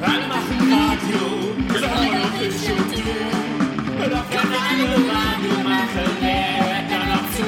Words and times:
Alle 0.00 0.28
machen 0.28 0.58
Radio, 0.70 1.22
ist 1.74 1.84
auch 1.84 1.90
noch 1.90 2.40
ich 2.40 2.70
und 2.70 2.90
du. 2.92 3.02
Doch 4.08 4.30
kann 4.30 4.48
Radio 4.52 4.90
machen, 5.64 6.08
wer 6.20 6.86
da 6.88 7.00
noch 7.04 7.26
zu? 7.34 7.46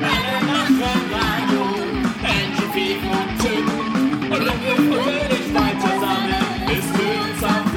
Alle 0.00 0.36
machen 0.46 0.80
Radio, 1.12 1.62
Piep 2.72 3.02
und 3.04 3.30
Tim. 3.40 3.66
Und 4.30 4.40
wenn 4.40 4.60
wir 4.62 4.76
fröhlich 4.76 5.46
weiter 5.52 5.92
sammeln, 6.00 6.48
ist 6.78 6.90
für 6.96 7.12
uns 7.20 7.42
auch 7.44 7.68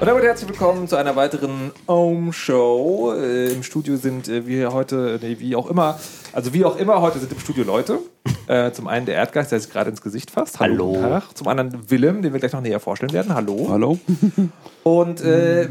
Und 0.00 0.06
damit 0.06 0.24
herzlich 0.24 0.48
willkommen 0.48 0.88
zu 0.88 0.96
einer 0.96 1.16
weiteren 1.16 1.70
Ohm 1.86 2.32
Show. 2.32 3.12
Äh, 3.14 3.52
Im 3.52 3.62
Studio 3.62 3.96
sind 3.96 4.28
äh, 4.28 4.46
wir 4.46 4.72
heute, 4.72 5.18
nee, 5.20 5.36
wie 5.38 5.54
auch 5.54 5.68
immer, 5.68 6.00
also 6.32 6.54
wie 6.54 6.64
auch 6.64 6.76
immer, 6.76 7.02
heute 7.02 7.18
sind 7.18 7.30
im 7.30 7.38
Studio 7.38 7.64
Leute. 7.64 7.98
Äh, 8.46 8.72
zum 8.72 8.88
einen 8.88 9.06
der 9.06 9.14
Erdgeist, 9.14 9.52
der 9.52 9.60
sich 9.60 9.70
gerade 9.70 9.90
ins 9.90 10.02
Gesicht 10.02 10.30
fasst. 10.30 10.60
Hallo. 10.60 10.94
Tag. 11.00 11.36
Zum 11.36 11.48
anderen 11.48 11.90
Willem, 11.90 12.22
den 12.22 12.32
wir 12.32 12.40
gleich 12.40 12.52
noch 12.52 12.60
näher 12.60 12.80
vorstellen 12.80 13.12
werden. 13.12 13.34
Hallo. 13.34 13.68
Hallo? 13.70 13.98
Und 14.82 15.22
äh, 15.22 15.68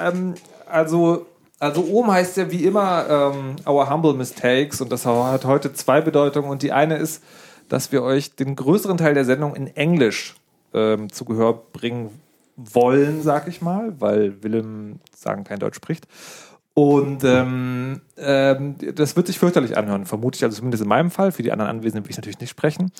ähm, 0.00 0.34
also, 0.66 1.26
also 1.58 1.82
Ohm 1.84 2.10
heißt 2.10 2.36
ja 2.36 2.50
wie 2.50 2.64
immer 2.64 3.32
ähm, 3.34 3.56
Our 3.66 3.90
Humble 3.90 4.14
Mistakes 4.14 4.80
und 4.80 4.92
das 4.92 5.06
hat 5.06 5.44
heute 5.44 5.72
zwei 5.72 6.00
Bedeutungen 6.00 6.50
und 6.50 6.62
die 6.62 6.72
eine 6.72 6.96
ist, 6.96 7.22
dass 7.68 7.92
wir 7.92 8.02
euch 8.02 8.34
den 8.34 8.56
größeren 8.56 8.98
Teil 8.98 9.14
der 9.14 9.24
Sendung 9.24 9.54
in 9.54 9.66
Englisch 9.66 10.36
ähm, 10.74 11.10
zu 11.10 11.24
Gehör 11.24 11.54
bringen 11.72 12.10
wollen, 12.56 13.22
sag 13.22 13.48
ich 13.48 13.62
mal, 13.62 13.94
weil 13.98 14.42
Willem 14.42 15.00
sagen 15.14 15.44
kein 15.44 15.58
Deutsch 15.58 15.76
spricht. 15.76 16.06
Und 16.74 17.24
ähm, 17.24 18.00
ähm, 18.16 18.76
das 18.94 19.16
wird 19.16 19.26
sich 19.26 19.38
fürchterlich 19.38 19.76
anhören, 19.76 20.06
vermute 20.06 20.36
ich, 20.36 20.44
also 20.44 20.56
zumindest 20.56 20.82
in 20.82 20.88
meinem 20.88 21.10
Fall. 21.10 21.32
Für 21.32 21.42
die 21.42 21.52
anderen 21.52 21.70
Anwesenden 21.70 22.04
will 22.04 22.10
ich 22.10 22.16
natürlich 22.16 22.40
nicht 22.40 22.50
sprechen. 22.50 22.92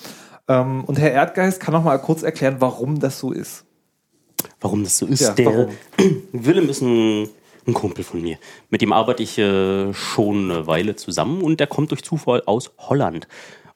Ähm, 0.47 0.83
und 0.83 0.99
Herr 0.99 1.11
Erdgeist 1.11 1.61
kann 1.61 1.73
noch 1.73 1.83
mal 1.83 1.97
kurz 1.97 2.23
erklären, 2.23 2.57
warum 2.59 2.99
das 2.99 3.19
so 3.19 3.31
ist. 3.31 3.65
Warum 4.59 4.83
das 4.83 4.97
so 4.97 5.05
ist? 5.05 5.21
Ja, 5.21 5.33
der 5.33 5.45
warum? 5.45 5.67
Willem 6.31 6.69
ist 6.69 6.81
ein, 6.81 7.29
ein 7.65 7.73
Kumpel 7.73 8.03
von 8.03 8.21
mir. 8.21 8.37
Mit 8.69 8.81
dem 8.81 8.91
arbeite 8.91 9.23
ich 9.23 9.37
äh, 9.37 9.93
schon 9.93 10.51
eine 10.51 10.67
Weile 10.67 10.95
zusammen 10.95 11.41
und 11.41 11.59
der 11.59 11.67
kommt 11.67 11.91
durch 11.91 12.03
Zufall 12.03 12.43
aus 12.45 12.71
Holland. 12.77 13.27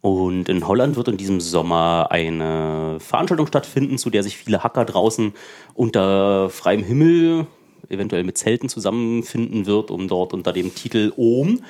Und 0.02 0.50
in 0.50 0.68
Holland 0.68 0.98
wird 0.98 1.08
in 1.08 1.18
diesem 1.18 1.42
Sommer 1.42 2.08
eine 2.12 2.98
Veranstaltung 3.00 3.48
stattfinden, 3.48 3.98
zu 3.98 4.12
der 4.12 4.22
sich 4.22 4.38
viele 4.38 4.64
Hacker 4.64 4.86
draußen 4.86 5.34
unter 5.74 6.52
freiem 6.52 6.84
Himmel, 6.84 7.48
eventuell 7.90 8.24
mit 8.24 8.38
Zelten 8.38 8.70
zusammenfinden 8.70 9.66
wird, 9.66 9.92
um 9.92 10.08
dort 10.08 10.34
unter 10.34 10.54
dem 10.54 10.74
Titel 10.76 11.14
OM 11.16 11.62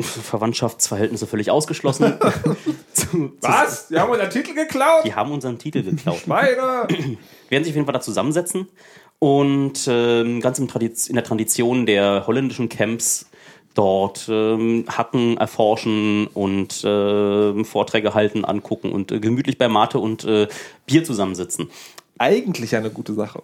Verwandtschaftsverhältnisse 0.00 1.26
völlig 1.26 1.50
ausgeschlossen. 1.50 2.14
zu, 2.92 3.32
Was? 3.40 3.88
Die 3.88 3.98
haben 3.98 4.10
unseren 4.10 4.30
Titel 4.30 4.54
geklaut? 4.54 5.04
die 5.04 5.14
haben 5.14 5.32
unseren 5.32 5.58
Titel 5.58 5.82
geklaut. 5.82 6.26
Meine! 6.26 6.88
werden 7.48 7.64
sich 7.64 7.72
auf 7.72 7.76
jeden 7.76 7.84
Fall 7.84 7.94
da 7.94 8.00
zusammensetzen 8.00 8.68
und 9.18 9.86
ähm, 9.88 10.40
ganz 10.40 10.58
in 10.58 11.14
der 11.14 11.24
Tradition 11.24 11.86
der 11.86 12.26
holländischen 12.26 12.68
Camps 12.68 13.26
dort 13.74 14.26
ähm, 14.28 14.84
hacken, 14.88 15.36
erforschen 15.36 16.26
und 16.28 16.82
ähm, 16.84 17.64
Vorträge 17.64 18.14
halten, 18.14 18.44
angucken 18.44 18.90
und 18.90 19.12
äh, 19.12 19.20
gemütlich 19.20 19.58
bei 19.58 19.68
Mate 19.68 19.98
und 19.98 20.24
äh, 20.24 20.48
Bier 20.86 21.04
zusammensitzen. 21.04 21.70
Eigentlich 22.18 22.74
eine 22.74 22.90
gute 22.90 23.12
Sache. 23.12 23.42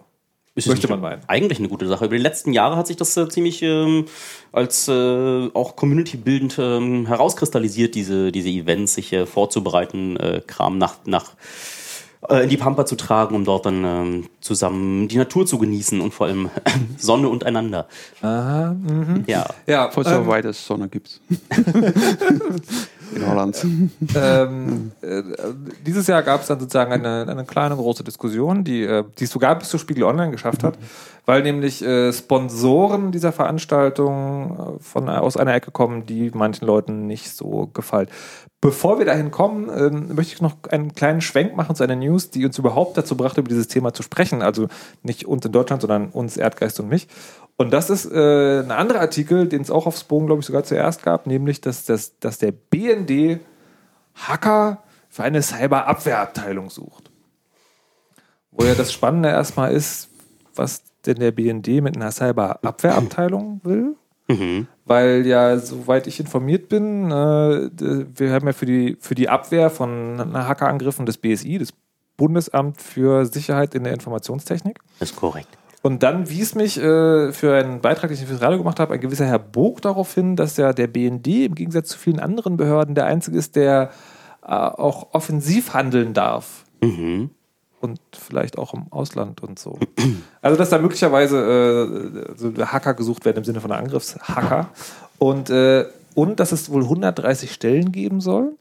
Ist 0.55 0.67
Möchte 0.67 0.87
man 0.87 1.01
meinen. 1.01 1.21
Eigentlich 1.27 1.57
eine 1.57 1.67
gute 1.67 1.87
Sache. 1.87 2.05
Über 2.05 2.15
die 2.15 2.21
letzten 2.21 2.53
Jahre 2.53 2.75
hat 2.75 2.85
sich 2.85 2.95
das 2.95 3.17
äh, 3.17 3.27
ziemlich 3.27 3.63
ähm, 3.63 4.05
als 4.51 4.87
äh, 4.87 5.49
auch 5.53 5.75
community-bildend 5.75 6.57
ähm, 6.59 7.07
herauskristallisiert, 7.07 7.95
diese, 7.95 8.31
diese 8.31 8.49
Events, 8.49 8.93
sich 8.93 9.11
äh, 9.13 9.25
vorzubereiten, 9.25 10.15
äh, 10.17 10.41
Kram 10.45 10.77
nach, 10.77 10.97
nach 11.05 11.31
äh, 12.29 12.43
in 12.43 12.49
die 12.49 12.57
Pampa 12.57 12.85
zu 12.85 12.95
tragen, 12.95 13.35
um 13.35 13.45
dort 13.45 13.65
dann 13.65 13.83
ähm, 13.83 14.29
zusammen 14.41 15.07
die 15.07 15.17
Natur 15.17 15.47
zu 15.47 15.57
genießen 15.57 15.99
und 15.99 16.13
vor 16.13 16.27
allem 16.27 16.51
Sonne 16.97 17.29
und 17.29 17.43
einander. 17.43 17.87
Aha, 18.21 18.73
mhm. 18.73 19.23
Ja. 19.25 19.47
Ja, 19.65 19.89
Vor 19.89 20.03
so 20.03 20.11
ähm, 20.11 20.27
weit 20.27 20.45
es 20.45 20.65
Sonne 20.65 20.87
gibt. 20.87 21.19
In 23.15 23.27
Holland. 23.27 23.65
ähm, 24.15 24.91
äh, 25.01 25.23
dieses 25.85 26.07
Jahr 26.07 26.23
gab 26.23 26.41
es 26.41 26.47
dann 26.47 26.59
sozusagen 26.59 26.91
eine, 26.91 27.25
eine 27.29 27.45
kleine 27.45 27.75
große 27.75 28.03
Diskussion, 28.03 28.63
die, 28.63 28.83
äh, 28.83 29.03
die 29.19 29.25
es 29.25 29.31
sogar 29.31 29.57
bis 29.57 29.69
zu 29.69 29.77
Spiegel 29.77 30.03
Online 30.03 30.31
geschafft 30.31 30.63
hat, 30.63 30.77
weil 31.25 31.41
nämlich 31.41 31.81
äh, 31.81 32.11
Sponsoren 32.11 33.11
dieser 33.11 33.31
Veranstaltung 33.31 34.77
äh, 34.79 34.83
von, 34.83 35.09
aus 35.09 35.37
einer 35.37 35.53
Ecke 35.53 35.71
kommen, 35.71 36.05
die 36.05 36.31
manchen 36.33 36.65
Leuten 36.65 37.07
nicht 37.07 37.31
so 37.31 37.69
gefallen. 37.73 38.07
Bevor 38.59 38.97
wir 38.97 39.05
dahin 39.05 39.31
kommen, 39.31 39.69
ähm, 39.69 40.15
möchte 40.15 40.33
ich 40.33 40.41
noch 40.41 40.55
einen 40.69 40.93
kleinen 40.93 41.21
Schwenk 41.21 41.55
machen 41.55 41.75
zu 41.75 41.83
einer 41.83 41.95
News, 41.95 42.29
die 42.29 42.45
uns 42.45 42.57
überhaupt 42.57 42.97
dazu 42.97 43.15
brachte, 43.17 43.41
über 43.41 43.49
dieses 43.49 43.67
Thema 43.67 43.93
zu 43.93 44.03
sprechen. 44.03 44.41
Also 44.41 44.67
nicht 45.01 45.25
uns 45.25 45.45
in 45.45 45.51
Deutschland, 45.51 45.81
sondern 45.81 46.09
uns, 46.09 46.37
Erdgeist 46.37 46.79
und 46.79 46.89
mich. 46.89 47.07
Und 47.55 47.71
das 47.71 47.89
ist 47.89 48.05
äh, 48.11 48.59
ein 48.59 48.71
anderer 48.71 49.01
Artikel, 49.01 49.47
den 49.47 49.61
es 49.61 49.71
auch 49.71 49.85
auf 49.85 49.97
Spoon, 49.97 50.25
glaube 50.25 50.39
ich, 50.39 50.45
sogar 50.45 50.63
zuerst 50.63 51.03
gab, 51.03 51.27
nämlich, 51.27 51.61
dass, 51.61 51.85
dass, 51.85 52.17
dass 52.19 52.37
der 52.37 52.51
BND 52.51 53.39
Hacker 54.15 54.83
für 55.09 55.23
eine 55.23 55.41
Cyberabwehrabteilung 55.41 56.69
sucht. 56.69 57.11
Wo 58.51 58.65
ja 58.65 58.75
das 58.75 58.91
Spannende 58.91 59.29
erstmal 59.29 59.71
ist, 59.71 60.09
was 60.55 60.83
denn 61.05 61.17
der 61.17 61.31
BND 61.31 61.81
mit 61.81 61.95
einer 61.95 62.11
Cyberabwehrabteilung 62.11 63.61
will. 63.63 63.95
Weil 64.85 65.25
ja, 65.25 65.57
soweit 65.57 66.07
ich 66.07 66.19
informiert 66.19 66.69
bin, 66.69 67.11
äh, 67.11 67.69
wir 68.15 68.31
haben 68.31 68.47
ja 68.47 68.53
für 68.53 68.65
die, 68.65 68.97
für 68.99 69.15
die 69.15 69.29
Abwehr 69.29 69.69
von 69.69 70.33
Hackerangriffen 70.33 71.05
des 71.05 71.17
BSI, 71.17 71.57
das 71.57 71.73
Bundesamt 72.17 72.81
für 72.81 73.25
Sicherheit 73.25 73.75
in 73.75 73.83
der 73.83 73.93
Informationstechnik. 73.93 74.79
Das 74.99 75.11
ist 75.11 75.15
korrekt. 75.15 75.49
Und 75.81 76.01
dann 76.01 76.29
wies 76.29 76.55
mich 76.55 76.77
äh, 76.77 77.33
für 77.33 77.55
einen 77.55 77.81
Beitrag, 77.81 78.09
den 78.09 78.17
ich 78.17 78.25
fürs 78.25 78.41
Radio 78.41 78.59
gemacht 78.59 78.79
habe, 78.79 78.93
ein 78.93 79.01
gewisser 79.01 79.25
Herr 79.25 79.39
Bog 79.39 79.81
darauf 79.81 80.13
hin, 80.13 80.37
dass 80.37 80.55
ja 80.55 80.71
der 80.71 80.87
BND 80.87 81.27
im 81.27 81.55
Gegensatz 81.55 81.89
zu 81.89 81.97
vielen 81.97 82.19
anderen 82.19 82.55
Behörden 82.55 82.95
der 82.95 83.05
einzige 83.05 83.37
ist, 83.37 83.57
der 83.57 83.91
äh, 84.41 84.47
auch 84.47 85.13
offensiv 85.13 85.73
handeln 85.73 86.13
darf. 86.13 86.63
Mhm. 86.81 87.31
Und 87.83 87.99
vielleicht 88.13 88.57
auch 88.57 88.73
im 88.73 88.85
Ausland 88.91 89.43
und 89.43 89.59
so. 89.59 89.77
Also, 90.41 90.57
dass 90.57 90.69
da 90.69 90.77
möglicherweise 90.77 92.31
äh, 92.31 92.37
so 92.37 92.53
Hacker 92.65 92.93
gesucht 92.93 93.25
werden 93.25 93.39
im 93.39 93.43
Sinne 93.43 93.59
von 93.59 93.73
Angriffshacker. 93.73 94.69
Und, 95.17 95.49
äh, 95.49 95.85
und 96.15 96.39
dass 96.39 96.53
es 96.53 96.71
wohl 96.71 96.83
130 96.83 97.51
Stellen 97.51 97.91
geben 97.91 98.21
soll. 98.21 98.55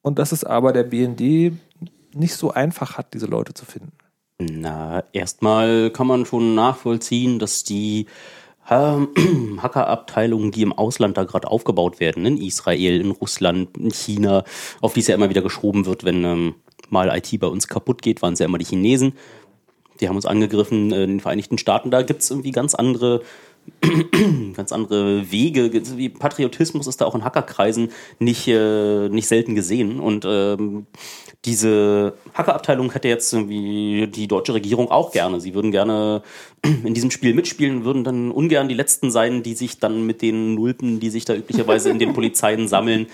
Und 0.00 0.18
dass 0.18 0.32
es 0.32 0.42
aber 0.42 0.72
der 0.72 0.84
BND 0.84 1.52
nicht 2.14 2.34
so 2.34 2.50
einfach 2.50 2.96
hat, 2.96 3.12
diese 3.12 3.26
Leute 3.26 3.52
zu 3.52 3.66
finden. 3.66 3.92
Na, 4.38 5.04
erstmal 5.12 5.90
kann 5.90 6.06
man 6.06 6.24
schon 6.24 6.54
nachvollziehen, 6.54 7.38
dass 7.38 7.62
die 7.62 8.06
ähm, 8.70 9.08
Hackerabteilungen, 9.62 10.50
die 10.50 10.62
im 10.62 10.72
Ausland 10.72 11.18
da 11.18 11.24
gerade 11.24 11.48
aufgebaut 11.48 12.00
werden, 12.00 12.24
in 12.24 12.38
Israel, 12.38 13.02
in 13.02 13.10
Russland, 13.10 13.76
in 13.76 13.90
China, 13.90 14.44
auf 14.80 14.94
die 14.94 15.00
es 15.00 15.08
ja 15.08 15.14
immer 15.14 15.28
wieder 15.28 15.42
geschoben 15.42 15.84
wird, 15.84 16.04
wenn 16.04 16.24
ähm, 16.24 16.54
mal 16.90 17.14
IT 17.16 17.38
bei 17.40 17.46
uns 17.46 17.68
kaputt 17.68 18.02
geht, 18.02 18.22
waren 18.22 18.34
es 18.34 18.38
ja 18.38 18.46
immer 18.46 18.58
die 18.58 18.64
Chinesen. 18.64 19.14
Die 20.00 20.08
haben 20.08 20.16
uns 20.16 20.26
angegriffen 20.26 20.92
äh, 20.92 21.04
in 21.04 21.10
den 21.10 21.20
Vereinigten 21.20 21.58
Staaten. 21.58 21.90
Da 21.90 22.02
gibt 22.02 22.22
es 22.22 22.30
irgendwie 22.30 22.52
ganz 22.52 22.74
andere 22.74 23.22
ganz 24.54 24.72
andere 24.72 25.30
Wege. 25.30 25.70
Patriotismus 26.18 26.86
ist 26.86 27.00
da 27.00 27.06
auch 27.06 27.14
in 27.14 27.24
Hackerkreisen 27.24 27.90
nicht, 28.18 28.46
äh, 28.48 29.08
nicht 29.08 29.26
selten 29.26 29.54
gesehen. 29.54 30.00
Und 30.00 30.24
ähm, 30.26 30.86
diese 31.44 32.14
Hackerabteilung 32.34 32.92
hätte 32.92 33.08
jetzt 33.08 33.32
irgendwie 33.32 34.06
die 34.08 34.28
deutsche 34.28 34.54
Regierung 34.54 34.90
auch 34.90 35.12
gerne. 35.12 35.40
Sie 35.40 35.54
würden 35.54 35.70
gerne 35.70 36.22
in 36.62 36.94
diesem 36.94 37.10
Spiel 37.10 37.34
mitspielen, 37.34 37.84
würden 37.84 38.04
dann 38.04 38.30
ungern 38.30 38.68
die 38.68 38.74
Letzten 38.74 39.10
sein, 39.10 39.42
die 39.42 39.54
sich 39.54 39.78
dann 39.78 40.06
mit 40.06 40.20
den 40.20 40.54
Nulpen, 40.54 41.00
die 41.00 41.10
sich 41.10 41.24
da 41.24 41.34
üblicherweise 41.34 41.90
in 41.90 41.98
den 41.98 42.12
Polizeien 42.12 42.68
sammeln, 42.68 43.06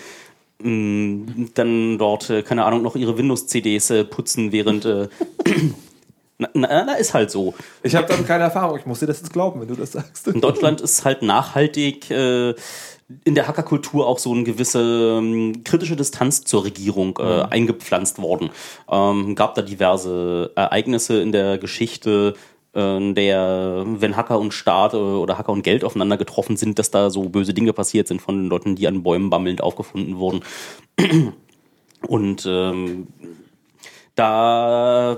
dann 0.59 1.99
dort, 1.99 2.31
äh, 2.31 2.43
keine 2.43 2.65
Ahnung, 2.65 2.83
noch 2.83 2.97
ihre 2.97 3.19
Windows-CDs 3.19 3.91
äh, 3.91 4.05
putzen, 4.05 4.53
während 4.53 4.85
äh, 4.85 5.09
na, 6.39 6.49
na, 6.55 6.85
na, 6.85 6.95
ist 6.95 7.15
halt 7.15 7.31
so. 7.31 7.55
Ich 7.83 7.95
habe 7.95 8.07
damit 8.09 8.27
keine 8.27 8.45
Erfahrung. 8.45 8.79
Ich 8.79 8.87
muss 8.87 9.01
dir 9.01 9.07
das 9.07 9.21
jetzt 9.21 9.33
glauben, 9.33 9.61
wenn 9.61 9.69
du 9.69 9.75
das 9.75 9.93
sagst. 9.93 10.29
In 10.29 10.41
Deutschland 10.41 10.81
ist 10.81 11.05
halt 11.05 11.23
nachhaltig 11.23 12.11
äh, 12.11 12.55
in 13.25 13.35
der 13.35 13.47
Hackerkultur 13.47 14.07
auch 14.07 14.19
so 14.19 14.33
eine 14.33 14.43
gewisse 14.43 15.19
ähm, 15.19 15.63
kritische 15.63 15.95
Distanz 15.95 16.43
zur 16.43 16.65
Regierung 16.65 17.19
äh, 17.21 17.43
eingepflanzt 17.43 18.21
worden. 18.21 18.51
Ähm, 18.91 19.35
gab 19.35 19.55
da 19.55 19.63
diverse 19.63 20.51
Ereignisse 20.57 21.21
in 21.21 21.33
der 21.33 21.59
Geschichte, 21.59 22.35
der, 22.77 23.85
wenn 23.87 24.17
Hacker 24.17 24.39
und 24.39 24.53
Staat 24.53 24.95
äh, 24.95 24.97
oder 24.97 25.39
Hacker 25.39 25.53
und 25.53 25.63
Geld 25.63 25.85
aufeinander 25.85 26.17
getroffen 26.17 26.57
sind, 26.57 26.79
dass 26.79 26.91
da 26.91 27.11
so 27.11 27.29
böse 27.29 27.55
Dinge 27.55 27.73
passiert 27.73 28.09
sind 28.09 28.21
von 28.21 28.37
den 28.37 28.49
Leuten, 28.49 28.77
die 28.77 28.87
an 28.87 29.03
Bäumen 29.03 29.31
bammelnd 29.31 29.63
aufgefunden 29.63 30.19
wurden. 30.19 30.41
Und 32.07 32.47
ähm, 32.47 33.09
da 34.15 35.17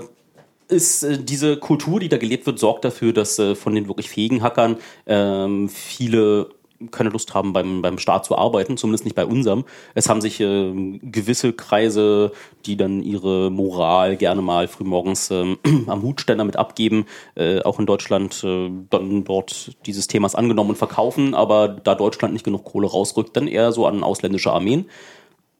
ist 0.69 1.03
äh, 1.03 1.17
diese 1.17 1.57
Kultur, 1.57 1.99
die 1.99 2.09
da 2.09 2.17
gelebt 2.17 2.45
wird, 2.45 2.59
sorgt 2.59 2.85
dafür, 2.85 3.11
dass 3.11 3.37
äh, 3.39 3.55
von 3.55 3.75
den 3.75 3.87
wirklich 3.87 4.09
fähigen 4.09 4.41
Hackern 4.41 4.77
ähm, 5.05 5.67
viele 5.69 6.49
keine 6.91 7.09
Lust 7.09 7.33
haben, 7.33 7.53
beim, 7.53 7.81
beim 7.81 7.97
Staat 7.97 8.25
zu 8.25 8.37
arbeiten, 8.37 8.77
zumindest 8.77 9.05
nicht 9.05 9.15
bei 9.15 9.25
unserem. 9.25 9.65
Es 9.95 10.09
haben 10.09 10.21
sich 10.21 10.39
äh, 10.39 10.99
gewisse 11.01 11.53
Kreise, 11.53 12.31
die 12.65 12.77
dann 12.77 13.01
ihre 13.01 13.49
Moral 13.49 14.17
gerne 14.17 14.41
mal 14.41 14.67
frühmorgens 14.67 15.31
äh, 15.31 15.55
am 15.87 16.01
Hutständer 16.01 16.43
mit 16.43 16.55
abgeben, 16.55 17.05
äh, 17.35 17.61
auch 17.61 17.79
in 17.79 17.85
Deutschland 17.85 18.43
äh, 18.43 18.69
dann 18.89 19.23
dort 19.23 19.71
dieses 19.85 20.07
Themas 20.07 20.35
angenommen 20.35 20.71
und 20.71 20.77
verkaufen, 20.77 21.33
aber 21.35 21.67
da 21.67 21.95
Deutschland 21.95 22.33
nicht 22.33 22.45
genug 22.45 22.63
Kohle 22.63 22.87
rausrückt, 22.87 23.35
dann 23.35 23.47
eher 23.47 23.71
so 23.71 23.85
an 23.85 24.03
ausländische 24.03 24.51
Armeen. 24.51 24.85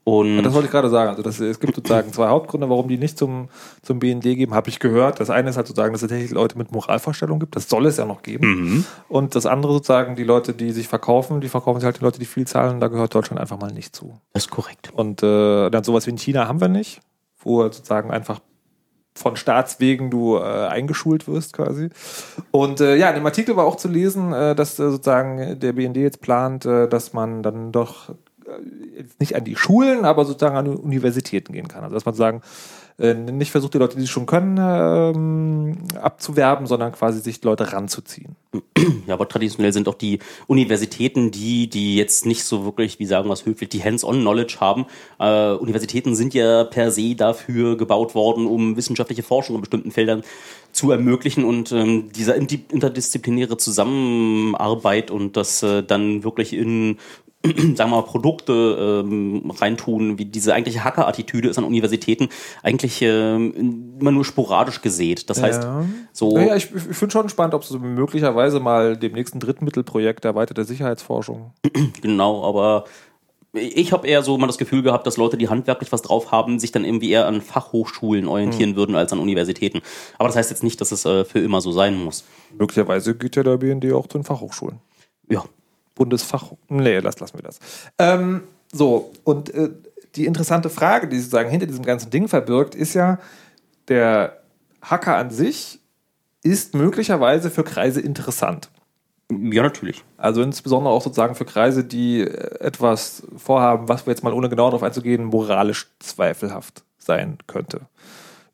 Und 0.09 0.43
Das 0.43 0.53
wollte 0.53 0.65
ich 0.65 0.71
gerade 0.71 0.89
sagen. 0.89 1.09
Also 1.09 1.21
das, 1.21 1.39
es 1.39 1.59
gibt 1.59 1.75
sozusagen 1.75 2.11
zwei 2.11 2.27
Hauptgründe, 2.29 2.69
warum 2.69 2.87
die 2.87 2.97
nicht 2.97 3.17
zum, 3.17 3.49
zum 3.81 3.99
BND 3.99 4.23
geben, 4.23 4.53
habe 4.53 4.69
ich 4.69 4.79
gehört. 4.79 5.19
Das 5.19 5.29
eine 5.29 5.49
ist 5.49 5.57
halt 5.57 5.67
sozusagen, 5.67 5.93
dass 5.93 6.01
es 6.01 6.09
tatsächlich 6.09 6.31
Leute 6.31 6.57
mit 6.57 6.71
Moralvorstellungen 6.71 7.39
gibt. 7.39 7.55
Das 7.55 7.69
soll 7.69 7.85
es 7.85 7.97
ja 7.97 8.05
noch 8.05 8.23
geben. 8.23 8.85
Und 9.07 9.35
das 9.35 9.45
andere 9.45 9.73
sozusagen, 9.73 10.15
die 10.15 10.23
Leute, 10.23 10.53
die 10.53 10.71
sich 10.71 10.87
verkaufen, 10.87 11.41
die 11.41 11.49
verkaufen 11.49 11.79
sich 11.79 11.85
halt 11.85 11.99
die 11.99 12.03
Leute, 12.03 12.19
die 12.19 12.25
viel 12.25 12.47
zahlen. 12.47 12.79
Da 12.79 12.87
gehört 12.87 13.13
Deutschland 13.13 13.39
einfach 13.39 13.59
mal 13.59 13.71
nicht 13.71 13.95
zu. 13.95 14.13
das 14.33 14.45
ist 14.45 14.51
korrekt. 14.51 14.91
Und 14.93 15.21
äh, 15.21 15.69
dann 15.69 15.83
sowas 15.83 16.07
wie 16.07 16.11
in 16.11 16.17
China 16.17 16.47
haben 16.47 16.59
wir 16.61 16.69
nicht, 16.69 17.01
wo 17.43 17.61
halt 17.61 17.75
sozusagen 17.75 18.09
einfach 18.09 18.39
von 19.15 19.35
Staatswegen 19.35 20.09
du 20.09 20.37
äh, 20.37 20.41
eingeschult 20.41 21.27
wirst 21.27 21.53
quasi. 21.53 21.89
Und 22.51 22.79
äh, 22.79 22.95
ja, 22.95 23.09
in 23.09 23.15
dem 23.15 23.25
Artikel 23.25 23.55
war 23.57 23.65
auch 23.65 23.75
zu 23.75 23.89
lesen, 23.89 24.33
äh, 24.33 24.55
dass 24.55 24.79
äh, 24.79 24.89
sozusagen 24.89 25.59
der 25.59 25.73
BND 25.73 25.97
jetzt 25.97 26.21
plant, 26.21 26.65
äh, 26.65 26.87
dass 26.87 27.13
man 27.13 27.43
dann 27.43 27.71
doch 27.71 28.15
nicht 29.19 29.35
an 29.35 29.43
die 29.43 29.55
Schulen, 29.55 30.05
aber 30.05 30.25
sozusagen 30.25 30.57
an 30.57 30.67
Universitäten 30.67 31.53
gehen 31.53 31.67
kann. 31.67 31.83
Also 31.83 31.95
dass 31.95 32.05
man 32.05 32.15
sagen, 32.15 32.41
äh, 32.99 33.13
nicht 33.13 33.51
versucht, 33.51 33.73
die 33.73 33.77
Leute, 33.77 33.95
die 33.95 34.03
es 34.03 34.09
schon 34.09 34.25
können, 34.25 34.57
ähm, 34.59 35.77
abzuwerben, 36.01 36.67
sondern 36.67 36.91
quasi 36.91 37.21
sich 37.21 37.43
Leute 37.43 37.71
ranzuziehen. 37.71 38.35
Ja, 39.07 39.15
aber 39.15 39.27
traditionell 39.27 39.73
sind 39.73 39.87
auch 39.87 39.95
die 39.95 40.19
Universitäten 40.45 41.31
die, 41.31 41.67
die 41.67 41.95
jetzt 41.95 42.27
nicht 42.27 42.43
so 42.43 42.63
wirklich, 42.63 42.99
wie 42.99 43.05
sagen 43.05 43.27
wir 43.27 43.33
es 43.33 43.45
höflich, 43.45 43.69
die 43.69 43.83
Hands-on-Knowledge 43.83 44.57
haben. 44.59 44.85
Äh, 45.19 45.53
Universitäten 45.53 46.15
sind 46.15 46.35
ja 46.35 46.63
per 46.63 46.91
se 46.91 47.15
dafür 47.15 47.75
gebaut 47.75 48.13
worden, 48.13 48.45
um 48.45 48.77
wissenschaftliche 48.77 49.23
Forschung 49.23 49.55
in 49.55 49.61
bestimmten 49.61 49.91
Feldern 49.91 50.23
zu 50.71 50.91
ermöglichen 50.91 51.43
und 51.43 51.71
ähm, 51.71 52.11
dieser 52.11 52.35
interdisziplinäre 52.35 53.57
Zusammenarbeit 53.57 55.09
und 55.09 55.37
das 55.37 55.63
äh, 55.63 55.81
dann 55.81 56.23
wirklich 56.23 56.53
in 56.53 56.97
sagen 57.45 57.77
wir 57.77 57.87
mal, 57.87 58.01
Produkte 58.03 59.03
ähm, 59.05 59.49
reintun, 59.51 60.17
wie 60.17 60.25
diese 60.25 60.53
eigentliche 60.53 60.83
Hacker-Attitüde 60.83 61.47
ist 61.47 61.57
an 61.57 61.63
Universitäten 61.63 62.27
eigentlich 62.63 63.01
ähm, 63.01 63.95
immer 63.99 64.11
nur 64.11 64.25
sporadisch 64.25 64.81
gesät. 64.81 65.29
Das 65.29 65.41
heißt, 65.41 65.63
Ja. 65.63 65.85
so 66.11 66.35
Naja, 66.35 66.55
ich, 66.57 66.65
ich 66.75 66.97
finde 66.97 67.11
schon 67.13 67.29
spannend, 67.29 67.53
ob 67.53 67.63
es 67.63 67.69
so 67.69 67.79
möglicherweise 67.79 68.59
mal 68.59 68.97
dem 68.97 69.13
nächsten 69.13 69.39
Drittmittelprojekt 69.39 70.25
erweiterte 70.25 70.63
Sicherheitsforschung. 70.65 71.53
Genau, 72.01 72.43
aber 72.43 72.85
ich 73.53 73.93
habe 73.93 74.07
eher 74.07 74.21
so 74.21 74.37
mal 74.37 74.47
das 74.47 74.57
Gefühl 74.57 74.83
gehabt, 74.83 75.07
dass 75.07 75.17
Leute, 75.17 75.37
die 75.37 75.49
handwerklich 75.49 75.91
was 75.91 76.01
drauf 76.03 76.31
haben, 76.31 76.59
sich 76.59 76.71
dann 76.71 76.85
irgendwie 76.85 77.09
eher 77.09 77.25
an 77.25 77.41
Fachhochschulen 77.41 78.27
orientieren 78.27 78.75
würden 78.75 78.95
als 78.95 79.11
an 79.11 79.19
Universitäten. 79.19 79.81
Aber 80.17 80.29
das 80.29 80.35
heißt 80.35 80.51
jetzt 80.51 80.63
nicht, 80.63 80.79
dass 80.81 80.91
es 80.91 81.05
äh, 81.05 81.25
für 81.25 81.39
immer 81.39 81.59
so 81.61 81.71
sein 81.71 81.95
muss. 82.03 82.25
Möglicherweise 82.57 83.15
geht 83.15 83.35
ja 83.35 83.43
der 83.43 83.57
BND 83.57 83.91
auch 83.93 84.07
zu 84.07 84.19
den 84.19 84.23
Fachhochschulen. 84.23 84.79
Ja. 85.29 85.45
Bundesfach. 85.99 86.53
Nee, 86.69 86.99
lass, 86.99 87.19
lassen 87.19 87.37
wir 87.37 87.43
das. 87.43 87.59
Ähm, 87.99 88.43
so, 88.71 89.11
und 89.23 89.53
äh, 89.53 89.69
die 90.15 90.25
interessante 90.25 90.69
Frage, 90.69 91.07
die 91.07 91.19
sozusagen 91.19 91.49
hinter 91.49 91.67
diesem 91.67 91.85
ganzen 91.85 92.09
Ding 92.09 92.27
verbirgt, 92.27 92.73
ist 92.73 92.95
ja, 92.95 93.19
der 93.89 94.39
Hacker 94.81 95.17
an 95.17 95.29
sich 95.29 95.79
ist 96.41 96.73
möglicherweise 96.73 97.51
für 97.51 97.63
Kreise 97.63 97.99
interessant. 97.99 98.69
Ja, 99.29 99.61
natürlich. 99.61 100.03
Also 100.17 100.41
insbesondere 100.41 100.93
auch 100.93 101.03
sozusagen 101.03 101.35
für 101.35 101.45
Kreise, 101.45 101.83
die 101.83 102.21
äh, 102.21 102.59
etwas 102.59 103.23
vorhaben, 103.35 103.87
was 103.89 104.05
wir 104.05 104.11
jetzt 104.11 104.23
mal 104.23 104.33
ohne 104.33 104.49
genau 104.49 104.67
darauf 104.67 104.83
einzugehen, 104.83 105.25
moralisch 105.25 105.87
zweifelhaft 105.99 106.83
sein 106.97 107.37
könnte. 107.45 107.81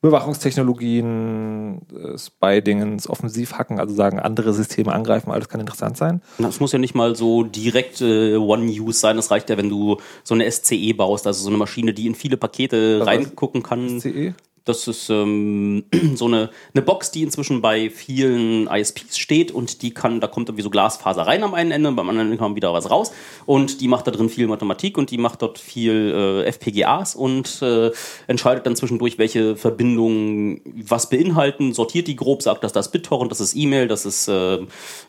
Überwachungstechnologien, 0.06 1.81
äh, 1.92 2.18
Spy-Dingens, 2.18 3.10
Offensivhacken, 3.10 3.80
also 3.80 3.96
sagen, 3.96 4.19
andere 4.19 4.54
Systeme 4.54 4.94
angreifen, 4.94 5.31
alles 5.31 5.50
kann 5.50 5.60
interessant 5.60 5.98
sein. 5.98 6.22
Das 6.38 6.60
muss 6.60 6.72
ja 6.72 6.80
nicht 6.80 6.96
mal 6.96 7.16
so 7.16 7.44
direkt 7.44 8.02
äh, 8.02 8.36
One-Use 8.36 9.00
sein. 9.00 9.18
Es 9.18 9.31
reicht 9.31 9.50
ja, 9.50 9.57
wenn 9.57 9.69
du 9.69 9.98
so 10.24 10.36
eine 10.36 10.50
SCE 10.50 10.94
baust, 10.94 11.28
also 11.28 11.44
so 11.44 11.50
eine 11.50 11.57
Maschine, 11.57 11.94
die 11.94 12.07
in 12.07 12.16
viele 12.16 12.38
Pakete 12.38 13.00
Was 13.00 13.07
reingucken 13.07 13.63
kann. 13.63 14.00
CE? 14.00 14.34
Das 14.65 14.88
ist 14.88 15.12
ähm, 15.12 15.85
so 16.15 16.25
eine, 16.25 16.50
eine 16.73 16.81
Box, 16.81 17.12
die 17.12 17.21
inzwischen 17.21 17.62
bei 17.62 17.91
vielen 17.91 18.67
ISPs 18.67 19.17
steht 19.17 19.51
und 19.51 19.83
die 19.83 19.94
kann, 19.94 20.19
da 20.19 20.27
kommt 20.27 20.50
irgendwie 20.50 20.63
so 20.63 20.71
Glasfaser 20.71 21.21
rein 21.21 21.44
am 21.44 21.53
einen 21.53 21.71
Ende, 21.71 21.91
beim 21.91 22.09
anderen 22.09 22.29
Ende 22.29 22.38
kommt 22.38 22.56
wieder 22.56 22.73
was 22.73 22.89
raus 22.89 23.12
und 23.45 23.79
die 23.79 23.88
macht 23.88 24.07
da 24.07 24.12
drin 24.12 24.27
viel 24.27 24.47
Mathematik 24.47 24.97
und 24.97 25.12
die 25.12 25.19
macht 25.19 25.44
dort 25.44 25.59
viel 25.59 26.44
äh, 26.45 26.51
FPGAs 26.51 27.15
und 27.15 27.62
äh, 27.62 27.91
entscheidet 28.25 28.65
dann 28.65 28.75
zwischendurch, 28.75 29.19
welche 29.19 29.56
Verbindungen 29.56 30.62
was 30.88 31.09
beinhalten, 31.09 31.73
sortiert 31.73 32.07
die 32.07 32.15
grob, 32.15 32.41
sagt, 32.41 32.63
dass 32.63 32.73
das 32.73 32.91
BitTorrent, 32.91 33.31
das 33.31 33.41
ist 33.41 33.56
E-Mail, 33.56 33.88
das 33.88 34.07
ist 34.07 34.27
äh, 34.27 34.56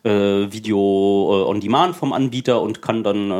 äh, 0.04 0.52
Video 0.52 0.76
äh, 1.30 1.48
on 1.48 1.60
Demand 1.60 1.96
vom 1.96 2.12
Anbieter 2.12 2.60
und 2.60 2.82
kann 2.82 3.02
dann, 3.02 3.30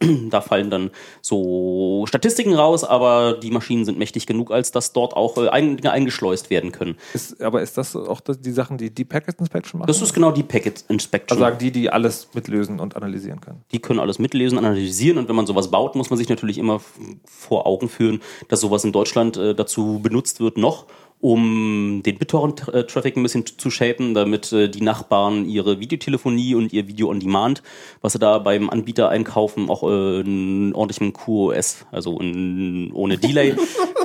ähm, 0.00 0.28
da 0.30 0.40
fallen 0.40 0.70
dann 0.70 0.90
so 1.20 2.04
Statistiken 2.08 2.54
raus, 2.54 2.82
aber 2.82 3.34
die 3.34 3.52
Maschinen 3.52 3.84
sind 3.84 3.96
mächtig 3.96 4.26
genug, 4.26 4.50
als 4.50 4.72
dass 4.72 4.92
dort 4.92 5.14
auch 5.14 5.36
äh, 5.36 5.51
ein, 5.52 5.84
eingeschleust 5.84 6.50
werden 6.50 6.72
können. 6.72 6.96
Ist, 7.14 7.40
aber 7.40 7.62
ist 7.62 7.78
das 7.78 7.94
auch 7.94 8.20
das, 8.20 8.40
die 8.40 8.52
Sachen, 8.52 8.78
die 8.78 8.90
die 8.90 9.04
Packet 9.04 9.38
Inspection 9.38 9.78
machen? 9.78 9.88
Das 9.88 10.02
ist 10.02 10.12
genau 10.12 10.32
die 10.32 10.42
Packet 10.42 10.84
Inspection. 10.88 11.36
also 11.36 11.44
sagen 11.44 11.58
die, 11.58 11.70
die 11.70 11.90
alles 11.90 12.28
mitlösen 12.34 12.80
und 12.80 12.96
analysieren 12.96 13.40
können. 13.40 13.62
die 13.72 13.78
können 13.78 14.00
alles 14.00 14.18
mitlesen, 14.18 14.58
analysieren 14.58 15.18
und 15.18 15.28
wenn 15.28 15.36
man 15.36 15.46
sowas 15.46 15.70
baut, 15.70 15.94
muss 15.94 16.10
man 16.10 16.18
sich 16.18 16.28
natürlich 16.28 16.58
immer 16.58 16.80
vor 17.24 17.66
Augen 17.66 17.88
führen, 17.88 18.20
dass 18.48 18.60
sowas 18.60 18.84
in 18.84 18.92
Deutschland 18.92 19.36
äh, 19.36 19.54
dazu 19.54 20.00
benutzt 20.02 20.40
wird 20.40 20.56
noch, 20.56 20.86
um 21.22 22.02
den 22.04 22.18
BitTorrent-Traffic 22.18 23.16
ein 23.16 23.22
bisschen 23.22 23.46
zu 23.46 23.70
shapen, 23.70 24.12
damit 24.12 24.52
äh, 24.52 24.68
die 24.68 24.82
Nachbarn 24.82 25.46
ihre 25.46 25.78
Videotelefonie 25.78 26.56
und 26.56 26.72
ihr 26.72 26.88
Video 26.88 27.08
on 27.10 27.20
Demand, 27.20 27.62
was 28.00 28.14
sie 28.14 28.18
da 28.18 28.38
beim 28.38 28.68
Anbieter 28.68 29.08
einkaufen, 29.08 29.70
auch 29.70 29.84
äh, 29.84 30.20
in 30.20 30.74
ordentlichem 30.74 31.12
QoS, 31.12 31.86
also 31.92 32.18
in, 32.18 32.90
ohne 32.92 33.18
Delay, 33.18 33.54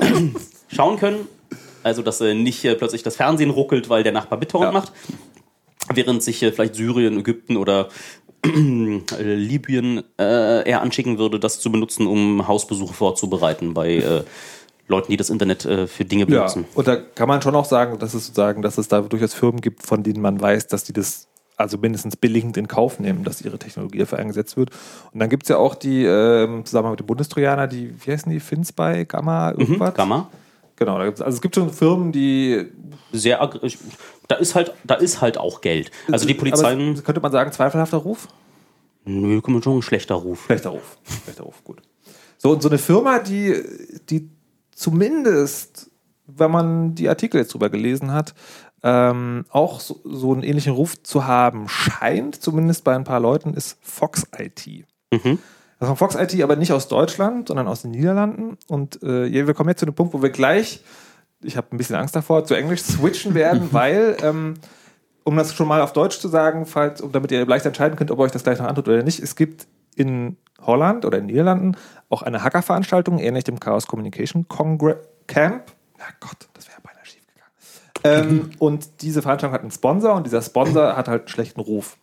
schauen 0.68 0.98
können. 0.98 1.26
Also, 1.82 2.02
dass 2.02 2.20
äh, 2.20 2.34
nicht 2.34 2.64
äh, 2.64 2.74
plötzlich 2.74 3.02
das 3.02 3.16
Fernsehen 3.16 3.50
ruckelt, 3.50 3.88
weil 3.88 4.02
der 4.02 4.12
Nachbar 4.12 4.38
BitTorrent 4.38 4.72
Ja. 4.74 4.78
macht, 4.80 4.92
während 5.94 6.22
sich 6.22 6.42
äh, 6.42 6.52
vielleicht 6.52 6.74
Syrien, 6.74 7.18
Ägypten 7.18 7.56
oder 7.56 7.88
äh, 8.44 9.34
Libyen 9.34 10.02
äh, 10.18 10.68
eher 10.68 10.82
anschicken 10.82 11.18
würde, 11.18 11.38
das 11.40 11.60
zu 11.60 11.70
benutzen, 11.72 12.06
um 12.06 12.46
Hausbesuche 12.46 12.94
vorzubereiten 12.94 13.74
bei 13.74 13.96
äh, 13.96 14.22
Leuten, 14.86 15.10
die 15.10 15.16
das 15.16 15.30
Internet 15.30 15.64
äh, 15.64 15.86
für 15.86 16.04
Dinge 16.04 16.22
Ja, 16.24 16.26
benutzen. 16.38 16.64
und 16.74 16.86
da 16.88 16.96
kann 16.96 17.28
man 17.28 17.42
schon 17.42 17.54
auch 17.54 17.64
sagen, 17.64 17.98
dass 17.98 18.14
es 18.14 18.26
sozusagen, 18.26 18.62
dass 18.62 18.78
es 18.78 18.88
da 18.88 19.00
durchaus 19.02 19.34
Firmen 19.34 19.60
gibt, 19.60 19.84
von 19.86 20.02
denen 20.02 20.20
man 20.20 20.40
weiß, 20.40 20.66
dass 20.68 20.84
die 20.84 20.92
das 20.92 21.26
also 21.56 21.76
mindestens 21.76 22.16
billigend 22.16 22.56
in 22.56 22.68
Kauf 22.68 23.00
nehmen, 23.00 23.24
dass 23.24 23.40
ihre 23.42 23.58
Technologie 23.58 23.98
dafür 23.98 24.18
eingesetzt 24.18 24.56
wird. 24.56 24.70
Und 25.12 25.18
dann 25.18 25.28
gibt 25.28 25.42
es 25.42 25.48
ja 25.48 25.56
auch 25.56 25.74
die, 25.74 26.04
ähm, 26.04 26.64
zusammen 26.64 26.90
mit 26.92 27.00
dem 27.00 27.06
Bundestrojaner, 27.06 27.66
die, 27.66 27.92
wie 28.04 28.12
heißen 28.12 28.30
die, 28.30 28.38
Finspy, 28.38 29.04
Gamma, 29.06 29.50
irgendwas? 29.50 29.90
Mhm, 29.90 29.94
Gamma. 29.96 30.28
Genau, 30.78 30.96
also 30.96 31.24
es 31.24 31.40
gibt 31.40 31.56
schon 31.56 31.72
Firmen, 31.72 32.12
die 32.12 32.66
Sehr 33.12 33.38
da 34.28 34.36
ist 34.36 34.54
halt, 34.54 34.72
da 34.84 34.94
ist 34.94 35.20
halt 35.20 35.38
auch 35.38 35.60
Geld. 35.60 35.90
Also 36.12 36.26
die 36.26 36.34
Polizei, 36.34 36.72
Aber 36.72 37.02
könnte 37.02 37.20
man 37.20 37.32
sagen, 37.32 37.50
zweifelhafter 37.50 37.96
Ruf? 37.96 38.28
nö, 39.04 39.40
kommt 39.40 39.64
schon 39.64 39.78
ein 39.78 39.82
schlechter 39.82 40.14
Ruf. 40.14 40.44
Schlechter 40.44 40.70
Ruf. 40.70 40.98
Schlechter 41.24 41.44
Ruf, 41.44 41.64
gut. 41.64 41.82
So, 42.36 42.52
und 42.52 42.62
so 42.62 42.68
eine 42.68 42.78
Firma, 42.78 43.18
die, 43.18 43.56
die 44.08 44.30
zumindest, 44.70 45.90
wenn 46.26 46.50
man 46.50 46.94
die 46.94 47.08
Artikel 47.08 47.38
jetzt 47.40 47.54
drüber 47.54 47.70
gelesen 47.70 48.12
hat, 48.12 48.34
ähm, 48.84 49.46
auch 49.48 49.80
so, 49.80 50.00
so 50.04 50.32
einen 50.32 50.44
ähnlichen 50.44 50.74
Ruf 50.74 51.02
zu 51.02 51.26
haben 51.26 51.68
scheint, 51.68 52.40
zumindest 52.40 52.84
bei 52.84 52.94
ein 52.94 53.04
paar 53.04 53.18
Leuten, 53.18 53.54
ist 53.54 53.78
Fox 53.80 54.26
IT. 54.38 54.84
Mhm. 55.10 55.38
Also 55.78 55.94
Fox 55.94 56.16
IT 56.16 56.40
aber 56.42 56.56
nicht 56.56 56.72
aus 56.72 56.88
Deutschland, 56.88 57.48
sondern 57.48 57.68
aus 57.68 57.82
den 57.82 57.92
Niederlanden. 57.92 58.58
Und 58.66 59.02
äh, 59.02 59.46
wir 59.46 59.54
kommen 59.54 59.68
jetzt 59.68 59.80
zu 59.80 59.86
dem 59.86 59.94
Punkt, 59.94 60.12
wo 60.12 60.22
wir 60.22 60.30
gleich, 60.30 60.82
ich 61.40 61.56
habe 61.56 61.68
ein 61.70 61.76
bisschen 61.76 61.96
Angst 61.96 62.16
davor, 62.16 62.44
zu 62.44 62.54
Englisch 62.54 62.82
switchen 62.82 63.34
werden, 63.34 63.68
weil, 63.72 64.16
ähm, 64.22 64.54
um 65.22 65.36
das 65.36 65.54
schon 65.54 65.68
mal 65.68 65.80
auf 65.80 65.92
Deutsch 65.92 66.18
zu 66.18 66.28
sagen, 66.28 66.66
falls, 66.66 67.00
um, 67.00 67.12
damit 67.12 67.30
ihr 67.30 67.46
leicht 67.46 67.64
entscheiden 67.64 67.96
könnt, 67.96 68.10
ob 68.10 68.18
euch 68.18 68.32
das 68.32 68.42
gleich 68.42 68.58
noch 68.58 68.66
antut 68.66 68.88
oder 68.88 69.02
nicht, 69.02 69.20
es 69.20 69.36
gibt 69.36 69.68
in 69.94 70.36
Holland 70.60 71.04
oder 71.04 71.18
in 71.18 71.24
den 71.24 71.32
Niederlanden 71.32 71.76
auch 72.08 72.22
eine 72.22 72.42
Hackerveranstaltung, 72.42 73.18
ähnlich 73.18 73.44
dem 73.44 73.60
Chaos 73.60 73.86
Communication 73.86 74.48
Congre 74.48 75.00
Camp. 75.26 75.72
Ja 75.98 76.06
Gott, 76.20 76.48
das 76.54 76.68
wäre 76.68 76.80
beinahe 76.82 77.04
schief 77.04 77.24
gegangen. 77.26 78.50
ähm, 78.50 78.50
und 78.58 79.02
diese 79.02 79.22
Veranstaltung 79.22 79.54
hat 79.54 79.62
einen 79.62 79.70
Sponsor 79.70 80.14
und 80.14 80.26
dieser 80.26 80.42
Sponsor 80.42 80.96
hat 80.96 81.06
halt 81.06 81.22
einen 81.22 81.28
schlechten 81.28 81.60
Ruf. 81.60 81.96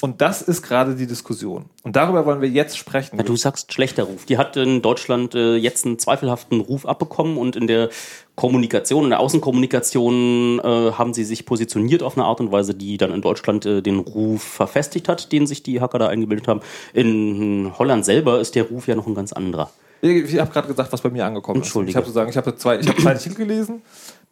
Und 0.00 0.20
das 0.20 0.42
ist 0.42 0.62
gerade 0.62 0.94
die 0.94 1.08
Diskussion. 1.08 1.64
Und 1.82 1.96
darüber 1.96 2.24
wollen 2.24 2.40
wir 2.40 2.48
jetzt 2.48 2.78
sprechen. 2.78 3.16
Ja, 3.16 3.24
du 3.24 3.34
sagst 3.34 3.72
schlechter 3.72 4.04
Ruf. 4.04 4.26
Die 4.26 4.38
hat 4.38 4.56
in 4.56 4.80
Deutschland 4.80 5.34
äh, 5.34 5.56
jetzt 5.56 5.86
einen 5.86 5.98
zweifelhaften 5.98 6.60
Ruf 6.60 6.86
abbekommen 6.86 7.36
und 7.36 7.56
in 7.56 7.66
der 7.66 7.88
Kommunikation, 8.36 9.04
in 9.04 9.10
der 9.10 9.18
Außenkommunikation 9.18 10.60
äh, 10.60 10.92
haben 10.92 11.14
sie 11.14 11.24
sich 11.24 11.46
positioniert 11.46 12.04
auf 12.04 12.16
eine 12.16 12.26
Art 12.26 12.38
und 12.38 12.52
Weise, 12.52 12.74
die 12.74 12.96
dann 12.96 13.12
in 13.12 13.22
Deutschland 13.22 13.66
äh, 13.66 13.82
den 13.82 13.98
Ruf 13.98 14.42
verfestigt 14.42 15.08
hat, 15.08 15.32
den 15.32 15.48
sich 15.48 15.64
die 15.64 15.80
Hacker 15.80 15.98
da 15.98 16.06
eingebildet 16.06 16.46
haben. 16.46 16.60
In 16.92 17.72
Holland 17.76 18.04
selber 18.04 18.38
ist 18.38 18.54
der 18.54 18.64
Ruf 18.64 18.86
ja 18.86 18.94
noch 18.94 19.08
ein 19.08 19.16
ganz 19.16 19.32
anderer. 19.32 19.70
Ich, 20.00 20.32
ich 20.32 20.38
habe 20.38 20.52
gerade 20.52 20.68
gesagt, 20.68 20.92
was 20.92 21.00
bei 21.00 21.10
mir 21.10 21.26
angekommen 21.26 21.60
ist. 21.60 21.74
Ich 21.74 21.96
habe 21.96 22.06
sozusagen, 22.06 22.30
ich 22.30 22.36
habe 22.36 22.54
zwei, 22.54 22.78
ich 22.78 22.86
habe 22.86 23.02
zwei 23.02 23.10
Artikel 23.14 23.34
gelesen, 23.34 23.82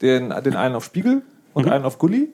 den, 0.00 0.32
den 0.44 0.54
einen 0.54 0.76
auf 0.76 0.84
Spiegel 0.84 1.22
und 1.54 1.68
einen 1.68 1.84
auf 1.84 1.98
Gully. 1.98 2.28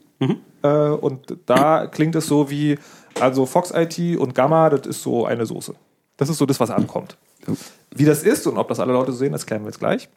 Äh, 0.62 0.68
und 0.68 1.36
da 1.46 1.86
klingt 1.86 2.14
es 2.14 2.26
so 2.26 2.50
wie, 2.50 2.78
also 3.20 3.46
Fox 3.46 3.72
IT 3.74 4.18
und 4.18 4.34
Gamma, 4.34 4.70
das 4.70 4.86
ist 4.86 5.02
so 5.02 5.26
eine 5.26 5.46
Soße. 5.46 5.74
Das 6.16 6.28
ist 6.28 6.38
so 6.38 6.46
das, 6.46 6.60
was 6.60 6.70
ankommt. 6.70 7.16
Wie 7.94 8.04
das 8.04 8.22
ist 8.22 8.46
und 8.46 8.58
ob 8.58 8.68
das 8.68 8.78
alle 8.78 8.92
Leute 8.92 9.12
sehen, 9.12 9.32
das 9.32 9.46
klären 9.46 9.62
wir 9.62 9.70
jetzt 9.70 9.80
gleich. 9.80 10.08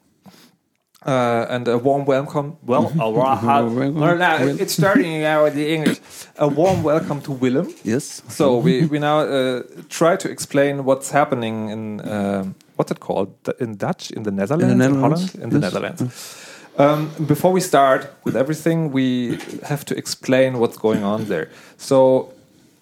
Uh, 1.07 1.45
and 1.49 1.67
a 1.67 1.77
warm 1.77 2.07
welcome. 2.07 2.57
Well, 2.63 2.91
a 2.99 3.11
warm, 3.11 3.93
no, 3.93 4.15
no, 4.15 4.55
it's 4.59 4.73
starting 4.73 5.21
now 5.21 5.43
with 5.43 5.53
the 5.53 5.71
English. 5.71 5.99
A 6.39 6.47
warm 6.47 6.81
welcome 6.81 7.21
to 7.21 7.31
Willem. 7.31 7.67
Yes. 7.83 8.23
So 8.27 8.57
we, 8.57 8.87
we 8.87 8.97
now 8.97 9.19
uh, 9.19 9.61
try 9.87 10.15
to 10.15 10.27
explain 10.27 10.83
what's 10.83 11.11
happening 11.11 11.69
in 11.69 12.01
um 12.09 12.55
what's 12.75 12.91
it 12.91 12.99
called 12.99 13.29
in 13.59 13.77
Dutch 13.77 14.09
in 14.09 14.23
the 14.23 14.31
Netherlands, 14.31 14.71
in, 14.71 14.77
Netherlands, 14.79 15.31
Holland, 15.31 15.43
in 15.43 15.49
the 15.51 15.59
yes. 15.59 15.73
Netherlands. 15.73 16.44
Um, 16.77 17.09
before 17.25 17.51
we 17.53 17.61
start 17.61 18.13
with 18.25 18.35
everything, 18.35 18.91
we 18.91 19.37
have 19.63 19.85
to 19.85 19.95
explain 19.97 20.59
what's 20.59 20.77
going 20.77 21.03
on 21.03 21.25
there. 21.25 21.49
So 21.77 22.33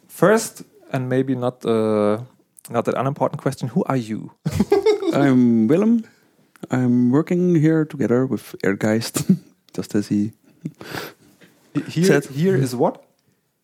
first, 0.07 0.63
and 0.91 1.09
maybe 1.09 1.35
not 1.35 1.63
uh, 1.65 2.17
not 2.69 2.85
that 2.85 2.95
unimportant 2.95 3.41
question, 3.41 3.67
who 3.69 3.83
are 3.85 3.97
you? 3.97 4.31
I'm 5.13 5.67
Willem. 5.67 6.03
I'm 6.71 7.11
working 7.11 7.55
here 7.55 7.85
together 7.85 8.25
with 8.25 8.55
Erdgeist, 8.63 9.37
just 9.77 9.95
as 9.95 10.07
he. 10.07 10.31
Here, 11.87 12.05
Said- 12.05 12.25
here 12.25 12.55
is 12.55 12.75
what? 12.75 13.03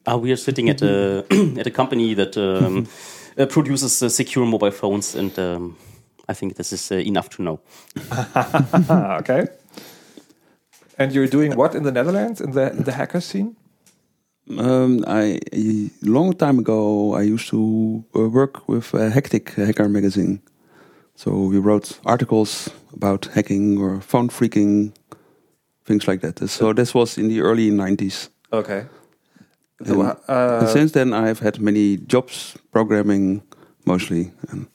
Uh, 0.05 0.17
we 0.17 0.31
are 0.31 0.37
sitting 0.37 0.69
at 0.69 0.81
a 0.81 1.25
at 1.59 1.67
a 1.67 1.71
company 1.71 2.13
that 2.15 2.37
um, 2.37 2.87
uh, 3.37 3.45
produces 3.47 4.01
uh, 4.03 4.09
secure 4.09 4.45
mobile 4.45 4.71
phones, 4.71 5.15
and 5.15 5.37
um, 5.39 5.75
I 6.27 6.33
think 6.35 6.55
this 6.55 6.71
is 6.71 6.91
uh, 6.91 6.95
enough 6.95 7.29
to 7.29 7.41
know. 7.43 7.59
Okay. 9.21 9.47
And 10.99 11.13
you're 11.13 11.27
doing 11.27 11.55
what 11.55 11.75
in 11.75 11.83
the 11.83 11.91
Netherlands 11.91 12.41
in 12.41 12.51
the 12.51 12.71
in 12.71 12.83
the 12.83 12.91
hacker 12.91 13.21
scene? 13.21 13.55
Um, 14.57 15.03
I 15.07 15.39
a 15.53 15.89
long 16.01 16.33
time 16.33 16.59
ago 16.59 17.15
I 17.15 17.21
used 17.21 17.49
to 17.49 18.03
uh, 18.15 18.27
work 18.29 18.67
with 18.67 18.93
uh, 18.93 19.09
Hack-Tic 19.09 19.53
Hacker 19.55 19.87
magazine. 19.87 20.41
So 21.15 21.31
we 21.31 21.57
wrote 21.59 21.99
articles 22.05 22.69
about 22.93 23.25
hacking 23.33 23.77
or 23.77 24.01
phone 24.01 24.29
freaking, 24.29 24.93
things 25.85 26.07
like 26.07 26.21
that. 26.21 26.49
So 26.49 26.73
this 26.73 26.93
was 26.93 27.17
in 27.17 27.27
the 27.27 27.41
early 27.41 27.71
90s. 27.71 28.29
Okay. 28.53 28.85
And, 29.79 30.01
uh, 30.01 30.59
and 30.61 30.69
since 30.69 30.93
then 30.93 31.13
I've 31.13 31.39
had 31.39 31.59
many 31.59 31.97
jobs 31.97 32.57
programming 32.71 33.43
mostly. 33.85 34.31
And 34.49 34.67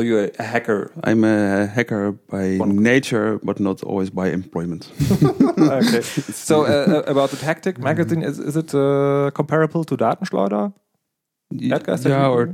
so 0.00 0.06
you're 0.06 0.30
a 0.38 0.42
hacker. 0.42 0.90
I'm 1.04 1.24
a 1.24 1.66
hacker 1.66 2.12
by 2.28 2.56
One- 2.58 2.82
nature, 2.82 3.38
but 3.42 3.58
not 3.60 3.82
always 3.82 4.10
by 4.10 4.28
employment. 4.30 4.90
okay. 5.58 6.02
So 6.02 6.54
uh, 6.64 7.02
about 7.06 7.30
the 7.30 7.44
Hack-Tic 7.44 7.78
magazine, 7.78 8.22
is, 8.22 8.38
is 8.38 8.56
it 8.56 8.74
uh, 8.74 9.30
comparable 9.34 9.84
to 9.84 9.96
Datenschleuder? 9.96 10.72
Erdgeist, 11.54 12.04
have 12.04 12.12
yeah, 12.12 12.28
or 12.28 12.48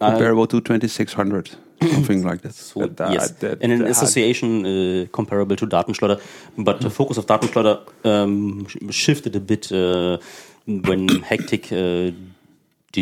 Uh, 0.00 0.10
comparable 0.10 0.46
to 0.46 0.60
2600, 0.60 1.50
something 1.82 2.22
like 2.30 2.40
that. 2.42 2.54
So, 2.54 2.80
That- 2.80 2.96
that- 2.96 3.12
yes, 3.12 3.30
that- 3.40 3.62
and 3.62 3.72
an 3.72 3.78
that- 3.80 3.90
association 3.90 4.64
uh, 4.66 5.06
comparable 5.10 5.56
to 5.56 5.66
Datenschleuder, 5.66 6.18
but 6.56 6.80
the 6.80 6.90
focus 6.90 7.18
of 7.18 7.26
Datenschleuder 7.26 7.78
um, 8.04 8.66
sh- 8.68 8.76
shifted 8.90 9.34
a 9.36 9.40
bit 9.40 9.72
uh, 9.72 10.18
when 10.66 11.08
Hack-Tic 11.22 11.72
uh, 11.72 12.12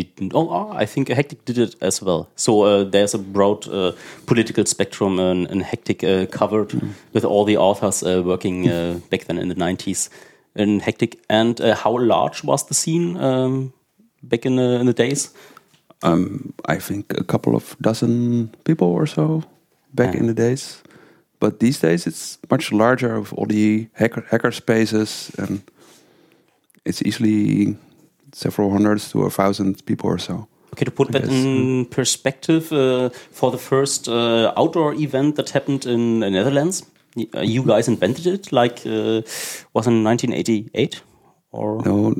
did. 0.03 0.33
Oh, 0.33 0.49
oh, 0.49 0.71
I 0.81 0.85
think 0.85 1.09
Hack-Tic 1.09 1.45
did 1.45 1.57
it 1.57 1.75
as 1.81 2.01
well. 2.01 2.29
So 2.35 2.61
uh, 2.63 2.83
there's 2.83 3.13
a 3.13 3.17
broad 3.19 3.67
uh, 3.67 3.91
political 4.25 4.65
spectrum, 4.65 5.19
and, 5.19 5.47
and 5.51 5.63
Hack-Tic 5.63 6.03
uh, 6.03 6.25
covered 6.27 6.73
with 7.13 7.25
all 7.25 7.45
the 7.45 7.57
authors 7.57 8.03
uh, 8.03 8.21
working 8.25 8.67
uh, 8.69 8.99
back 9.09 9.25
then 9.25 9.37
in 9.37 9.47
the 9.49 9.55
90s 9.55 10.09
in 10.55 10.79
Hack-Tic. 10.79 11.19
And 11.29 11.59
uh, 11.61 11.75
how 11.75 11.97
large 11.99 12.43
was 12.43 12.65
the 12.67 12.73
scene 12.73 13.17
um, 13.17 13.73
back 14.23 14.45
in 14.45 14.55
the, 14.55 14.79
in 14.79 14.85
the 14.85 14.93
days? 14.93 15.29
Um, 16.03 16.53
I 16.65 16.77
think 16.79 17.13
a 17.17 17.23
couple 17.23 17.55
of 17.55 17.75
dozen 17.81 18.55
people 18.63 18.87
or 18.87 19.07
so 19.07 19.43
back 19.93 20.13
Yeah. 20.13 20.19
in 20.21 20.27
the 20.27 20.33
days. 20.33 20.83
But 21.39 21.59
these 21.59 21.79
days 21.79 22.07
it's 22.07 22.37
much 22.49 22.71
larger 22.71 23.19
with 23.19 23.33
all 23.33 23.45
the 23.45 23.87
hacker, 23.93 24.23
hacker 24.29 24.51
spaces 24.51 25.31
and 25.37 25.61
it's 26.85 27.01
easily 27.03 27.75
several 28.43 28.69
hundreds 28.71 29.11
to 29.11 29.23
a 29.25 29.29
thousand 29.29 29.85
people 29.85 30.09
or 30.09 30.19
so. 30.19 30.47
Okay, 30.73 30.85
to 30.85 30.91
put 30.91 31.11
that 31.11 31.23
Yes. 31.23 31.31
in 31.31 31.85
perspective, 31.85 32.71
uh, 32.71 33.09
for 33.31 33.51
the 33.51 33.57
first 33.57 34.07
uh, 34.07 34.51
outdoor 34.61 34.93
event 34.95 35.35
that 35.35 35.49
happened 35.51 35.85
in 35.85 36.19
the 36.19 36.29
Netherlands, 36.29 36.83
uh, 37.35 37.41
you 37.41 37.63
guys 37.63 37.87
invented 37.87 38.27
it, 38.27 38.51
like 38.51 38.79
uh, 38.85 39.21
was 39.73 39.87
in 39.87 40.03
1988 40.03 41.01
or 41.51 41.81
No, 41.85 42.13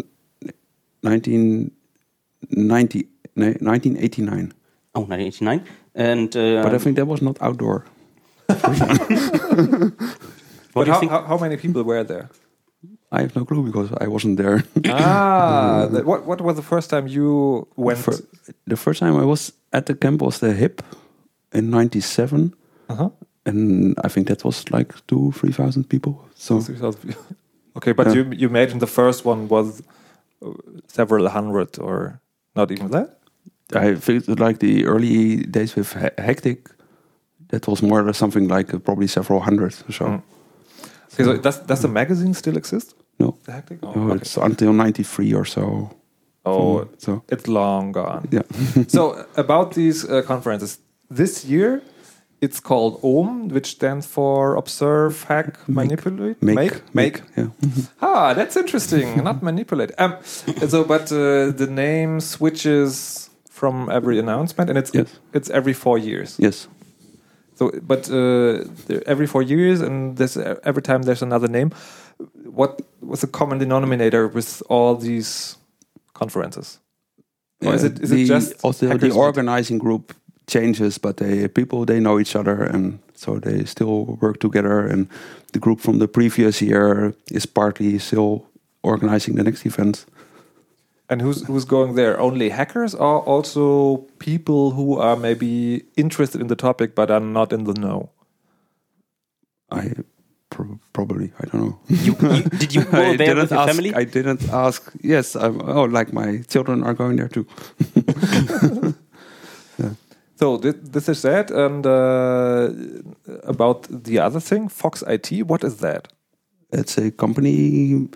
1990, 1.02 3.08
no, 3.36 3.46
1989. 3.46 4.54
oh 4.96 5.02
1989, 5.02 5.62
and 5.96 6.36
uh, 6.36 6.64
But 6.64 6.74
I 6.74 6.78
think 6.80 6.96
that 6.96 7.08
was 7.08 7.22
not 7.22 7.38
outdoor. 7.42 7.86
But 10.74 10.88
how, 10.88 11.00
think? 11.00 11.12
how, 11.12 11.22
how 11.24 11.38
many 11.38 11.58
people 11.58 11.84
were 11.84 12.04
there? 12.04 12.30
I 13.12 13.22
have 13.22 13.36
no 13.36 13.46
clue 13.46 13.64
because 13.64 13.90
I 14.02 14.08
wasn't 14.08 14.38
there. 14.38 14.64
ah, 14.90 15.88
that- 15.92 16.06
what 16.06 16.26
what 16.26 16.42
was 16.42 16.56
the 16.56 16.62
first 16.64 16.90
time 16.90 17.08
you 17.08 17.68
went? 17.76 18.00
Fir- 18.00 18.24
the 18.68 18.76
first 18.78 19.00
time 19.00 19.16
I 19.16 19.26
was 19.26 19.54
at 19.72 19.86
the 19.86 19.96
camp 19.96 20.22
was 20.22 20.40
the 20.40 20.54
HIP 20.54 20.82
in 21.54 21.70
97. 21.70 22.54
uh-huh. 22.90 23.10
And 23.46 23.96
I 24.04 24.10
think 24.10 24.28
that 24.28 24.44
was 24.44 24.66
like 24.72 24.94
two, 25.08 25.32
3,000 25.32 25.86
people. 25.88 26.14
So 26.36 26.60
6,000 26.60 27.16
okay, 27.78 27.94
but 27.94 28.08
Yeah. 28.08 28.16
you 28.16 28.24
you 28.42 28.48
imagine 28.50 28.80
the 28.80 28.88
first 28.88 29.26
one 29.26 29.48
was 29.48 29.82
uh, 30.42 30.52
several 30.88 31.28
hundred 31.30 31.80
or 31.80 32.20
not 32.56 32.72
even 32.72 32.92
that? 32.92 33.08
I 33.74 33.96
think 33.96 34.28
like 34.40 34.60
the 34.60 34.86
early 34.86 35.46
days 35.52 35.76
with 35.78 35.94
he- 35.94 36.22
Hack-Tic, 36.24 36.70
that 37.50 37.68
was 37.68 37.82
more 37.82 38.00
or 38.02 38.04
less 38.06 38.18
something 38.18 38.50
like 38.50 38.74
uh, 38.74 38.80
probably 38.80 39.08
several 39.08 39.40
hundred 39.40 39.74
or 39.88 39.94
so. 39.94 40.06
Mm. 40.06 40.22
Okay, 41.14 41.24
so 41.24 41.38
does 41.38 41.60
does 41.68 41.80
the 41.82 41.88
magazine 41.88 42.34
still 42.34 42.58
exist? 42.58 42.96
No, 43.20 43.36
The 43.46 43.52
Hack-Tic? 43.52 43.80
Oh, 43.84 43.92
no 43.96 44.06
okay. 44.12 44.16
it's 44.22 44.38
until 44.38 44.74
93 44.74 45.34
or 45.34 45.46
so. 45.46 45.90
oh 46.46 46.88
so 46.98 47.22
it's 47.30 47.48
long 47.48 47.92
gone. 47.94 48.28
yeah. 48.32 48.44
so 48.88 49.02
about 49.36 49.74
these 49.74 50.06
uh, 50.10 50.22
conferences 50.28 50.80
this 51.20 51.44
year 51.46 51.82
it's 52.42 52.60
called 52.62 53.00
ohm 53.04 53.50
which 53.50 53.66
stands 53.78 54.06
for 54.08 54.56
observe 54.56 55.14
hack 55.28 55.58
manipulate 55.68 56.42
Make, 56.42 56.82
make, 56.94 57.22
Yeah. 57.36 57.50
ah 58.02 58.34
that's 58.34 58.56
interesting 58.56 59.24
not 59.30 59.42
manipulate 59.42 59.92
um, 59.98 60.14
so 60.70 60.84
but 60.84 61.12
uh, 61.12 61.52
the 61.62 61.68
name 61.70 62.20
switches 62.22 63.30
from 63.50 63.90
every 63.90 64.20
announcement 64.20 64.70
and 64.70 64.78
it's 64.78 64.92
Yes. 64.94 65.08
it's 65.34 65.50
every 65.50 65.74
four 65.74 65.98
years 66.00 66.36
Yes. 66.40 66.68
so 67.56 67.72
but 67.92 68.10
uh, 68.10 68.64
every 69.06 69.28
four 69.28 69.42
years 69.44 69.82
and 69.82 70.18
there's 70.18 70.38
every 70.64 70.82
time 70.82 71.02
there's 71.04 71.24
another 71.24 71.48
name 71.50 71.70
what 72.46 72.82
was 73.02 73.22
the 73.22 73.28
common 73.28 73.58
denominator 73.60 74.28
with 74.28 74.62
all 74.70 74.96
these 74.96 75.58
conferences 76.14 76.80
Or 77.66 77.74
is 77.76 77.84
it- 77.84 78.00
is 78.04 78.12
it 78.12 78.16
the, 78.16 78.26
just 78.26 78.54
also 78.64 78.98
the 78.98 79.12
organizing 79.12 79.78
group 79.80 80.14
changes, 80.48 80.98
but 81.00 81.18
the 81.18 81.48
people 81.50 81.86
they 81.86 82.00
know 82.00 82.20
each 82.20 82.36
other, 82.36 82.64
and 82.64 83.00
so 83.16 83.40
they 83.40 83.66
still 83.66 84.18
work 84.22 84.40
together. 84.40 84.80
And 84.92 85.08
the 85.54 85.60
group 85.60 85.80
from 85.82 86.00
the 86.00 86.08
previous 86.08 86.62
year 86.62 87.14
is 87.32 87.46
partly 87.46 88.00
still 88.00 88.46
organizing 88.82 89.36
the 89.36 89.44
next 89.44 89.66
event. 89.66 90.06
And 91.10 91.22
who's 91.22 91.46
who's 91.48 91.66
going 91.66 91.96
there? 91.96 92.20
Only 92.20 92.50
hackers, 92.50 92.96
or 92.96 93.22
also 93.26 93.98
people 94.20 94.72
who 94.72 94.98
are 95.00 95.16
maybe 95.16 95.84
interested 95.96 96.42
in 96.42 96.48
the 96.48 96.56
topic 96.56 96.96
but 96.96 97.10
are 97.12 97.20
not 97.34 97.52
in 97.54 97.64
the 97.66 97.74
know? 97.74 98.10
I 99.72 99.96
pro- 100.50 100.80
probably 100.94 101.32
I 101.40 101.46
don't 101.48 101.62
know. 101.62 101.80
You, 101.88 102.16
you, 102.20 102.42
did 102.44 102.74
you 102.76 102.84
go 102.92 102.98
I 102.98 103.18
there 103.18 103.36
didn't 103.36 103.38
with 103.38 103.52
your 103.52 103.60
ask. 103.60 103.72
family? 103.72 103.94
I 103.94 104.04
didn't 104.04 104.50
ask. 104.50 104.92
Yes, 105.02 105.36
I'm, 105.36 105.62
oh, 105.62 105.84
like 105.84 106.14
my 106.14 106.42
children 106.48 106.84
are 106.84 106.94
going 106.94 107.18
there 107.18 107.30
too. 107.30 107.46
So 110.40 110.58
this, 110.58 110.76
this 110.84 111.10
is 111.10 111.22
that, 111.24 111.50
and 111.50 111.84
uh, 111.84 112.70
about 113.44 113.88
the 113.90 114.20
other 114.20 114.40
thing, 114.40 114.70
Fox 114.70 115.04
IT. 115.08 115.32
What 115.48 115.64
is 115.64 115.78
that? 115.78 116.10
It's 116.72 116.96
a 117.00 117.10
company 117.10 118.08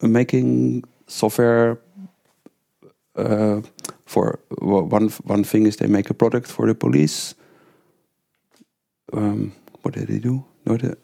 making 0.00 0.84
software 1.06 1.78
uh, 3.16 3.60
for 4.06 4.38
well, 4.62 4.84
one 4.84 5.10
one 5.24 5.44
thing 5.44 5.66
is 5.66 5.76
they 5.76 5.88
make 5.88 6.08
a 6.08 6.14
product 6.14 6.46
for 6.46 6.66
the 6.66 6.74
police. 6.74 7.34
Um, 9.12 9.52
what 9.82 9.94
did 9.94 10.08
they 10.08 10.20
do? 10.20 10.44
No, 10.64 10.78
they, 10.78 10.94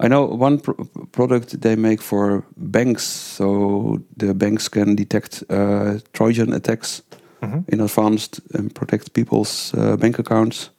I 0.00 0.08
know 0.08 0.24
one 0.26 0.58
pro 0.58 0.74
product 1.12 1.60
they 1.60 1.76
make 1.76 2.00
for 2.02 2.44
banks, 2.56 3.02
so 3.36 4.00
the 4.16 4.32
banks 4.34 4.68
can 4.68 4.94
detect 4.94 5.42
uh, 5.50 5.98
Trojan 6.12 6.52
attacks 6.52 7.02
Mhm. 7.42 7.64
in 7.68 7.80
advance 7.80 8.28
and 8.54 8.74
protect 8.74 9.12
people's 9.12 9.72
uh, 9.74 9.96
bank 9.96 10.18
accounts. 10.18 10.70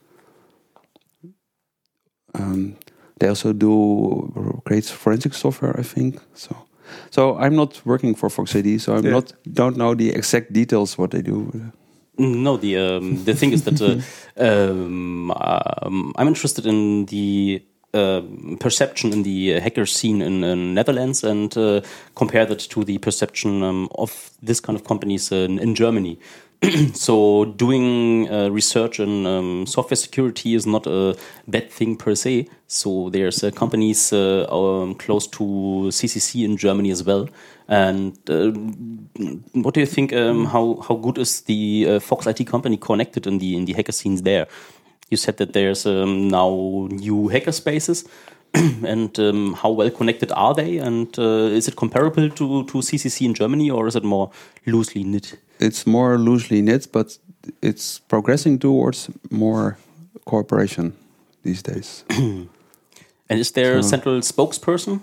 Um, 2.35 2.75
they 3.19 3.27
also 3.29 3.53
do 3.53 4.61
great 4.65 4.85
forensic 4.85 5.33
software, 5.33 5.79
I 5.79 5.83
think. 5.83 6.19
So, 6.33 6.55
so 7.09 7.38
I'm 7.38 7.55
not 7.55 7.81
working 7.85 8.15
for 8.15 8.29
Fox 8.29 8.55
IT, 8.55 8.79
so 8.81 8.93
I'm 8.95 9.03
Yeah. 9.05 9.11
not 9.13 9.33
don't 9.53 9.75
know 9.77 9.95
the 9.95 10.09
exact 10.09 10.53
details 10.53 10.97
what 10.97 11.11
they 11.11 11.21
do. 11.21 11.51
No, 12.17 12.57
the 12.57 12.77
um, 12.77 13.23
the 13.25 13.33
thing 13.33 13.53
is 13.53 13.63
that 13.63 13.81
uh, 13.81 13.95
um, 14.38 15.31
um, 15.31 16.13
I'm 16.17 16.27
interested 16.27 16.65
in 16.65 17.05
the 17.05 17.61
um 17.93 18.58
perception 18.60 19.12
in 19.12 19.24
the 19.24 19.60
hacker 19.60 19.86
scene 19.86 20.22
in, 20.22 20.43
in 20.43 20.74
Netherlands 20.74 21.24
and 21.24 21.58
uh, 21.58 21.81
compare 22.15 22.46
that 22.46 22.60
to 22.60 22.84
the 22.84 22.98
perception 23.00 23.63
um, 23.63 23.89
of 23.96 24.31
this 24.43 24.60
kind 24.60 24.77
of 24.77 24.86
companies 24.86 25.31
in, 25.31 25.60
in 25.60 25.75
Germany. 25.75 26.19
so 26.93 27.46
doing 27.46 28.29
uh, 28.29 28.50
research 28.50 29.00
in 29.00 29.25
um, 29.25 29.65
software 29.65 29.96
security 29.96 30.55
is 30.55 30.65
not 30.65 30.86
a 30.88 31.15
bad 31.48 31.72
thing 31.72 31.96
per 31.96 32.15
se. 32.15 32.48
So 32.67 33.10
there's 33.10 33.43
uh, 33.43 33.51
companies 33.51 34.12
uh, 34.12 34.46
um, 34.50 34.96
close 34.96 35.25
to 35.27 35.43
CCC 35.89 36.43
in 36.43 36.58
Germany 36.58 36.91
as 36.91 37.03
well. 37.03 37.29
And 37.69 38.17
uh, 38.29 38.51
what 39.53 39.74
do 39.74 39.79
you 39.79 39.86
think? 39.86 40.12
Um, 40.12 40.46
how 40.46 40.84
how 40.88 40.96
good 40.96 41.17
is 41.17 41.41
the 41.41 41.86
uh, 41.88 42.00
Fox 42.00 42.27
IT 42.27 42.46
company 42.48 42.77
connected 42.77 43.25
in 43.25 43.38
the 43.38 43.55
in 43.55 43.65
the 43.65 43.74
hacker 43.74 43.93
scenes 43.93 44.24
there? 44.24 44.48
You 45.10 45.18
said 45.18 45.38
that 45.38 45.54
there's 45.54 45.86
um, 45.86 46.28
now 46.28 46.88
new 46.92 47.28
hacker 47.28 47.51
spaces. 47.51 48.06
and 48.54 49.20
um, 49.20 49.54
how 49.54 49.70
well 49.70 49.92
connected 49.92 50.32
are 50.32 50.56
they? 50.56 50.80
And 50.80 51.18
uh, 51.20 51.56
is 51.56 51.68
it 51.68 51.75
comparable 51.75 52.30
to, 52.30 52.63
to 52.66 52.78
CCC 52.80 53.25
in 53.25 53.34
Germany, 53.36 53.70
or 53.70 53.88
is 53.88 53.96
it 53.96 54.04
more 54.04 54.32
loosely 54.66 55.04
knit? 55.04 55.38
It's 55.60 55.86
more 55.86 56.18
loosely 56.18 56.62
knit, 56.62 56.88
but 56.92 57.20
it's 57.62 58.00
progressing 58.00 58.58
towards 58.58 59.10
more 59.30 59.78
cooperation 60.25 60.94
these 61.44 61.62
days. 61.62 62.04
And 63.30 63.39
is 63.39 63.51
there 63.51 63.78
a 63.78 63.84
central 63.84 64.22
spokesperson? 64.22 65.01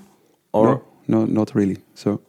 Or 0.53 0.83
no, 1.07 1.25
no, 1.25 1.25
not 1.27 1.55
really. 1.55 1.79
So 1.95 2.21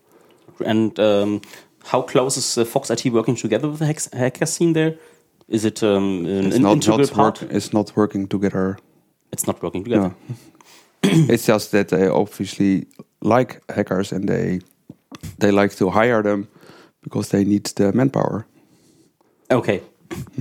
and 0.66 1.00
um, 1.00 1.42
how 1.86 2.02
close 2.04 2.38
is 2.38 2.58
uh, 2.58 2.66
Fox 2.66 2.90
IT 2.90 3.06
working 3.08 3.36
together 3.36 3.68
with 3.68 3.80
the 3.80 3.86
hack- 3.86 4.14
hacker 4.14 4.46
scene 4.46 4.74
there? 4.74 4.96
Is 5.48 5.64
it 5.66 5.82
um, 5.84 6.26
an, 6.26 6.50
not, 6.62 6.74
integral 6.74 6.98
not 7.00 7.12
part? 7.12 7.42
work, 7.42 7.52
It's 7.52 7.74
not 7.74 7.96
working 7.96 8.28
together. 8.28 8.78
It's 9.32 9.48
not 9.48 9.62
working 9.62 9.84
together. 9.84 10.14
No. 10.30 10.36
it's 11.04 11.46
just 11.46 11.72
that 11.72 11.90
they 11.90 12.08
obviously 12.08 12.88
like 13.22 13.62
hackers 13.70 14.12
and 14.12 14.28
they 14.28 14.60
they 15.40 15.52
like 15.52 15.76
to 15.78 15.90
hire 15.90 16.22
them 16.22 16.48
because 17.02 17.30
they 17.30 17.46
need 17.46 17.66
the 17.76 17.94
manpower. 17.94 18.46
Okay. 19.50 19.82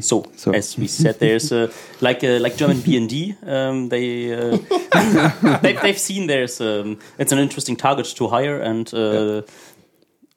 So, 0.00 0.24
So- 0.36 0.52
as 0.52 0.78
we 0.78 0.86
said, 0.86 1.18
there's 1.18 1.52
uh, 1.52 1.72
like 2.00 2.24
uh, 2.24 2.38
like 2.40 2.56
German 2.56 2.78
BND. 2.78 3.36
Um, 3.46 3.88
they 3.88 4.32
uh, 4.32 4.58
they've, 5.62 5.80
they've 5.80 5.98
seen 5.98 6.26
there's 6.26 6.60
um, 6.60 6.98
it's 7.18 7.32
an 7.32 7.38
interesting 7.38 7.76
target 7.76 8.06
to 8.16 8.28
hire, 8.28 8.60
and 8.60 8.92
uh, 8.94 9.42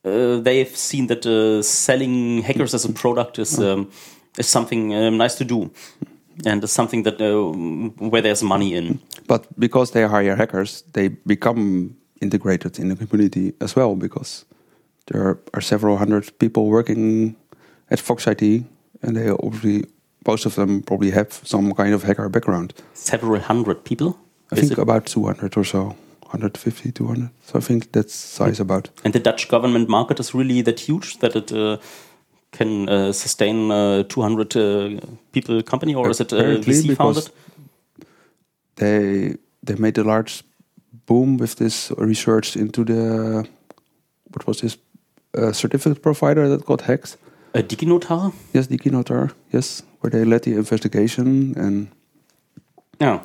uh, 0.06 0.40
they've 0.42 0.76
seen 0.76 1.08
that 1.08 1.26
uh, 1.26 1.62
selling 1.62 2.42
hackers 2.42 2.74
as 2.74 2.86
a 2.86 2.94
product 2.94 3.38
is 3.40 3.60
um, 3.60 3.90
is 4.38 4.48
something 4.48 4.94
um, 4.96 5.18
nice 5.18 5.36
to 5.36 5.46
do, 5.46 5.72
and 6.46 6.64
is 6.64 6.72
something 6.72 7.04
that 7.04 7.20
uh, 7.22 7.52
where 8.10 8.22
there's 8.22 8.44
money 8.44 8.74
in. 8.76 9.00
But 9.28 9.48
because 9.60 9.92
they 9.92 10.08
hire 10.08 10.36
hackers, 10.36 10.84
they 10.94 11.10
become 11.26 11.96
integrated 12.22 12.80
in 12.80 12.90
the 12.90 12.96
community 12.96 13.54
as 13.62 13.76
well 13.76 13.96
because 13.96 14.46
there 15.08 15.38
are 15.54 15.62
several 15.62 15.98
hundred 15.98 16.38
people 16.40 16.68
working 16.68 17.36
at 17.92 18.00
Fox 18.00 18.28
IT 18.28 18.42
and 19.02 19.16
they 19.16 19.30
obviously 19.30 19.86
most 20.28 20.46
of 20.46 20.56
them 20.56 20.82
probably 20.82 21.12
have 21.12 21.40
some 21.44 21.74
kind 21.74 21.94
of 21.94 22.04
hacker 22.04 22.30
background. 22.30 22.74
Several 22.94 23.40
hundred 23.40 23.84
people. 23.86 24.18
I 24.52 24.56
Is 24.56 24.62
think 24.62 24.72
it- 24.74 24.82
about 24.82 25.06
200 25.06 25.56
or 25.58 25.64
so, 25.64 25.96
150, 26.24 26.92
200. 26.92 27.30
So 27.46 27.58
I 27.58 27.62
think 27.62 27.92
that's 27.92 28.14
size 28.14 28.60
about. 28.60 28.90
And 29.04 29.14
the 29.14 29.20
Dutch 29.20 29.48
government 29.48 29.88
market 29.90 30.20
is 30.20 30.34
really 30.34 30.62
that 30.64 30.80
huge 30.82 31.20
that 31.20 31.36
it 31.36 31.52
uh, 31.52 31.78
can 32.52 32.90
uh, 32.90 33.12
sustain 33.12 33.72
a 33.72 34.04
200 34.04 34.56
uh, 34.56 35.00
people 35.32 35.62
company, 35.64 35.96
or 35.96 36.10
is 36.10 36.20
it 36.20 36.34
uh, 36.34 36.58
VC 36.62 36.96
founded? 36.96 37.30
They 38.76 39.36
they 39.64 39.76
made 39.76 39.98
a 39.98 40.04
large 40.04 40.44
boom 41.06 41.38
with 41.38 41.56
this 41.56 41.92
research 41.98 42.56
into 42.56 42.84
the 42.84 43.46
what 44.34 44.48
was 44.48 44.62
this 44.62 44.78
uh, 45.38 45.52
certificate 45.52 46.02
provider 46.02 46.50
that 46.50 46.66
got 46.66 46.82
hacked. 46.82 47.18
A 47.54 47.64
DigiNotar? 47.64 48.34
Yes, 48.54 48.68
Keynote 48.68 49.32
yes, 49.52 49.84
where 50.02 50.12
they 50.12 50.24
led 50.24 50.44
the 50.44 50.54
investigation 50.54 51.54
and 51.58 51.90
Yeah. 53.00 53.20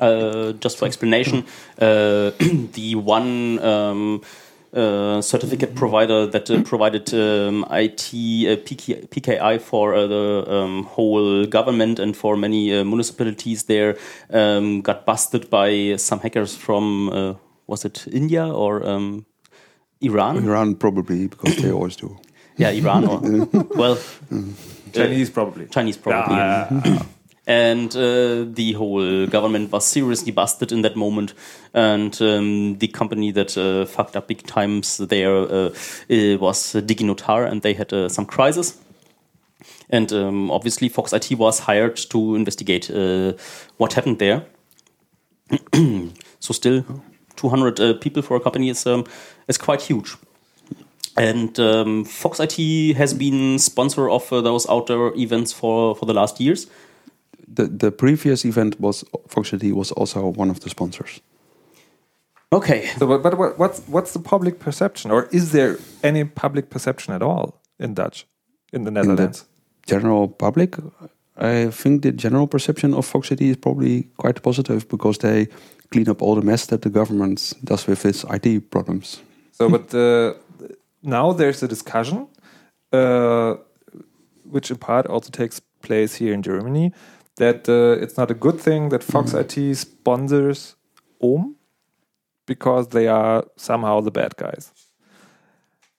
Uh, 0.00 0.52
just 0.52 0.78
for 0.78 0.86
explanation, 0.86 1.44
uh, 1.78 2.30
the 2.72 2.94
one 2.94 3.58
um, 3.60 4.20
uh, 4.20 4.26
certificate 4.72 5.74
provider 5.74 6.26
that 6.26 6.50
uh, 6.50 6.62
provided 6.62 7.12
um, 7.12 7.64
IT 7.70 8.08
uh, 8.12 8.56
PK, 8.64 9.06
PKI 9.08 9.60
for 9.60 9.94
uh, 9.94 10.06
the 10.06 10.44
um, 10.48 10.84
whole 10.84 11.46
government 11.46 11.98
and 11.98 12.16
for 12.16 12.36
many 12.36 12.74
uh, 12.74 12.84
municipalities 12.84 13.64
there 13.64 13.96
um, 14.30 14.80
got 14.80 15.04
busted 15.04 15.50
by 15.50 15.96
some 15.96 16.20
hackers 16.20 16.56
from 16.56 17.08
uh, 17.10 17.34
was 17.66 17.84
it 17.84 18.06
India 18.10 18.46
or 18.46 18.86
um, 18.86 19.26
Iran? 20.00 20.38
Iran 20.38 20.74
probably 20.74 21.28
because 21.28 21.56
they 21.56 21.70
always 21.70 21.96
do. 21.96 22.18
Yeah, 22.56 22.70
Iran 22.70 23.04
or 23.04 23.20
well, 23.76 23.98
Chinese 24.92 25.30
probably. 25.30 25.66
Chinese 25.66 25.96
probably. 25.96 26.36
Yeah. 26.36 27.02
And 27.46 27.94
uh, 27.96 28.44
the 28.44 28.74
whole 28.76 29.26
government 29.26 29.72
was 29.72 29.84
seriously 29.84 30.30
busted 30.30 30.70
in 30.70 30.82
that 30.82 30.96
moment. 30.96 31.34
And 31.74 32.16
um, 32.22 32.78
the 32.78 32.88
company 32.88 33.32
that 33.32 33.58
uh, 33.58 33.86
fucked 33.86 34.16
up 34.16 34.28
big 34.28 34.46
times 34.46 34.98
there 34.98 35.34
uh, 35.34 35.70
was 36.08 36.74
DigiNotar, 36.74 37.50
and 37.50 37.62
they 37.62 37.74
had 37.74 37.92
uh, 37.92 38.08
some 38.08 38.26
crisis. 38.26 38.78
And 39.90 40.12
um, 40.12 40.50
obviously, 40.50 40.88
Fox 40.88 41.12
IT 41.12 41.32
was 41.32 41.60
hired 41.60 41.96
to 41.96 42.36
investigate 42.36 42.90
uh, 42.90 43.32
what 43.76 43.94
happened 43.94 44.18
there. 44.18 44.46
so, 46.40 46.52
still, 46.52 46.84
200 47.36 47.80
uh, 47.80 47.94
people 47.94 48.22
for 48.22 48.36
a 48.36 48.40
company 48.40 48.68
is 48.68 48.86
um, 48.86 49.04
is 49.48 49.58
quite 49.58 49.82
huge. 49.82 50.16
And 51.16 51.58
um, 51.60 52.04
Fox 52.04 52.40
IT 52.40 52.96
has 52.96 53.12
been 53.12 53.58
sponsor 53.58 54.08
of 54.08 54.30
those 54.30 54.66
outdoor 54.68 55.14
events 55.14 55.52
for, 55.52 55.94
for 55.94 56.06
the 56.06 56.14
last 56.14 56.40
years. 56.40 56.68
The 57.54 57.66
the 57.66 57.90
previous 57.90 58.44
event 58.44 58.80
was 58.80 59.04
Fox 59.28 59.52
IT 59.52 59.62
was 59.74 59.92
also 59.92 60.32
one 60.36 60.50
of 60.50 60.60
the 60.60 60.70
sponsors. 60.70 61.20
Okay. 62.50 62.86
So, 62.98 63.06
but, 63.06 63.22
but 63.22 63.38
what, 63.38 63.58
what's 63.58 63.80
what's 63.88 64.12
the 64.12 64.20
public 64.20 64.58
perception, 64.58 65.10
or 65.10 65.28
is 65.30 65.50
there 65.50 65.78
any 66.02 66.24
public 66.24 66.68
perception 66.70 67.14
at 67.14 67.22
all 67.22 67.60
in 67.78 67.94
Dutch, 67.94 68.26
in 68.72 68.84
the 68.84 68.88
In 68.88 68.94
the 68.94 69.02
Netherlands? 69.04 69.44
general 69.86 70.28
public, 70.28 70.76
I 71.36 71.70
think 71.70 72.02
the 72.02 72.12
general 72.12 72.46
perception 72.46 72.94
of 72.94 73.06
Fox 73.06 73.30
IT 73.30 73.40
is 73.40 73.56
probably 73.56 74.08
quite 74.16 74.42
positive 74.42 74.88
because 74.88 75.18
they 75.18 75.48
clean 75.90 76.08
up 76.08 76.22
all 76.22 76.34
the 76.34 76.42
mess 76.42 76.66
that 76.66 76.82
the 76.82 76.90
government 76.90 77.52
does 77.64 77.86
with 77.86 78.04
its 78.04 78.24
IT 78.30 78.70
problems. 78.70 79.22
So, 79.52 79.68
but 79.68 79.94
uh, 79.94 80.34
now 81.02 81.32
there's 81.32 81.62
a 81.62 81.68
discussion, 81.68 82.28
uh, 82.92 83.54
which 84.44 84.70
in 84.70 84.76
part 84.76 85.06
also 85.06 85.30
takes 85.30 85.60
place 85.82 86.14
here 86.14 86.32
in 86.32 86.42
Germany, 86.42 86.92
that 87.42 87.68
uh, 87.68 88.02
it's 88.02 88.16
not 88.16 88.30
a 88.30 88.34
good 88.34 88.58
thing 88.60 88.90
that 88.90 89.02
Fox 89.02 89.34
IT 89.34 89.56
sponsors 89.76 90.76
OHM 91.20 91.54
because 92.46 92.88
they 92.88 93.08
are 93.08 93.44
somehow 93.56 94.00
the 94.00 94.10
bad 94.10 94.36
guys. 94.36 94.72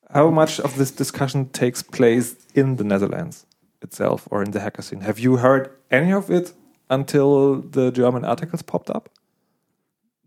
How 0.10 0.30
much 0.30 0.60
of 0.60 0.78
this 0.78 0.92
discussion 0.92 1.50
takes 1.50 1.82
place 1.84 2.36
in 2.54 2.78
the 2.78 2.84
Netherlands 2.84 3.46
itself 3.82 4.28
or 4.32 4.42
in 4.44 4.52
the 4.52 4.60
hacker 4.60 4.82
scene? 4.82 5.02
Have 5.02 5.20
you 5.20 5.38
heard 5.38 5.70
any 5.92 6.14
of 6.14 6.30
it 6.30 6.54
until 6.90 7.62
the 7.76 7.92
German 7.92 8.24
articles 8.24 8.62
popped 8.62 8.90
up? 8.90 9.10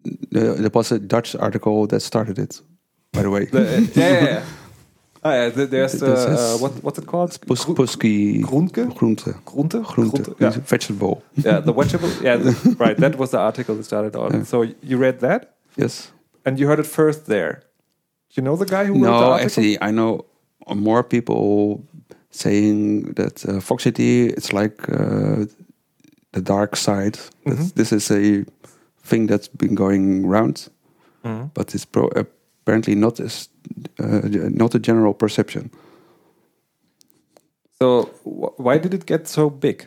Uh, 0.07 0.55
there 0.63 0.71
was 0.75 0.93
a 0.93 0.99
Dutch 0.99 1.35
article 1.37 1.87
that 1.87 2.01
started 2.01 2.39
it, 2.39 2.61
by 3.13 3.23
the 3.23 3.31
way. 3.31 3.47
The, 3.47 3.91
yeah, 3.95 4.11
yeah, 4.11 4.25
yeah. 4.25 4.45
Oh, 5.27 5.33
yeah, 5.39 5.51
th- 5.51 5.71
there's 5.71 5.93
the, 5.93 6.07
This 6.07 6.27
uh, 6.27 6.31
is- 6.55 6.61
what, 6.63 6.73
what's 6.85 6.99
it 6.99 7.07
called? 7.07 7.31
Pus, 7.47 7.65
Gro- 7.65 7.75
Puski 7.75 8.43
Groente? 8.43 8.85
Groente. 8.95 9.33
Groente? 9.45 9.79
Groente. 9.83 10.35
Yeah. 10.41 10.51
Vegetable. 10.75 11.23
yeah, 11.47 11.61
the 11.61 11.73
vegetable. 11.73 12.11
Yeah, 12.23 12.37
the, 12.37 12.77
right. 12.79 12.97
That 12.99 13.17
was 13.17 13.31
the 13.31 13.39
article 13.39 13.75
that 13.77 13.85
started 13.85 14.15
on. 14.17 14.33
Yeah. 14.33 14.45
So 14.45 14.63
you 14.83 14.97
read 14.99 15.21
that 15.21 15.41
Yes. 15.77 16.13
and 16.45 16.59
you 16.61 16.67
heard 16.69 16.79
it 16.79 16.87
first 16.87 17.27
there. 17.27 17.63
You 18.37 18.43
know 18.43 18.57
the 18.57 18.67
guy 18.67 18.85
who 18.85 18.95
wrote 18.95 19.21
the 19.21 19.27
No, 19.27 19.35
actually, 19.35 19.77
I 19.81 19.91
know 19.93 20.25
more 20.75 21.03
people 21.03 21.83
saying 22.31 23.15
that 23.15 23.45
uh, 23.49 23.61
Fox 23.61 23.87
IT 23.87 23.99
it's 24.01 24.53
like 24.53 24.77
uh, 24.93 25.47
the 26.33 26.43
dark 26.43 26.77
side. 26.77 27.19
That 27.47 27.73
this 27.77 27.93
is 27.93 28.11
a 28.11 28.45
thing 29.03 29.27
that's 29.29 29.49
been 29.49 29.75
going 29.75 30.25
around, 30.27 30.69
but 31.55 31.75
it's 31.75 31.85
pro- 31.87 32.11
apparently 32.67 32.95
not 32.95 33.21
as 33.21 33.49
uh, 34.01 34.21
not 34.51 34.75
a 34.75 34.79
general 34.79 35.15
perception. 35.15 35.71
So 37.79 38.03
wh- 38.25 38.59
why 38.59 38.79
did 38.79 38.93
it 38.95 39.07
get 39.07 39.29
so 39.29 39.51
big? 39.51 39.87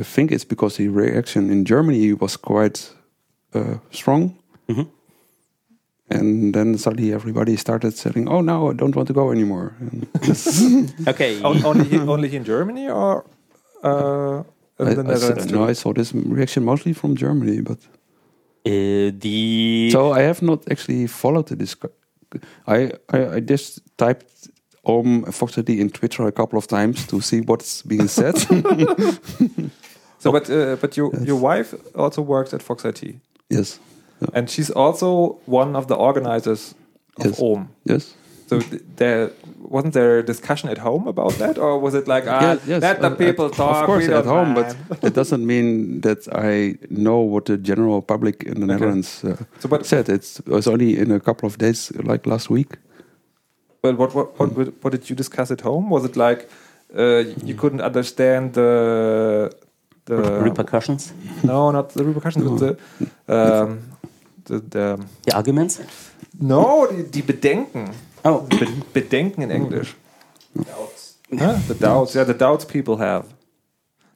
I 0.00 0.02
think 0.02 0.30
it's 0.32 0.44
because 0.44 0.76
the 0.76 0.88
reaction 0.88 1.50
in 1.50 1.64
Germany 1.64 2.12
was 2.12 2.36
quite 2.36 2.90
uh, 3.54 3.78
strong. 3.90 4.34
And 6.10 6.54
then 6.54 6.78
suddenly 6.78 7.12
everybody 7.12 7.56
started 7.56 7.92
saying, 7.94 8.28
"Oh 8.28 8.40
no, 8.40 8.70
I 8.70 8.74
don't 8.74 8.96
want 8.96 9.08
to 9.08 9.14
go 9.14 9.30
anymore." 9.30 9.72
Okay. 11.08 11.42
Only 11.42 11.98
only 12.08 12.34
in 12.34 12.44
Germany 12.44 12.88
or 12.90 13.24
uh, 13.84 14.42
in 14.78 14.88
I, 14.88 14.94
the 14.94 15.02
I 15.02 15.12
s- 15.12 15.20
Netherlands? 15.22 15.52
no. 15.52 15.68
I 15.70 15.74
saw 15.74 15.92
this 15.92 16.12
reaction 16.14 16.64
mostly 16.64 16.94
from 16.94 17.14
Germany, 17.14 17.60
but 17.60 17.78
Uh, 18.66 19.10
the 19.20 19.90
so 19.92 20.12
I 20.12 20.22
have 20.22 20.42
not 20.42 20.70
actually 20.70 21.06
followed 21.06 21.46
the 21.48 21.56
discussion. 21.56 21.94
I, 22.66 22.92
I 23.12 23.36
I 23.36 23.40
just 23.40 23.80
typed 23.96 24.48
"om 24.84 25.24
Fox 25.32 25.56
IT" 25.58 25.68
in 25.70 25.90
Twitter 25.90 26.26
a 26.26 26.32
couple 26.32 26.58
of 26.58 26.66
times 26.66 27.06
to 27.06 27.20
see 27.20 27.40
what's 27.40 27.82
being 27.82 28.08
said. 28.08 28.34
So, 30.20 30.32
but 30.32 30.50
uh, 30.50 30.76
but 30.80 30.96
your 30.96 31.10
your 31.24 31.36
wife 31.40 31.74
also 31.94 32.22
works 32.22 32.52
at 32.52 32.60
Fox 32.62 32.84
IT, 32.84 33.02
yes, 33.50 33.78
and 34.34 34.50
she's 34.50 34.68
also 34.74 35.38
one 35.46 35.76
of 35.76 35.86
the 35.86 35.94
organizers 35.94 36.74
of 37.20 37.26
Yes. 37.26 37.40
OHM. 37.40 37.68
yes. 37.84 38.14
So 38.48 38.60
th- 38.60 38.82
there 38.96 39.30
wasn't 39.70 39.92
there 39.94 40.18
a 40.18 40.22
discussion 40.22 40.70
at 40.70 40.78
home 40.78 41.06
about 41.08 41.32
that, 41.38 41.58
or 41.58 41.78
was 41.78 41.94
it 41.94 42.08
like 42.08 42.24
ah, 42.26 42.40
Yeah, 42.40 42.56
yes, 42.66 42.82
let 42.82 43.00
the 43.00 43.10
uh, 43.12 43.14
people 43.16 43.44
at- 43.46 43.52
talk? 43.56 43.76
Of 43.82 43.86
course, 43.86 44.08
at 44.08 44.24
home, 44.24 44.54
mind. 44.54 44.76
but 44.88 45.04
it 45.04 45.14
doesn't 45.14 45.44
mean 45.46 46.00
that 46.00 46.26
I 46.32 46.78
know 46.88 47.18
what 47.32 47.44
the 47.44 47.56
general 47.58 48.00
public 48.02 48.42
in 48.44 48.60
the 48.60 48.66
Netherlands 48.66 49.22
uh, 49.24 49.36
So, 49.60 49.68
but- 49.68 49.84
said. 49.86 50.08
It's, 50.08 50.38
it 50.40 50.48
was 50.48 50.66
only 50.66 50.98
in 50.98 51.10
a 51.12 51.20
couple 51.20 51.46
of 51.46 51.56
days, 51.58 51.92
like 52.04 52.26
last 52.26 52.48
week. 52.50 52.78
But 53.82 53.96
what 53.98 54.14
what 54.14 54.38
what, 54.38 54.56
what, 54.56 54.68
what 54.82 54.92
did 54.92 55.08
you 55.10 55.16
discuss 55.16 55.50
at 55.50 55.60
home? 55.60 55.90
Was 55.90 56.04
it 56.04 56.16
like 56.16 56.48
uh, 56.96 57.24
you 57.44 57.54
couldn't 57.54 57.80
understand 57.82 58.52
the 58.54 59.50
the 60.06 60.16
repercussions, 60.42 61.12
no, 61.44 61.70
not 61.70 61.90
the 61.90 62.02
repercussions, 62.04 62.44
but 62.48 62.58
the 62.58 62.70
um, 63.28 63.78
the, 64.46 64.58
the 64.74 64.98
the 65.26 65.34
arguments. 65.36 65.80
no, 66.40 66.86
die, 66.90 67.02
die 67.12 67.22
Bedenken. 67.22 67.90
Oh, 68.24 68.42
Be 68.50 68.66
Bedenken 68.94 69.38
in 69.42 69.50
English. 69.50 69.94
Huh? 71.38 71.58
The 71.68 71.74
doubts, 71.78 72.14
yeah, 72.14 72.24
the 72.24 72.34
doubts 72.34 72.64
people 72.64 72.96
have. 72.96 73.24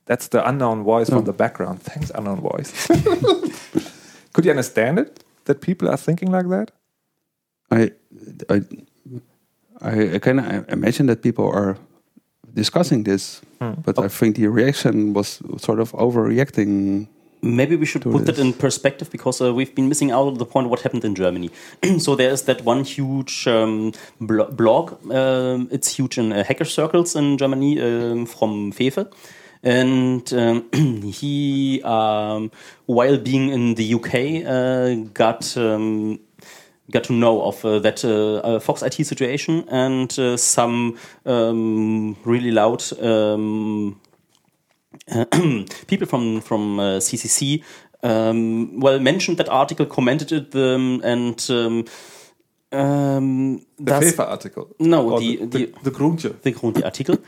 That's 0.06 0.28
the 0.28 0.46
unknown 0.48 0.82
voice 0.82 1.08
from 1.08 1.24
the 1.24 1.32
background. 1.32 1.80
Thanks, 1.82 2.10
unknown 2.14 2.40
voice. 2.40 2.86
Could 4.32 4.44
you 4.44 4.50
understand 4.50 4.98
it? 4.98 5.24
That 5.44 5.60
people 5.60 5.88
are 5.88 5.96
thinking 5.96 6.30
like 6.30 6.48
that? 6.48 6.70
I, 7.70 7.90
I, 8.48 8.60
I, 9.80 10.14
I 10.14 10.18
can 10.18 10.38
imagine 10.68 11.06
that 11.06 11.22
people 11.22 11.48
are 11.50 11.76
discussing 12.54 13.04
this, 13.04 13.40
Hmm. 13.60 13.74
but 13.84 13.98
I 13.98 14.08
think 14.08 14.36
the 14.36 14.48
reaction 14.48 15.12
was 15.14 15.40
sort 15.58 15.78
of 15.80 15.92
overreacting. 15.92 17.06
Maybe 17.44 17.74
we 17.74 17.86
should 17.86 18.02
put 18.02 18.26
that 18.26 18.38
in 18.38 18.52
perspective 18.52 19.10
because 19.10 19.40
uh, 19.40 19.52
we've 19.52 19.74
been 19.74 19.88
missing 19.88 20.12
out 20.12 20.28
on 20.28 20.34
the 20.34 20.46
point 20.46 20.66
of 20.66 20.70
what 20.70 20.82
happened 20.82 21.04
in 21.04 21.16
Germany. 21.16 21.50
so 21.98 22.14
there's 22.14 22.42
that 22.42 22.64
one 22.64 22.84
huge 22.84 23.48
um, 23.48 23.92
blo- 24.20 24.48
blog. 24.48 24.92
Um, 25.10 25.68
it's 25.72 25.96
huge 25.96 26.18
in 26.18 26.32
uh, 26.32 26.44
hacker 26.44 26.64
circles 26.64 27.16
in 27.16 27.38
Germany 27.38 27.80
um, 27.80 28.26
from 28.26 28.72
Fefe. 28.72 29.12
And 29.64 30.32
um, 30.32 30.68
he, 31.12 31.82
um, 31.82 32.52
while 32.86 33.18
being 33.18 33.48
in 33.48 33.74
the 33.74 33.94
UK, 33.94 34.46
uh, 34.46 35.10
got 35.12 35.56
um, 35.56 36.20
got 36.92 37.04
to 37.04 37.12
know 37.12 37.42
of 37.42 37.64
uh, 37.64 37.80
that 37.80 38.04
uh, 38.04 38.36
uh, 38.36 38.60
Fox 38.60 38.82
IT 38.82 38.94
situation 39.04 39.64
and 39.68 40.16
uh, 40.18 40.36
some 40.36 40.96
um, 41.26 42.16
really 42.24 42.52
loud 42.52 42.84
um, 43.02 44.00
people 45.86 46.06
from 46.06 46.40
from 46.40 46.78
uh, 46.80 46.98
CCC 47.00 47.62
um, 48.02 48.80
well 48.80 48.98
mentioned 49.00 49.36
that 49.38 49.48
article, 49.48 49.86
commented 49.86 50.32
it, 50.32 50.54
um, 50.54 51.00
and 51.04 51.46
um, 51.50 51.84
um, 52.72 53.58
The 53.78 53.92
Fefe 54.00 54.18
article. 54.28 54.68
No, 54.78 55.18
the- 55.18 55.36
the, 55.36 55.46
the- 55.46 55.66
the, 55.66 55.72
the 55.84 55.90
Groentje. 55.90 56.40
the 56.42 56.52
Grunde-Artikel. 56.52 57.18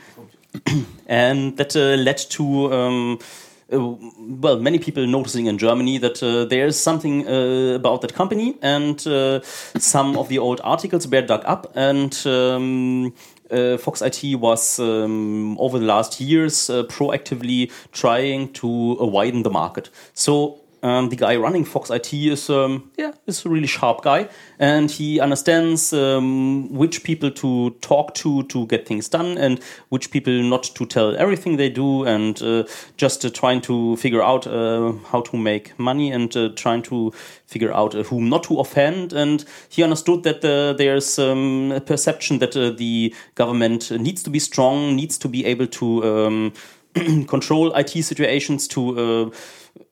and 1.07 1.57
that 1.57 1.75
uh, 1.75 1.95
led 2.01 2.17
to, 2.17 2.73
um, 2.73 3.19
uh, 3.71 3.79
well, 4.41 4.59
many 4.59 4.79
people 4.79 5.05
noticing 5.07 5.47
in 5.47 5.57
Germany 5.57 5.97
that 5.99 6.21
uh, 6.23 6.45
there's 6.45 6.77
something 6.77 7.27
uh, 7.27 7.75
about 7.75 8.01
that 8.01 8.13
company, 8.13 8.55
and 8.61 9.05
uh, 9.07 9.41
some 9.77 10.17
of 10.17 10.27
the 10.29 10.39
old 10.39 10.61
articles 10.63 11.07
were 11.07 11.21
dug 11.21 11.43
up, 11.45 11.71
and 11.75 12.21
um, 12.25 13.13
uh, 13.51 13.77
Fox 13.77 14.01
IT 14.01 14.35
was 14.35 14.79
um, 14.79 15.57
over 15.59 15.79
the 15.79 15.85
last 15.85 16.19
years 16.19 16.69
uh, 16.69 16.83
proactively 16.83 17.71
trying 17.91 18.51
to 18.53 18.97
uh, 18.99 19.05
widen 19.05 19.43
the 19.43 19.49
market. 19.49 19.89
So 20.13 20.59
um, 20.85 21.09
the 21.09 21.15
guy 21.15 21.35
running 21.35 21.65
Fox 21.65 21.89
IT 21.89 22.13
is 22.13 22.47
um, 22.47 22.91
yeah 22.95 23.11
is 23.25 23.43
a 23.43 23.49
really 23.49 23.65
sharp 23.67 24.03
guy, 24.03 24.29
and 24.59 24.91
he 24.91 25.19
understands 25.19 25.91
um, 25.93 26.71
which 26.71 27.03
people 27.03 27.31
to 27.31 27.71
talk 27.81 28.13
to 28.13 28.43
to 28.43 28.67
get 28.67 28.87
things 28.87 29.09
done, 29.09 29.35
and 29.39 29.59
which 29.89 30.11
people 30.11 30.31
not 30.43 30.63
to 30.75 30.85
tell 30.85 31.15
everything 31.17 31.57
they 31.57 31.69
do, 31.69 32.03
and 32.03 32.39
uh, 32.43 32.63
just 32.97 33.25
uh, 33.25 33.31
trying 33.31 33.61
to 33.61 33.97
figure 33.97 34.21
out 34.21 34.45
uh, 34.45 34.91
how 35.07 35.21
to 35.21 35.37
make 35.37 35.77
money 35.79 36.11
and 36.11 36.37
uh, 36.37 36.49
trying 36.55 36.83
to 36.83 37.11
figure 37.47 37.73
out 37.73 37.95
uh, 37.95 38.03
whom 38.03 38.29
not 38.29 38.43
to 38.43 38.59
offend. 38.59 39.11
And 39.11 39.43
he 39.69 39.81
understood 39.81 40.21
that 40.23 40.45
uh, 40.45 40.73
there's 40.73 41.17
um, 41.17 41.71
a 41.71 41.81
perception 41.81 42.37
that 42.39 42.51
the 42.51 43.15
government 43.33 43.89
needs 43.89 44.21
to 44.21 44.29
be 44.29 44.39
strong, 44.39 44.95
needs 44.95 45.17
to 45.17 45.27
be 45.27 45.45
able 45.45 45.65
to 45.65 46.03
um, 46.03 46.53
control 47.27 47.73
IT 47.73 47.89
situations, 47.89 48.67
to 48.67 49.31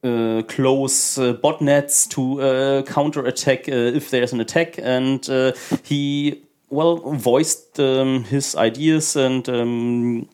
close 0.04 1.18
uh, 1.18 1.34
botnets, 1.34 2.08
to 2.10 2.42
uh, 2.42 2.84
counter 2.84 3.26
attack 3.26 3.70
uh, 3.70 3.72
if 3.72 4.10
there's 4.10 4.34
an 4.34 4.42
attack. 4.42 4.78
And 4.78 5.28
uh, 5.30 5.54
he, 5.84 6.42
well, 6.70 6.98
voiced 6.98 7.80
um, 7.80 8.24
his 8.26 8.56
ideas 8.56 9.16
and 9.16 9.48
um, 9.48 10.28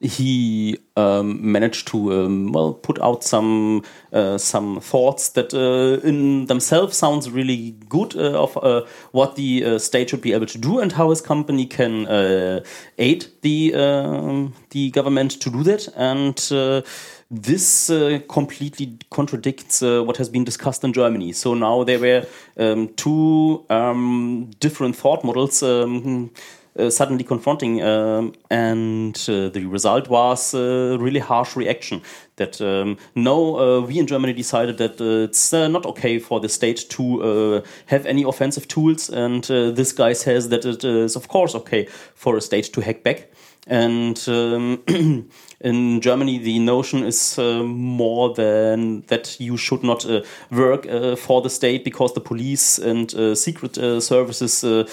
he 0.00 0.78
um, 0.96 1.52
managed 1.52 1.88
to 1.88 2.12
um, 2.12 2.52
well 2.52 2.74
put 2.74 3.00
out 3.00 3.24
some 3.24 3.82
uh, 4.12 4.36
some 4.36 4.80
thoughts 4.80 5.30
that 5.30 5.54
uh, 5.54 6.06
in 6.06 6.46
themselves 6.46 6.96
sounds 6.96 7.30
really 7.30 7.70
good 7.88 8.14
uh, 8.14 8.42
of 8.42 8.56
uh, 8.58 8.82
what 9.12 9.36
the 9.36 9.64
uh, 9.64 9.78
state 9.78 10.10
should 10.10 10.20
be 10.20 10.34
able 10.34 10.46
to 10.46 10.58
do 10.58 10.80
and 10.80 10.92
how 10.92 11.08
his 11.08 11.22
company 11.22 11.64
can 11.64 12.06
uh, 12.06 12.60
aid 12.98 13.26
the 13.40 13.74
um, 13.74 14.52
the 14.70 14.90
government 14.90 15.40
to 15.40 15.50
do 15.50 15.62
that 15.62 15.88
and. 15.96 16.84
Uh, 17.26 17.36
this 17.40 17.90
uh, 17.90 18.20
completely 18.28 18.98
contradicts 19.10 19.82
uh, 19.82 20.02
what 20.02 20.16
has 20.16 20.28
been 20.28 20.44
discussed 20.44 20.84
in 20.84 20.92
Germany. 20.92 21.32
So 21.32 21.54
now 21.54 21.84
there 21.84 21.98
were 21.98 22.26
um, 22.56 22.88
two 22.94 23.64
um, 23.70 24.50
different 24.60 24.96
thought 24.96 25.24
models 25.24 25.62
um, 25.62 26.30
uh, 26.78 26.90
suddenly 26.90 27.24
confronting, 27.24 27.82
um, 27.82 28.34
and 28.50 29.16
uh, 29.28 29.48
the 29.48 29.64
result 29.64 30.08
was 30.08 30.54
a 30.54 30.96
really 30.98 31.20
harsh 31.20 31.56
reaction. 31.56 32.02
That 32.36 32.60
um, 32.60 32.98
no, 33.14 33.58
uh, 33.58 33.80
we 33.80 33.98
in 33.98 34.06
Germany 34.06 34.34
decided 34.34 34.76
that 34.78 35.00
uh, 35.00 35.28
it's 35.28 35.54
uh, 35.54 35.68
not 35.68 35.86
okay 35.86 36.18
for 36.18 36.38
the 36.38 36.48
state 36.48 36.84
to 36.90 37.22
uh, 37.22 37.60
have 37.86 38.04
any 38.04 38.24
offensive 38.24 38.68
tools, 38.68 39.08
and 39.08 39.50
uh, 39.50 39.70
this 39.70 39.92
guy 39.92 40.12
says 40.12 40.50
that 40.50 40.66
it 40.66 40.84
is 40.84 41.16
of 41.16 41.28
course 41.28 41.54
okay 41.54 41.86
for 42.14 42.36
a 42.36 42.40
state 42.40 42.72
to 42.74 42.82
hack 42.82 43.02
back. 43.02 43.30
And 43.68 44.22
um, 44.28 44.84
in 45.60 46.00
Germany, 46.00 46.38
the 46.38 46.60
notion 46.60 47.02
is 47.02 47.36
uh, 47.36 47.64
more 47.64 48.32
than 48.32 49.00
that 49.08 49.40
you 49.40 49.56
should 49.56 49.82
not 49.82 50.08
uh, 50.08 50.22
work 50.52 50.86
uh, 50.86 51.16
for 51.16 51.42
the 51.42 51.50
state 51.50 51.82
because 51.82 52.14
the 52.14 52.20
police 52.20 52.78
and 52.78 53.12
uh, 53.14 53.34
secret 53.34 53.76
uh, 53.76 53.98
services, 54.00 54.62
uh, 54.62 54.84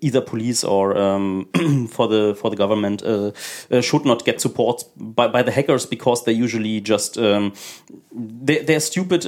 either 0.00 0.20
police 0.20 0.64
or 0.64 0.98
um, 0.98 1.48
for 1.88 2.08
the 2.08 2.34
for 2.34 2.50
the 2.50 2.56
government, 2.56 3.02
should 3.84 4.04
not 4.04 4.24
get 4.24 4.40
support 4.40 4.84
by, 4.96 5.28
by 5.28 5.42
the 5.42 5.52
hackers 5.52 5.86
because 5.86 6.24
they 6.24 6.32
usually 6.32 6.80
just 6.80 7.16
um, 7.18 7.52
they, 8.12 8.64
they're 8.64 8.80
stupid. 8.80 9.24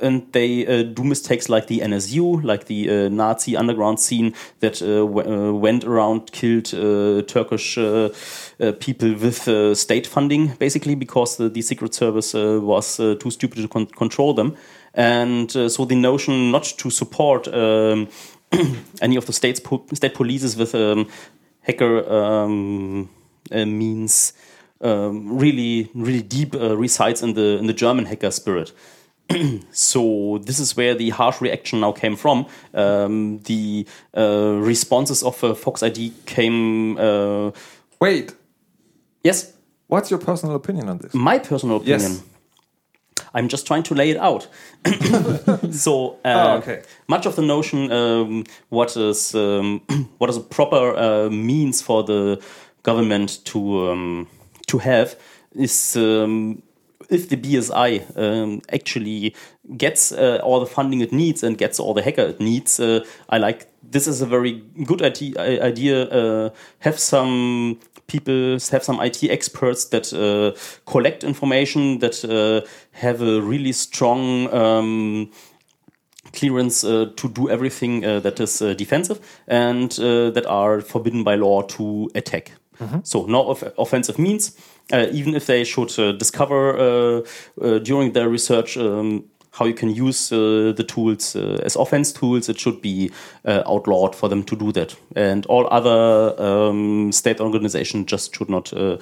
And 0.00 0.32
they 0.32 0.66
uh, 0.66 0.82
do 0.82 1.04
mistakes 1.04 1.48
like 1.48 1.66
the 1.66 1.80
NSU, 1.80 2.42
like 2.42 2.66
the 2.66 2.88
uh, 2.88 3.08
Nazi 3.08 3.56
underground 3.56 4.00
scene 4.00 4.34
that 4.60 4.80
uh, 4.80 5.04
uh, 5.04 5.52
went 5.52 5.84
around, 5.84 6.32
killed 6.32 6.72
uh, 6.72 7.22
Turkish 7.22 7.76
uh, 7.78 8.10
people 8.80 9.14
with 9.14 9.76
state 9.76 10.06
funding, 10.06 10.54
basically 10.58 10.94
because 10.94 11.36
the, 11.36 11.48
the 11.48 11.62
Secret 11.62 11.94
Service 11.94 12.34
was 12.34 12.96
too 12.96 13.30
stupid 13.30 13.62
to 13.62 13.68
con- 13.68 13.86
control 13.86 14.34
them. 14.34 14.56
And 14.94 15.50
so 15.50 15.84
the 15.84 15.94
notion 15.94 16.50
not 16.50 16.64
to 16.64 16.90
support 16.90 17.46
um, 17.48 18.08
any 19.00 19.16
of 19.16 19.26
the 19.26 19.32
states 19.32 19.60
po- 19.60 19.84
state 19.94 20.14
polices 20.14 20.58
with 20.58 20.74
um, 20.74 21.08
hacker 21.62 22.10
um, 22.12 23.08
means 23.52 24.32
um, 24.80 25.38
really 25.38 25.90
really 25.94 26.22
deep 26.22 26.54
resides 26.54 27.22
in 27.22 27.34
the 27.34 27.58
in 27.58 27.66
the 27.66 27.72
German 27.72 28.06
hacker 28.06 28.30
spirit. 28.30 28.72
so 29.70 30.38
this 30.44 30.58
is 30.58 30.76
where 30.76 30.94
the 30.94 31.10
harsh 31.10 31.40
reaction 31.40 31.80
now 31.80 31.92
came 31.92 32.16
from. 32.16 32.46
Um, 32.74 33.38
the 33.44 33.86
uh, 34.16 34.56
responses 34.60 35.22
of 35.22 35.42
uh, 35.44 35.54
Fox 35.54 35.82
IT 35.82 35.98
came. 36.26 36.98
Uh, 36.98 37.50
Wait, 38.00 38.34
yes, 39.22 39.52
what's 39.88 40.10
your 40.10 40.18
personal 40.20 40.54
opinion 40.56 40.88
on 40.88 40.98
this? 40.98 41.14
my 41.14 41.38
personal 41.38 41.76
opinion. 41.76 42.00
Yes. 42.00 42.22
I'm 43.32 43.46
just 43.48 43.64
trying 43.66 43.84
to 43.84 43.94
lay 43.94 44.10
it 44.10 44.16
out. 44.16 44.48
so 45.72 46.18
uh, 46.24 46.46
Oh, 46.54 46.56
okay. 46.58 46.82
much 47.06 47.26
of 47.26 47.36
the 47.36 47.42
notion, 47.42 47.92
um, 47.92 48.44
what 48.70 48.96
is 48.96 49.34
um, 49.34 49.80
what 50.18 50.30
is 50.30 50.36
a 50.36 50.40
proper 50.40 50.96
uh, 50.96 51.30
means 51.30 51.80
for 51.80 52.02
the 52.02 52.42
government 52.82 53.44
to 53.44 53.90
um, 53.90 54.26
to 54.66 54.78
have 54.78 55.14
is 55.54 55.96
um, 55.96 56.62
if 57.10 57.28
the 57.28 57.36
BSI 57.36 58.16
um, 58.16 58.60
actually 58.72 59.34
gets 59.76 60.12
uh, 60.12 60.40
all 60.42 60.60
the 60.60 60.66
funding 60.66 61.00
it 61.00 61.12
needs 61.12 61.42
and 61.42 61.58
gets 61.58 61.80
all 61.80 61.94
the 61.94 62.02
hacker 62.02 62.22
it 62.22 62.40
needs. 62.40 62.80
Uh, 62.80 63.04
I 63.28 63.38
like 63.38 63.68
this 63.82 64.06
is 64.06 64.22
a 64.22 64.26
very 64.26 64.62
good 64.84 65.02
idea. 65.02 65.62
idea 65.62 66.04
uh, 66.04 66.50
have 66.80 66.98
some 66.98 67.78
people 68.06 68.58
have 68.70 68.82
some 68.82 69.00
IT 69.00 69.22
experts 69.24 69.86
that 69.86 70.12
uh, 70.12 70.58
collect 70.84 71.24
information 71.24 71.98
that 72.00 72.24
uh, 72.24 72.66
have 72.92 73.22
a 73.22 73.40
really 73.40 73.72
strong 73.72 74.52
um, 74.52 75.30
clearance 76.32 76.84
uh, 76.84 77.06
to 77.16 77.28
do 77.28 77.48
everything 77.48 78.04
uh, 78.04 78.20
that 78.20 78.40
is 78.40 78.62
uh, 78.62 78.74
defensive 78.74 79.18
and 79.46 79.98
uh, 79.98 80.30
that 80.30 80.46
are 80.46 80.80
forbidden 80.80 81.24
by 81.24 81.34
law 81.36 81.62
to 81.62 82.10
attack. 82.14 82.52
So 83.02 83.26
no 83.26 83.40
off- 83.50 83.72
offensive 83.76 84.18
means, 84.18 84.56
even 84.92 85.34
if 85.34 85.46
they 85.46 85.64
should 85.64 85.98
uh, 85.98 86.12
discover 86.12 86.78
uh, 86.78 87.20
uh, 87.60 87.78
during 87.78 88.12
their 88.12 88.28
research 88.28 88.76
um, 88.76 89.24
how 89.52 89.64
you 89.66 89.74
can 89.74 89.90
use 89.90 90.32
uh, 90.32 90.72
the 90.76 90.84
tools 90.84 91.34
uh, 91.34 91.60
as 91.64 91.76
offense 91.76 92.12
tools, 92.12 92.48
it 92.48 92.58
should 92.58 92.80
be 92.80 93.10
uh, 93.44 93.62
outlawed 93.66 94.14
for 94.14 94.28
them 94.28 94.44
to 94.44 94.56
do 94.56 94.72
that. 94.72 94.96
And 95.16 95.44
all 95.46 95.66
other 95.70 96.40
um, 96.40 97.10
state 97.12 97.40
organizations 97.40 98.06
just 98.06 98.34
should 98.36 98.48
not 98.48 98.72
uh, 98.72 98.98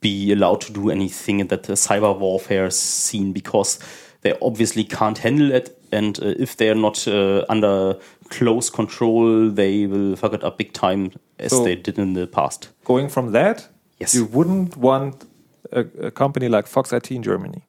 be 0.00 0.32
allowed 0.32 0.60
to 0.62 0.72
do 0.72 0.90
anything 0.90 1.40
in 1.40 1.48
that 1.48 1.64
cyber 1.64 2.16
warfare 2.16 2.70
scene 2.70 3.32
because 3.32 3.78
they 4.22 4.34
obviously 4.40 4.84
can't 4.84 5.18
handle 5.18 5.50
it. 5.52 5.76
And 5.92 6.18
uh, 6.22 6.34
if 6.38 6.56
they 6.56 6.70
are 6.70 6.74
not 6.76 7.08
uh, 7.08 7.44
under 7.48 7.98
close 8.28 8.70
control, 8.70 9.50
they 9.50 9.86
will 9.86 10.14
fuck 10.14 10.34
it 10.34 10.44
up 10.44 10.56
big 10.58 10.72
time 10.72 11.10
as 11.38 11.50
So- 11.50 11.64
they 11.64 11.74
did 11.74 11.98
in 11.98 12.12
the 12.14 12.26
past. 12.26 12.68
Going 12.84 13.08
from 13.08 13.32
that, 13.32 13.68
Yes. 14.00 14.14
you 14.14 14.24
wouldn't 14.24 14.76
want 14.76 15.26
a, 15.72 15.80
a 16.06 16.10
company 16.10 16.48
like 16.48 16.66
Fox 16.66 16.92
IT 16.92 17.10
in 17.10 17.22
Germany. 17.22 17.66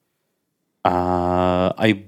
Uh, 0.85 1.73
I 1.77 2.05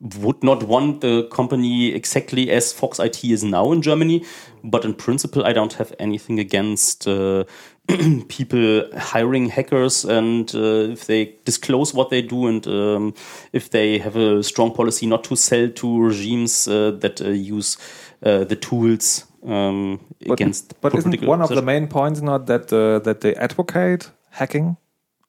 would 0.00 0.42
not 0.44 0.62
want 0.62 1.00
the 1.00 1.24
company 1.32 1.92
exactly 1.92 2.50
as 2.50 2.72
Fox 2.72 2.98
IT 2.98 3.24
is 3.24 3.42
now 3.42 3.72
in 3.72 3.82
Germany, 3.82 4.24
but 4.62 4.84
in 4.84 4.94
principle, 4.94 5.44
I 5.44 5.52
don't 5.52 5.72
have 5.74 5.92
anything 5.98 6.38
against 6.38 7.08
uh, 7.08 7.44
people 8.28 8.88
hiring 8.96 9.48
hackers 9.48 10.04
and 10.04 10.54
uh, 10.54 10.92
if 10.92 11.06
they 11.06 11.34
disclose 11.44 11.94
what 11.94 12.10
they 12.10 12.22
do 12.22 12.46
and 12.46 12.66
um, 12.66 13.14
if 13.52 13.70
they 13.70 13.98
have 13.98 14.16
a 14.16 14.42
strong 14.42 14.72
policy 14.74 15.06
not 15.06 15.24
to 15.24 15.36
sell 15.36 15.68
to 15.68 16.02
regimes 16.02 16.68
uh, 16.68 16.90
that 17.00 17.20
uh, 17.20 17.28
use 17.28 17.76
uh, 18.22 18.44
the 18.44 18.56
tools 18.56 19.24
um, 19.46 19.98
But, 20.26 20.32
against 20.40 20.80
but 20.80 20.94
isn't 20.94 21.22
one 21.26 21.42
of 21.42 21.48
the 21.48 21.62
main 21.62 21.86
points 21.88 22.20
not 22.20 22.46
that 22.46 22.72
uh, 22.72 22.98
that 23.04 23.20
they 23.20 23.34
advocate 23.36 24.10
hacking, 24.30 24.76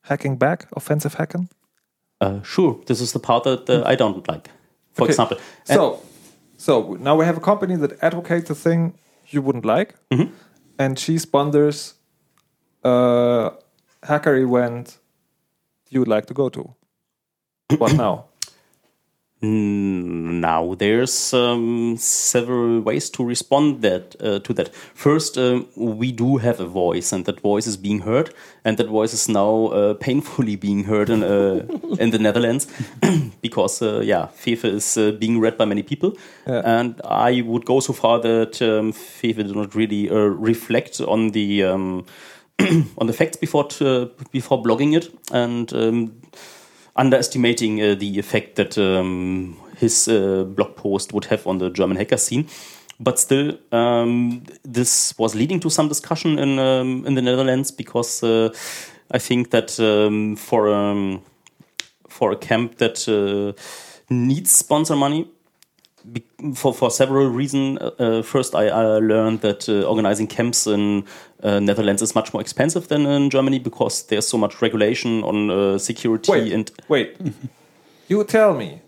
hacking 0.02 0.38
back, 0.38 0.68
offensive 0.76 1.14
hacking? 1.18 1.50
Uh, 2.22 2.42
sure, 2.44 2.80
this 2.86 3.00
is 3.02 3.12
the 3.12 3.20
part 3.20 3.44
that 3.44 3.70
uh, 3.70 3.84
I 3.86 3.96
don't 3.96 4.28
like. 4.28 4.50
For 4.94 5.04
Okay, 5.04 5.12
example, 5.12 5.38
And- 5.70 5.78
So, 5.78 6.02
so 6.58 6.98
now 7.00 7.16
we 7.20 7.26
have 7.26 7.38
a 7.38 7.42
company 7.42 7.76
that 7.78 7.92
advocates 8.02 8.50
a 8.50 8.56
thing 8.56 8.94
you 9.34 9.42
wouldn't 9.44 9.66
like, 9.66 9.94
Mhm. 10.12 10.30
and 10.80 10.98
she 11.00 11.18
sponsors 11.20 11.94
a 12.84 13.52
hacker 14.04 14.36
event 14.36 14.98
you 15.90 16.00
would 16.00 16.08
like 16.16 16.26
to 16.28 16.34
go 16.34 16.50
to. 16.50 16.74
What 17.78 17.94
now? 18.06 18.26
Now, 19.40 20.74
there's 20.74 21.32
um, 21.34 21.96
several 21.98 22.82
ways 22.82 23.10
to 23.12 23.24
respond 23.24 23.84
that 23.84 24.16
uh, 24.20 24.40
to 24.40 24.54
that. 24.54 24.74
First, 24.96 25.38
um, 25.38 25.68
we 25.76 26.12
do 26.12 26.38
have 26.38 26.60
a 26.60 26.66
voice, 26.66 27.12
and 27.14 27.24
that 27.26 27.42
voice 27.42 27.68
is 27.68 27.78
being 27.78 28.00
heard, 28.00 28.34
and 28.66 28.78
that 28.78 28.88
voice 28.88 29.14
is 29.14 29.30
now 29.30 29.68
uh, 29.68 29.94
painfully 30.00 30.56
being 30.56 30.86
heard 30.86 31.10
in 31.12 31.24
uh, 31.24 31.68
in 32.00 32.10
the 32.10 32.18
Netherlands 32.18 32.66
because, 33.42 33.80
uh, 33.84 34.02
yeah, 34.04 34.28
Fefe 34.36 34.66
is 34.66 34.98
uh, 34.98 35.12
being 35.12 35.40
read 35.40 35.56
by 35.56 35.66
many 35.66 35.84
people, 35.84 36.18
Yeah. 36.48 36.80
and 36.80 37.00
I 37.06 37.42
would 37.42 37.66
go 37.66 37.80
so 37.80 37.94
far 37.94 38.20
that 38.22 38.60
um, 38.62 38.92
Fefe 38.92 39.36
did 39.38 39.56
not 39.56 39.76
really 39.76 40.10
uh, 40.10 40.16
reflect 40.16 41.00
on 41.02 41.32
the. 41.32 41.64
Um, 41.64 42.06
on 42.98 43.06
the 43.06 43.14
facts 43.14 43.38
before 43.38 43.68
before 44.32 44.64
blogging 44.64 44.96
it, 44.98 45.12
and 45.32 45.72
um, 45.74 46.12
underestimating 46.98 47.82
uh, 47.82 47.96
the 47.96 48.20
effect 48.20 48.56
that 48.56 48.78
um, 48.78 49.58
his 49.78 50.08
uh, 50.08 50.44
blog 50.44 50.76
post 50.76 51.14
would 51.14 51.26
have 51.26 51.46
on 51.48 51.60
the 51.60 51.70
German 51.70 51.98
hacker 51.98 52.18
scene. 52.18 52.48
But 53.00 53.20
still, 53.20 53.58
um, 53.72 54.44
this 54.64 55.18
was 55.20 55.36
leading 55.36 55.60
to 55.60 55.70
some 55.70 55.88
discussion 55.88 56.40
in 56.40 56.58
um, 56.58 57.06
in 57.06 57.14
the 57.14 57.22
Netherlands 57.22 57.72
because 57.72 58.24
uh, 58.24 58.50
I 59.12 59.20
think 59.20 59.52
that 59.52 59.80
um, 59.80 60.36
for 60.36 60.74
um, 60.74 61.22
for 62.10 62.32
a 62.32 62.36
camp 62.36 62.78
that 62.78 63.08
uh, 63.08 63.54
needs 64.10 64.52
sponsor 64.52 64.96
money, 64.96 65.28
for 66.56 66.74
for 66.74 66.92
several 66.92 67.28
reasons. 67.28 67.80
Uh, 67.80 68.22
first, 68.24 68.56
I, 68.56 68.68
I 68.68 68.84
learned 69.00 69.42
that 69.42 69.68
uh, 69.70 69.84
organizing 69.84 70.28
camps 70.28 70.68
in 70.68 71.04
uh, 71.44 71.60
Netherlands 71.60 72.02
is 72.02 72.16
much 72.16 72.34
more 72.34 72.42
expensive 72.42 72.88
than 72.88 73.06
in 73.06 73.30
Germany 73.30 73.60
because 73.60 74.04
there's 74.04 74.28
so 74.28 74.38
much 74.38 74.62
regulation 74.62 75.24
on 75.24 75.50
uh, 75.50 75.78
security 75.78 76.32
Wait, 76.32 76.54
and 76.54 76.72
wait. 76.88 77.18
you 78.08 78.24
tell 78.24 78.54
me, 78.54 78.82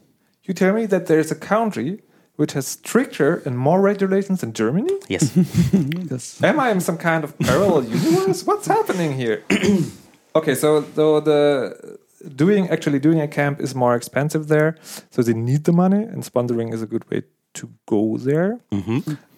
you 0.43 0.53
tell 0.53 0.73
me 0.73 0.86
that 0.86 1.08
there's 1.08 1.32
a 1.32 1.36
country 1.36 2.01
which 2.36 2.53
has 2.53 2.65
stricter 2.67 3.41
and 3.45 3.58
more 3.58 3.82
regulations 3.82 4.39
than 4.39 4.53
Germany? 4.53 4.97
yes, 5.10 5.32
That's 5.73 6.41
Am 6.41 6.60
I 6.60 6.71
in 6.71 6.79
some 6.79 6.97
kind 6.97 7.25
of 7.25 7.38
parallel 7.38 7.84
universe? 7.84 8.45
What's 8.45 8.67
happening 8.67 9.12
here? 9.17 9.43
okay, 10.36 10.55
so 10.55 10.86
so 10.95 11.19
the 11.19 11.98
doing 12.36 12.69
actually 12.69 12.99
doing 12.99 13.21
a 13.21 13.27
camp 13.27 13.60
is 13.60 13.73
more 13.75 13.95
expensive 13.95 14.47
there, 14.47 14.75
so 15.10 15.21
they 15.21 15.34
need 15.34 15.63
the 15.63 15.71
money, 15.73 16.03
and 16.03 16.23
sponsoring 16.23 16.73
is 16.73 16.82
a 16.82 16.88
good 16.88 17.10
way 17.10 17.23
to 17.53 17.69
go 17.86 18.17
there. 18.17 18.60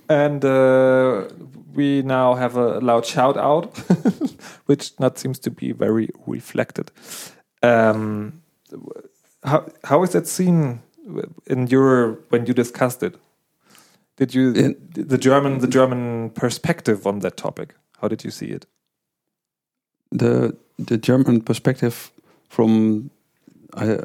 And 0.10 0.44
uh, 0.44 1.30
we 1.74 2.02
now 2.02 2.36
have 2.36 2.58
a 2.58 2.80
loud 2.80 3.06
shout 3.06 3.38
out, 3.38 3.78
which 4.66 4.92
not 5.00 5.18
seems 5.18 5.40
to 5.40 5.52
be 5.52 5.72
very 5.72 6.10
reflected. 6.28 6.92
Um, 7.64 8.42
how 9.44 9.66
how 9.84 10.04
is 10.04 10.10
that 10.12 10.28
seen 10.28 10.82
in 11.48 11.68
your 11.68 12.20
when 12.30 12.46
you 12.46 12.54
discussed 12.54 13.04
it? 13.04 13.16
Did 14.18 14.34
you 14.36 14.54
In- 14.54 14.76
the 14.94 15.18
German 15.18 15.60
the 15.60 15.68
German 15.68 16.30
perspective 16.32 17.08
on 17.08 17.20
that 17.20 17.38
topic? 17.38 17.76
How 18.02 18.08
did 18.10 18.24
you 18.24 18.32
see 18.32 18.48
it? 18.48 18.66
the 20.12 20.56
the 20.78 20.98
German 20.98 21.42
perspective 21.42 22.12
from 22.52 23.10
uh, 23.74 24.04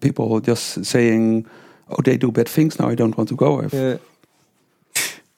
people 0.00 0.40
just 0.40 0.84
saying, 0.84 1.46
"Oh, 1.88 2.02
they 2.04 2.16
do 2.16 2.30
bad 2.30 2.48
things 2.48 2.78
now. 2.78 2.88
I 2.92 2.94
don't 2.94 3.16
want 3.16 3.28
to 3.28 3.36
go." 3.36 3.60
I've, 3.62 3.74
Uh, 3.74 3.98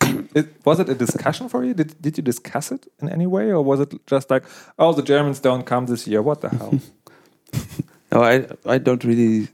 it, 0.35 0.47
was 0.65 0.79
it 0.81 0.89
a 0.89 0.95
discussion 0.95 1.49
for 1.49 1.65
you? 1.65 1.75
Did 1.75 1.95
did 2.03 2.17
you 2.19 2.25
discuss 2.25 2.71
it 2.73 2.87
in 3.03 3.09
any 3.09 3.27
way, 3.27 3.51
or 3.53 3.65
was 3.65 3.81
it 3.81 3.95
just 4.07 4.31
like, 4.31 4.45
oh, 4.79 4.93
the 4.93 5.03
Germans 5.03 5.41
don't 5.41 5.65
come 5.65 5.87
this 5.87 6.07
year? 6.07 6.23
What 6.23 6.41
the 6.41 6.49
hell? 6.59 6.73
No, 8.13 8.23
I 8.23 8.47
I 8.75 8.79
don't 8.79 9.05
really. 9.05 9.49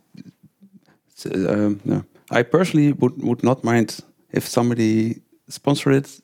Um, 1.32 1.80
no, 1.84 2.02
I 2.30 2.42
personally 2.42 2.92
would 2.92 3.22
would 3.22 3.42
not 3.42 3.64
mind 3.64 4.00
if 4.30 4.46
somebody 4.46 5.20
sponsored 5.48 5.94
it, 5.94 6.20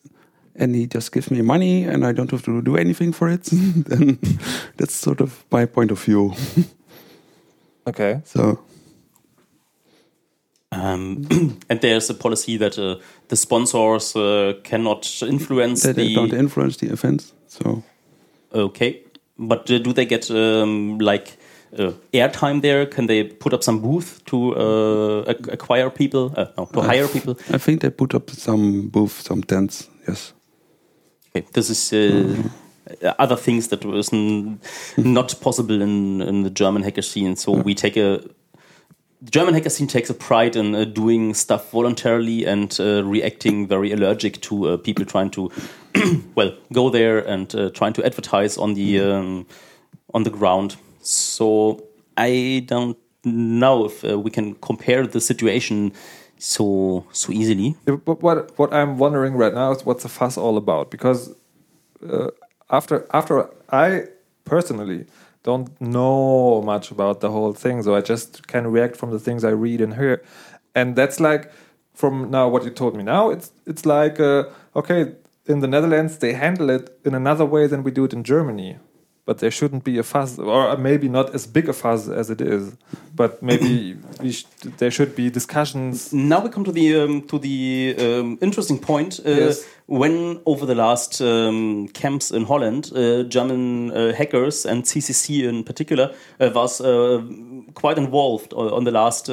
and 0.55 0.75
he 0.75 0.87
just 0.87 1.13
gives 1.13 1.31
me 1.31 1.43
money, 1.43 1.85
and 1.85 2.05
I 2.05 2.13
don't 2.13 2.31
have 2.31 2.45
to 2.45 2.63
do 2.63 2.77
anything 2.77 3.13
for 3.13 3.29
it. 3.29 3.45
then 3.87 4.19
that's 4.77 4.95
sort 4.95 5.21
of 5.21 5.45
my 5.51 5.67
point 5.67 5.91
of 5.91 6.03
view. 6.03 6.35
okay. 7.87 8.21
So 8.25 8.61
um, 10.73 11.27
and 11.69 11.81
there's 11.81 12.09
a 12.11 12.15
policy 12.15 12.57
that 12.57 12.79
uh, 12.79 12.97
the 13.29 13.37
sponsors 13.37 14.17
uh, 14.17 14.55
cannot 14.65 15.23
influence 15.23 15.83
they, 15.83 15.93
they 15.93 16.09
the 16.09 16.15
don't 16.15 16.33
influence 16.33 16.79
the 16.79 16.89
event. 16.89 17.33
So 17.47 17.83
Okay, 18.55 19.03
but 19.39 19.71
uh, 19.71 19.79
do 19.79 19.93
they 19.93 20.05
get 20.05 20.31
um, 20.31 20.99
like 20.99 21.37
uh, 21.79 21.93
airtime 22.13 22.61
there? 22.61 22.87
Can 22.87 23.07
they 23.07 23.25
put 23.25 23.53
up 23.55 23.63
some 23.63 23.81
booth 23.81 24.23
to 24.27 24.55
uh, 24.55 25.35
acquire 25.49 25.91
people, 25.91 26.35
uh, 26.37 26.47
no, 26.59 26.67
to 26.67 26.81
hire 26.83 27.09
people? 27.09 27.39
I 27.51 27.59
think 27.59 27.81
they 27.81 27.91
put 27.91 28.15
up 28.15 28.31
some 28.31 28.89
booth, 28.89 29.23
some 29.23 29.43
tents. 29.43 29.89
Yes. 30.07 30.33
Okay, 31.35 31.47
this 31.55 31.71
is 31.71 31.93
uh, 31.93 33.15
other 33.19 33.37
things 33.37 33.69
that 33.69 33.85
was 33.85 34.13
not 34.13 35.35
possible 35.41 35.81
in, 35.81 36.21
in 36.21 36.43
the 36.43 36.51
German 36.51 36.83
hacker 36.83 37.01
scene. 37.01 37.37
So 37.37 37.53
we 37.53 37.75
take 37.75 37.97
a 37.97 38.23
the 39.23 39.31
German 39.31 39.55
hacker 39.55 39.71
scene 39.71 39.87
takes 39.87 40.11
a 40.11 40.15
pride 40.15 40.57
in 40.57 40.75
uh, 40.75 40.85
doing 40.85 41.33
stuff 41.33 41.71
voluntarily 41.71 42.45
and 42.45 42.77
uh, 42.81 43.05
reacting 43.05 43.69
very 43.69 43.93
allergic 43.93 44.41
to 44.43 44.71
uh, 44.71 44.77
people 44.77 45.05
trying 45.05 45.31
to, 45.31 45.49
well, 46.35 46.53
go 46.73 46.91
there 46.91 47.21
and 47.21 47.55
uh, 47.55 47.71
trying 47.71 47.93
to 47.93 48.05
advertise 48.05 48.59
on 48.59 48.75
the 48.75 49.01
um, 49.01 49.47
on 50.13 50.25
the 50.25 50.31
ground. 50.31 50.77
So 51.03 51.85
I 52.17 52.65
don't 52.67 52.99
know 53.25 53.85
if 53.85 54.05
uh, 54.05 54.19
we 54.19 54.31
can 54.31 54.57
compare 54.57 55.07
the 55.07 55.21
situation 55.21 55.93
so 56.43 57.07
so 57.13 57.33
easily. 57.33 57.77
But 57.85 58.21
what 58.21 58.59
what 58.59 58.73
I'm 58.75 58.99
wondering 58.99 59.35
right 59.35 59.55
now 59.55 59.71
is 59.71 59.87
what's 59.87 60.03
the 60.03 60.09
fuss 60.09 60.37
all 60.37 60.57
about? 60.57 60.91
Because 60.91 61.35
uh, 62.09 62.31
after 62.69 63.07
after 63.15 63.49
I 63.71 64.07
personally 64.45 65.07
don't 65.45 65.69
know 65.81 66.61
much 66.63 66.91
about 66.91 67.21
the 67.21 67.31
whole 67.31 67.53
thing, 67.53 67.83
so 67.83 67.95
I 67.95 68.01
just 68.01 68.49
can 68.49 68.67
react 68.67 68.97
from 68.97 69.11
the 69.13 69.21
things 69.21 69.45
I 69.45 69.51
read 69.51 69.81
and 69.81 69.95
hear, 69.95 70.23
and 70.75 70.97
that's 70.97 71.21
like 71.21 71.53
from 71.95 72.31
now 72.31 72.49
what 72.49 72.65
you 72.65 72.71
told 72.71 72.97
me 72.97 73.05
now. 73.05 73.31
It's 73.31 73.53
it's 73.65 73.87
like 73.87 74.19
uh, 74.19 74.45
okay, 74.75 75.15
in 75.47 75.61
the 75.61 75.69
Netherlands 75.69 76.19
they 76.19 76.33
handle 76.33 76.71
it 76.71 76.99
in 77.05 77.15
another 77.15 77.47
way 77.47 77.69
than 77.69 77.85
we 77.85 77.93
do 77.93 78.05
it 78.05 78.13
in 78.13 78.25
Germany. 78.25 78.79
But 79.25 79.39
there 79.39 79.53
shouldn't 79.53 79.85
be 79.85 79.99
a 79.99 80.03
fuss, 80.03 80.37
or 80.39 80.77
maybe 80.77 81.09
not 81.09 81.33
as 81.33 81.47
big 81.47 81.69
a 81.69 81.73
fuss 81.73 82.09
as 82.09 82.29
it 82.29 82.41
is. 82.41 82.73
But 83.15 83.41
maybe 83.41 83.97
we 84.21 84.33
sh- 84.33 84.47
there 84.79 84.91
should 84.91 85.15
be 85.15 85.31
discussions 85.31 86.13
now 86.13 86.41
we 86.43 86.49
come 86.51 86.65
to 86.65 86.73
the 86.73 87.01
um, 87.03 87.23
to 87.29 87.39
the 87.39 87.95
um, 87.99 88.39
interesting 88.41 88.79
point. 88.79 89.21
Uh, 89.25 89.31
Yes. 89.31 89.65
When 89.87 90.41
over 90.47 90.65
the 90.67 90.75
last 90.75 91.21
um, 91.21 91.89
camps 91.89 92.31
in 92.31 92.45
Holland, 92.47 92.91
uh, 92.95 93.25
German 93.29 93.91
uh, 93.93 94.13
hackers 94.15 94.65
and 94.67 94.85
CCC 94.85 95.45
in 95.49 95.65
particular 95.65 96.15
uh, 96.41 96.51
was 96.55 96.81
uh, 96.81 97.21
quite 97.75 97.99
involved 97.99 98.53
uh, 98.55 98.75
on 98.77 98.85
the 98.85 98.91
last. 98.91 99.29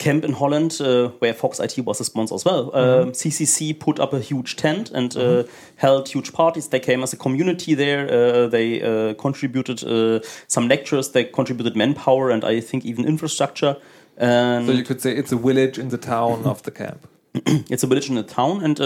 Camp 0.00 0.24
in 0.24 0.32
Holland, 0.32 0.80
uh, 0.80 1.08
where 1.20 1.32
Fox 1.34 1.60
IT 1.60 1.78
was 1.84 2.00
a 2.00 2.04
sponsor 2.04 2.34
as 2.34 2.44
well. 2.44 2.74
Um, 2.74 3.12
CCC 3.12 3.78
put 3.78 4.00
up 4.00 4.12
a 4.12 4.18
huge 4.18 4.56
tent 4.56 4.90
and 4.90 5.16
uh, 5.16 5.44
held 5.76 6.08
huge 6.08 6.32
parties. 6.32 6.68
They 6.68 6.80
came 6.80 7.02
as 7.02 7.12
a 7.12 7.16
community 7.16 7.74
there. 7.74 8.08
Uh, 8.08 8.48
they 8.48 8.82
uh, 8.82 9.14
contributed 9.14 9.84
uh, 9.84 10.20
some 10.48 10.68
lectures. 10.68 11.10
They 11.10 11.24
contributed 11.24 11.76
manpower 11.76 12.30
and 12.30 12.44
I 12.44 12.60
think 12.60 12.84
even 12.84 13.04
infrastructure. 13.04 13.76
And 14.16 14.66
So 14.66 14.72
you 14.72 14.84
could 14.84 15.00
say 15.00 15.14
it's 15.14 15.32
a 15.32 15.36
village 15.36 15.78
in 15.78 15.90
the 15.90 15.98
town 15.98 16.44
of 16.44 16.62
the 16.62 16.70
camp. 16.70 17.06
it's 17.70 17.84
a 17.84 17.86
village 17.86 18.08
in 18.08 18.16
the 18.16 18.24
town, 18.24 18.62
and 18.64 18.80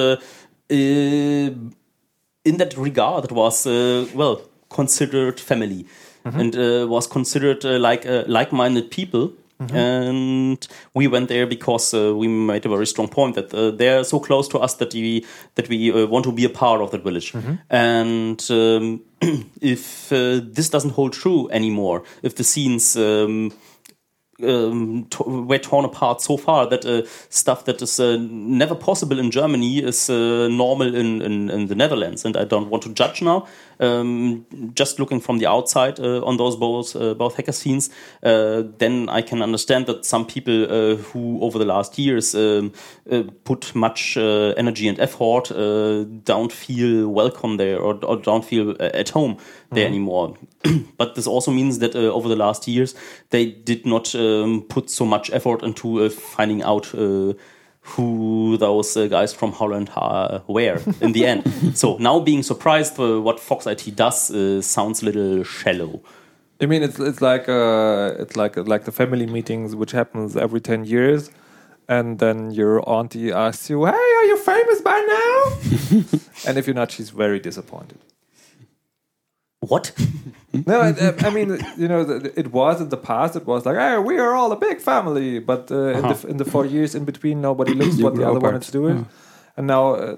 in 2.45 2.57
that 2.59 2.77
regard, 2.77 3.25
it 3.25 3.33
was 3.33 3.67
uh, 3.67 4.07
well 4.15 4.43
considered 4.69 5.41
family, 5.41 5.87
and 6.25 6.57
uh, 6.57 6.87
was 6.89 7.07
considered 7.07 7.65
uh, 7.65 7.79
like 7.79 8.07
uh, 8.07 8.25
like-minded 8.27 8.91
people. 8.91 9.33
And 9.73 10.69
we 10.95 11.07
went 11.09 11.29
there 11.29 11.47
because 11.47 11.95
uh, 11.95 12.15
we 12.17 12.29
made 12.29 12.67
a 12.67 12.69
very 12.69 12.87
strong 12.87 13.09
point 13.09 13.35
that 13.37 13.53
uh, 13.55 13.71
they're 13.71 14.05
so 14.05 14.19
close 14.21 14.49
to 14.49 14.59
us 14.59 14.75
that 14.75 14.93
we 14.95 15.25
that 15.55 15.69
we 15.69 15.93
uh, 15.93 16.07
want 16.07 16.25
to 16.25 16.33
be 16.33 16.45
a 16.45 16.51
part 16.51 16.81
of 16.81 16.91
that 16.91 17.03
village. 17.05 17.33
And 17.71 18.45
um, 18.51 19.01
if 19.61 20.13
uh, 20.13 20.41
this 20.43 20.71
doesn't 20.71 20.91
hold 20.91 21.13
true 21.13 21.49
anymore, 21.51 22.03
if 22.23 22.35
the 22.35 22.45
scenes 22.45 22.97
um, 22.97 23.53
um, 24.43 25.07
to- 25.11 25.23
were 25.23 25.59
torn 25.59 25.85
apart 25.85 26.21
so 26.21 26.37
far 26.37 26.67
that 26.69 26.85
uh, 26.85 27.03
stuff 27.29 27.65
that 27.65 27.81
is 27.83 28.01
uh, 28.01 28.17
never 28.19 28.75
possible 28.75 29.19
in 29.19 29.31
Germany 29.31 29.79
is 29.79 30.11
uh, 30.11 30.49
normal 30.49 30.95
in, 30.95 31.23
in, 31.23 31.51
in 31.51 31.67
the 31.69 31.75
Netherlands. 31.75 32.25
And 32.25 32.37
I 32.37 32.45
don't 32.45 32.69
want 32.69 32.83
to 32.83 32.93
judge 32.93 33.23
now. 33.23 33.47
Um, 33.81 34.47
just 34.75 34.99
looking 34.99 35.21
from 35.21 35.39
the 35.39 35.47
outside 35.47 36.01
uh, 36.01 36.25
on 36.25 36.37
those 36.37 36.57
both 36.57 36.97
uh, 36.97 37.15
both 37.15 37.37
hacker 37.37 37.53
scenes, 37.53 37.91
uh, 38.23 38.63
then 38.79 39.09
I 39.09 39.23
can 39.23 39.43
understand 39.43 39.87
that 39.87 40.05
some 40.05 40.27
people 40.27 40.65
uh, 40.65 40.97
who 40.97 41.41
over 41.41 41.59
the 41.59 41.65
last 41.65 41.99
years 41.99 42.35
um, 42.35 42.73
uh, 43.11 43.23
put 43.45 43.75
much 43.75 44.17
uh, 44.17 44.55
energy 44.57 44.89
and 44.89 44.99
effort 45.01 45.51
uh, 45.51 46.05
don't 46.25 46.53
feel 46.53 47.09
welcome 47.09 47.57
there 47.57 47.79
or, 47.79 47.99
or 48.05 48.17
don't 48.17 48.45
feel 48.45 48.77
at 48.81 49.11
home 49.11 49.39
there 49.73 49.87
anymore. 49.87 50.37
but 50.97 51.15
this 51.15 51.27
also 51.27 51.51
means 51.51 51.79
that 51.79 51.95
uh, 51.95 52.13
over 52.13 52.29
the 52.29 52.37
last 52.37 52.67
years 52.69 52.95
they 53.31 53.47
did 53.47 53.85
not 53.87 54.15
um, 54.15 54.63
put 54.69 54.91
so 54.91 55.05
much 55.05 55.31
effort 55.33 55.63
into 55.63 56.05
uh, 56.05 56.09
finding 56.09 56.63
out 56.63 56.95
uh, 56.95 57.33
who 57.85 58.57
those 58.57 58.97
uh, 58.97 59.07
guys 59.07 59.35
from 59.35 59.53
Holland 59.53 59.91
are, 59.95 60.43
were 60.49 60.81
in 61.01 61.13
the 61.13 61.27
end. 61.27 61.45
so 61.75 61.97
now 61.99 62.19
being 62.19 62.43
surprised 62.43 62.99
uh, 62.99 63.21
what 63.21 63.39
Fox 63.39 63.67
IT 63.67 63.95
does 63.95 64.31
uh, 64.31 64.63
sounds 64.63 65.03
a 65.03 65.07
little 65.07 65.45
shallow. 65.45 66.01
I 66.61 66.67
mean, 66.67 66.83
it's 66.83 66.99
it's 66.99 67.21
like 67.21 67.49
uh, 67.49 68.15
it's 68.19 68.37
like 68.37 68.57
like 68.57 68.85
the 68.85 68.93
family 68.93 69.27
meetings 69.27 69.77
which 69.77 69.93
happens 69.93 70.37
every 70.37 70.61
ten 70.61 70.85
years, 70.85 71.31
and 71.89 72.19
then 72.19 72.53
your 72.53 72.89
auntie 72.89 73.33
asks 73.33 73.69
you, 73.69 73.85
"Hey, 73.85 73.93
are 73.93 74.25
you 74.25 74.39
famous 74.39 74.81
by 74.81 74.99
now?" 75.07 76.09
and 76.47 76.57
if 76.57 76.67
you're 76.67 76.75
not, 76.75 76.91
she's 76.91 77.11
very 77.11 77.39
disappointed. 77.39 77.99
What? 79.73 79.93
No, 80.67 80.81
I, 80.81 80.95
I 81.27 81.31
mean, 81.31 81.49
you 81.77 81.89
know, 81.89 82.03
it 82.43 82.53
was 82.53 82.81
in 82.81 82.89
the 82.89 82.97
past. 82.97 83.35
It 83.35 83.45
was 83.45 83.67
like, 83.67 83.77
"Hey, 83.77 83.99
we 83.99 84.19
are 84.25 84.35
all 84.37 84.53
a 84.53 84.57
big 84.69 84.79
family," 84.81 85.41
but 85.41 85.63
uh, 85.73 85.99
in, 85.99 86.03
the, 86.03 86.27
in 86.29 86.37
the 86.37 86.45
four 86.45 86.65
years 86.65 86.95
in 86.95 87.05
between, 87.05 87.41
nobody 87.41 87.75
looks 87.81 87.97
what 88.01 88.15
the 88.15 88.23
other 88.23 88.39
apart. 88.39 88.53
one 88.53 88.63
is 88.63 88.71
doing, 88.71 89.07
and 89.57 89.67
now. 89.67 89.85
Uh, 89.95 90.17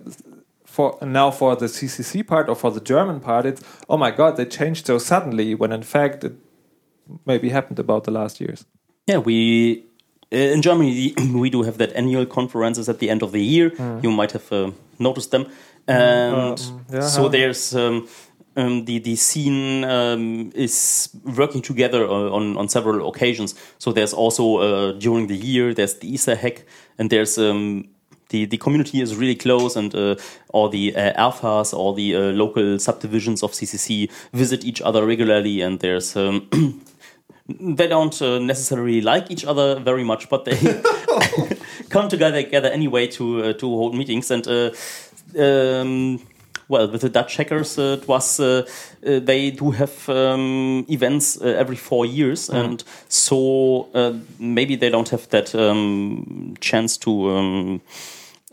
for 0.77 0.99
now 1.01 1.31
for 1.31 1.57
the 1.57 1.67
CCC 1.69 2.23
part 2.27 2.51
or 2.51 2.55
for 2.55 2.71
the 2.71 2.81
German 2.93 3.19
part, 3.21 3.47
it's 3.47 3.63
oh 3.89 3.97
my 3.97 4.11
god, 4.11 4.37
they 4.37 4.45
changed 4.45 4.85
so 4.87 4.99
suddenly 4.99 5.55
when 5.55 5.73
in 5.73 5.83
fact 5.83 6.23
it 6.25 6.35
maybe 7.25 7.49
happened 7.49 7.79
about 7.79 8.05
the 8.05 8.11
last 8.11 8.39
years. 8.41 8.67
Yeah, 9.07 9.19
we 9.29 9.87
uh, 10.33 10.37
in 10.55 10.61
Germany 10.61 11.15
we 11.45 11.49
do 11.49 11.63
have 11.63 11.79
that 11.79 11.93
annual 11.97 12.27
conferences 12.27 12.89
at 12.91 12.99
the 12.99 13.09
end 13.09 13.23
of 13.23 13.31
the 13.33 13.43
year. 13.43 13.73
You 14.03 14.11
might 14.11 14.33
have 14.33 14.53
uh, 14.53 14.71
noticed 14.99 15.31
them, 15.31 15.47
and 15.89 16.59
yeah, 16.93 17.01
so 17.01 17.23
how- 17.23 17.29
there's 17.29 17.75
um, 17.75 18.07
um, 18.57 18.85
the 18.87 18.99
the 18.99 19.17
scene 19.17 19.85
um, 19.85 20.51
is 20.55 21.11
working 21.37 21.63
together 21.63 22.07
uh, 22.07 22.31
on 22.31 22.57
on 22.57 22.69
several 22.69 23.09
occasions. 23.09 23.55
So 23.79 23.93
there's 23.93 24.13
also 24.13 24.57
uh, 24.59 24.93
during 24.93 25.27
the 25.27 25.37
year 25.37 25.75
there's 25.75 25.95
the 25.95 26.13
Easterhegg, 26.13 26.63
and 26.99 27.11
there's 27.11 27.39
um, 27.39 27.89
the, 28.31 28.47
the 28.47 28.57
community 28.57 29.01
is 29.01 29.15
really 29.15 29.37
close, 29.37 29.77
and 29.77 29.95
uh, 29.95 30.17
all 30.53 30.69
the 30.69 30.97
uh, 30.97 31.31
Erfas, 31.31 31.73
all 31.73 31.93
the 31.93 32.17
uh, 32.17 32.21
local 32.33 32.79
subdivisions 32.79 33.43
of 33.43 33.53
CCC 33.53 34.11
visit 34.33 34.65
each 34.65 34.83
other 34.83 35.07
regularly, 35.07 35.61
and 35.61 35.79
there's 35.81 36.17
um, 36.17 36.49
they 37.49 37.87
don't 37.87 38.21
uh, 38.23 38.39
necessarily 38.39 39.01
like 39.01 39.31
each 39.31 39.45
other 39.45 39.79
very 39.79 40.03
much, 40.03 40.29
but 40.29 40.45
they 40.45 40.57
come 41.91 42.09
together, 42.09 42.43
together 42.43 42.69
anyway 42.69 43.07
to 43.07 43.53
to 43.53 43.69
hold 43.69 43.95
meetings. 43.95 44.31
And 44.31 44.47
um, 45.39 46.21
well, 46.69 46.91
with 46.91 47.03
the 47.03 47.09
Dutch 47.09 47.37
hackers, 47.37 47.79
uh, 47.79 47.99
it 48.01 48.09
was 48.09 48.41
uh, 48.41 48.67
uh, 49.07 49.21
they 49.21 49.51
do 49.51 49.71
have 49.71 50.09
um, 50.09 50.85
events 50.89 51.41
uh, 51.41 51.45
every 51.45 51.77
four 51.77 52.07
years, 52.07 52.51
and 52.51 52.83
so 53.09 53.89
uh, 53.95 54.13
maybe 54.39 54.77
they 54.77 54.91
don't 54.91 55.09
have 55.09 55.29
that 55.29 55.55
um, 55.55 56.55
chance 56.61 56.97
to. 56.99 57.31
Um, 57.31 57.81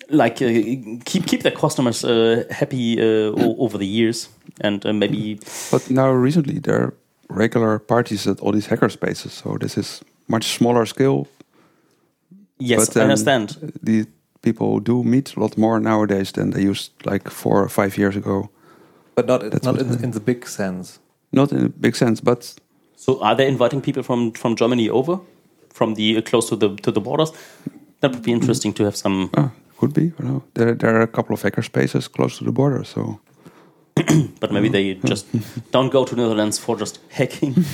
like 0.09 0.41
uh, 0.41 0.99
keep 1.05 1.25
keep 1.25 1.43
their 1.43 1.51
customers 1.55 2.03
uh, 2.03 2.43
happy 2.51 2.99
uh, 2.99 3.31
over 3.57 3.77
the 3.77 3.87
years, 3.87 4.29
and 4.61 4.85
uh, 4.85 4.93
maybe 4.93 5.39
But 5.71 5.89
now 5.89 6.11
recently 6.11 6.59
there 6.59 6.75
are 6.75 6.93
regular 7.29 7.79
parties 7.79 8.27
at 8.27 8.39
all 8.39 8.51
these 8.51 8.67
hacker 8.67 8.89
spaces, 8.89 9.33
so 9.33 9.57
this 9.57 9.77
is 9.77 10.03
much 10.27 10.57
smaller 10.57 10.85
scale. 10.85 11.27
yes, 12.59 12.95
I 12.95 13.01
understand. 13.01 13.57
The 13.81 14.05
people 14.43 14.79
do 14.79 15.03
meet 15.03 15.35
a 15.35 15.39
lot 15.39 15.57
more 15.57 15.79
nowadays 15.79 16.31
than 16.31 16.51
they 16.51 16.69
used 16.69 16.91
like 17.11 17.29
four 17.31 17.63
or 17.63 17.69
five 17.69 17.97
years 17.97 18.15
ago. 18.15 18.49
But 19.15 19.25
not 19.27 19.41
That's 19.41 19.63
not 19.65 19.79
in, 19.81 19.89
I- 19.91 20.03
in 20.03 20.11
the 20.11 20.19
big 20.19 20.45
sense. 20.47 20.99
Not 21.31 21.51
in 21.51 21.65
a 21.65 21.69
big 21.69 21.95
sense, 21.95 22.21
but 22.23 22.55
So 22.95 23.11
are 23.21 23.35
they 23.35 23.47
inviting 23.47 23.81
people 23.81 24.03
from 24.03 24.31
from 24.33 24.55
Germany 24.55 24.89
over, 24.89 25.17
from 25.73 25.95
the 25.95 26.17
uh, 26.17 26.21
close 26.29 26.49
to 26.49 26.55
the 26.55 26.75
to 26.81 26.91
the 26.91 27.01
borders? 27.01 27.31
That 27.99 28.11
would 28.11 28.23
be 28.23 28.31
interesting 28.31 28.73
to 28.75 28.83
have 28.83 28.95
some. 28.95 29.29
ah, 29.37 29.49
could 29.77 29.93
be. 29.93 30.01
You 30.01 30.25
know, 30.25 30.41
there 30.53 30.75
there 30.77 30.95
are 30.95 31.03
a 31.03 31.07
couple 31.07 31.33
of 31.33 31.41
hacker 31.43 31.63
spaces 31.63 32.07
close 32.09 32.37
to 32.37 32.43
the 32.45 32.51
border, 32.51 32.83
so 32.85 33.19
But 34.39 34.51
maybe 34.51 34.69
they 34.69 34.99
just 35.09 35.25
don't 35.71 35.91
go 35.93 36.05
to 36.05 36.15
Netherlands 36.15 36.59
for 36.59 36.79
just 36.79 36.99
hacking. 37.17 37.55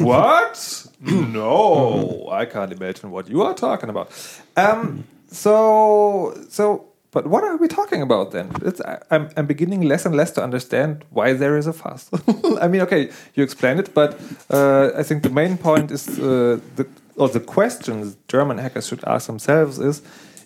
What? 0.00 0.86
no, 1.00 2.28
I 2.42 2.44
can't 2.46 2.72
imagine 2.72 3.10
what 3.10 3.28
you 3.28 3.42
are 3.42 3.54
talking 3.54 3.90
about. 3.90 4.08
Um, 4.56 5.04
so, 5.28 6.34
so 6.48 6.88
but 7.10 7.26
what 7.26 7.42
are 7.42 7.56
we 7.56 7.68
talking 7.68 8.02
about 8.02 8.32
then? 8.32 8.50
It's, 8.62 8.80
I, 8.82 8.98
I'm, 9.10 9.30
I'm 9.36 9.46
beginning 9.46 9.82
less 9.82 10.04
and 10.04 10.14
less 10.14 10.30
to 10.32 10.42
understand 10.42 11.04
why 11.10 11.32
there 11.32 11.56
is 11.56 11.66
a 11.66 11.72
fuss. 11.72 12.10
I 12.60 12.68
mean, 12.68 12.82
okay, 12.82 13.10
you 13.34 13.42
explained 13.42 13.80
it, 13.80 13.94
but 13.94 14.20
uh, 14.50 14.90
I 14.94 15.02
think 15.02 15.22
the 15.22 15.30
main 15.30 15.56
point 15.56 15.90
is 15.90 16.18
uh, 16.18 16.60
the 16.76 16.86
or 17.16 17.28
the 17.28 17.40
questions 17.40 18.16
German 18.28 18.58
hackers 18.58 18.86
should 18.86 19.04
ask 19.04 19.26
themselves 19.26 19.78
is 19.78 20.02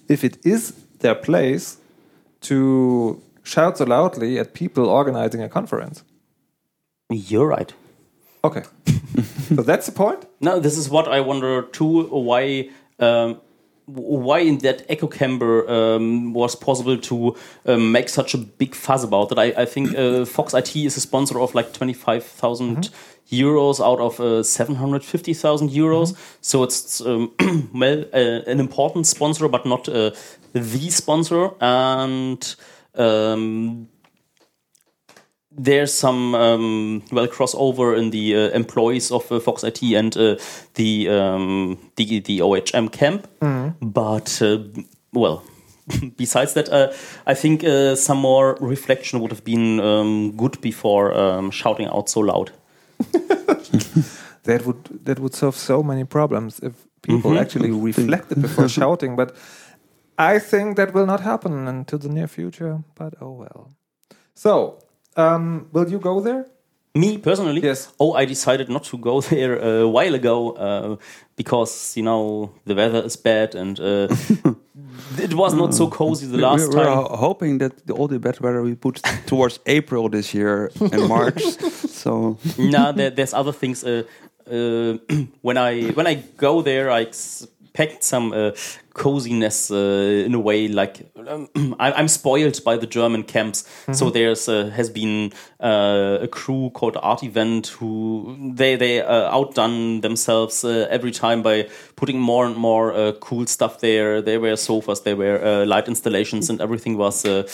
if 0.08 0.24
it 0.24 0.38
is 0.44 0.72
their 1.00 1.14
place 1.14 1.76
to 2.42 3.20
shout 3.42 3.78
so 3.78 3.84
loudly 3.84 4.38
at 4.38 4.54
people 4.54 4.88
organizing 4.88 5.42
a 5.42 5.48
conference. 5.48 6.02
You're 7.10 7.46
right. 7.46 7.74
Okay, 8.44 8.62
so 9.54 9.62
that's 9.62 9.86
the 9.86 9.92
point. 9.92 10.26
No, 10.40 10.58
this 10.58 10.78
is 10.78 10.88
what 10.88 11.08
I 11.08 11.20
wonder 11.20 11.62
too. 11.62 12.04
Why, 12.04 12.70
um, 12.98 13.40
why 13.86 14.40
in 14.40 14.58
that 14.58 14.84
echo 14.88 15.08
chamber 15.08 15.68
um, 15.68 16.32
was 16.32 16.54
possible 16.54 16.96
to 16.96 17.36
um, 17.66 17.92
make 17.92 18.08
such 18.08 18.34
a 18.34 18.38
big 18.38 18.74
fuss 18.74 19.04
about 19.04 19.32
it? 19.32 19.38
I, 19.38 19.62
I 19.62 19.64
think 19.64 19.96
uh, 19.96 20.24
Fox 20.36 20.54
IT 20.54 20.76
is 20.76 20.96
a 20.96 21.00
sponsor 21.00 21.40
of 21.40 21.54
like 21.54 21.72
twenty 21.72 21.92
five 21.92 22.24
euros 23.30 23.80
out 23.80 23.98
of 23.98 24.20
uh, 24.20 24.42
seven 24.42 24.76
hundred 24.76 25.04
fifty 25.04 25.34
thousand 25.34 25.70
euros. 25.70 26.16
So 26.40 26.62
it's 26.62 27.00
um, 27.00 27.32
well 27.74 28.04
uh, 28.12 28.42
an 28.46 28.60
important 28.60 29.06
sponsor, 29.06 29.48
but 29.48 29.66
not 29.66 29.88
uh, 29.88 30.12
the 30.52 30.90
sponsor. 30.90 31.50
And 31.60 32.54
um, 32.94 33.88
there's 35.56 35.92
some 35.92 36.34
um, 36.34 37.02
well 37.12 37.26
crossover 37.28 37.96
in 37.96 38.10
the 38.10 38.36
uh, 38.36 38.50
employees 38.50 39.10
of 39.10 39.30
uh, 39.30 39.40
Fox 39.40 39.64
IT 39.64 39.82
and 39.82 40.16
uh, 40.16 40.36
the, 40.74 41.08
um, 41.08 41.78
the 41.96 42.20
the 42.20 42.40
OHM 42.40 42.90
camp, 42.92 43.28
but 43.80 44.42
uh, 44.42 44.58
well. 45.12 45.42
Besides 46.16 46.54
that, 46.54 46.68
uh, 46.68 46.92
I 47.26 47.34
think 47.34 47.64
uh, 47.64 47.96
some 47.96 48.18
more 48.18 48.56
reflection 48.60 49.18
would 49.20 49.32
have 49.32 49.42
been 49.42 49.80
um, 49.80 50.32
good 50.36 50.60
before 50.60 51.12
um, 51.12 51.50
shouting 51.50 51.88
out 51.88 52.08
so 52.08 52.20
loud. 52.20 52.52
That 54.44 54.66
would 54.66 55.04
that 55.04 55.18
would 55.18 55.34
solve 55.34 55.56
so 55.56 55.82
many 55.82 56.04
problems 56.04 56.58
if 56.60 56.72
people 57.02 57.38
actually 57.38 57.70
reflected 57.88 58.42
before 58.42 58.68
shouting. 58.68 59.16
But 59.16 59.36
I 60.18 60.40
think 60.40 60.76
that 60.76 60.92
will 60.94 61.06
not 61.06 61.20
happen 61.20 61.68
until 61.68 61.98
the 61.98 62.08
near 62.08 62.26
future. 62.26 62.82
But 62.94 63.14
oh 63.20 63.32
well. 63.32 63.70
So, 64.34 64.78
um, 65.16 65.68
will 65.72 65.88
you 65.90 65.98
go 65.98 66.20
there? 66.20 66.46
Me 66.94 67.16
personally, 67.16 67.62
Yes. 67.62 67.90
Oh, 67.98 68.12
I 68.12 68.26
decided 68.26 68.68
not 68.68 68.84
to 68.84 68.98
go 68.98 69.20
there 69.30 69.58
a 69.58 69.88
while 69.88 70.14
ago 70.14 70.50
uh, 70.52 70.96
because 71.36 71.96
you 71.96 72.02
know 72.02 72.50
the 72.66 72.74
weather 72.74 73.02
is 73.06 73.16
bad 73.16 73.54
and 73.54 73.80
uh, 73.80 74.08
it 75.18 75.32
was 75.34 75.54
not 75.54 75.72
so 75.74 75.88
cozy 75.88 76.26
the 76.26 76.36
last 76.36 76.68
we, 76.68 76.76
we're 76.76 76.84
time. 76.84 76.96
ho- 76.96 77.16
hoping 77.16 77.58
that 77.58 77.86
the, 77.86 77.94
all 77.94 78.08
the 78.08 78.18
bad 78.18 78.38
weather 78.40 78.62
we 78.62 78.74
put 78.74 79.00
towards 79.26 79.58
April 79.64 80.10
this 80.10 80.34
year 80.34 80.70
and 80.92 81.08
March. 81.08 81.42
so 81.88 82.36
nah, 82.58 82.92
there, 82.92 83.10
there's 83.10 83.32
other 83.32 83.52
things. 83.52 83.84
Uh, 83.84 84.02
uh, 84.50 84.98
when 85.40 85.56
I 85.56 85.92
when 85.94 86.06
I 86.06 86.22
go 86.36 86.60
there, 86.62 86.90
I 86.90 87.00
expect 87.00 88.04
some 88.04 88.32
uh, 88.34 88.50
coziness 88.94 89.70
uh, 89.70 90.24
in 90.26 90.34
a 90.34 90.40
way. 90.40 90.68
Like 90.68 91.10
um, 91.26 91.48
I, 91.78 91.92
I'm 91.92 92.08
spoiled 92.08 92.62
by 92.64 92.76
the 92.76 92.86
German 92.86 93.22
camps, 93.22 93.68
so 93.92 94.10
there's 94.10 94.48
uh, 94.48 94.70
has 94.70 94.90
been 94.90 95.32
uh, 95.60 96.18
a 96.22 96.28
crew 96.28 96.70
called 96.70 96.96
Art 97.02 97.22
Event 97.22 97.68
who 97.68 98.52
they 98.54 98.76
they 98.76 99.00
uh, 99.00 99.30
outdone 99.30 100.00
themselves 100.00 100.64
uh, 100.64 100.86
every 100.90 101.12
time 101.12 101.42
by 101.42 101.68
putting 101.96 102.20
more 102.20 102.46
and 102.46 102.56
more 102.56 102.92
uh, 102.92 103.12
cool 103.20 103.46
stuff 103.46 103.80
there. 103.80 104.22
There 104.22 104.40
were 104.40 104.56
sofas, 104.56 105.02
there 105.02 105.16
were 105.16 105.42
uh, 105.42 105.66
light 105.66 105.88
installations, 105.88 106.50
and 106.50 106.60
everything 106.60 106.96
was 106.96 107.24
uh, 107.24 107.48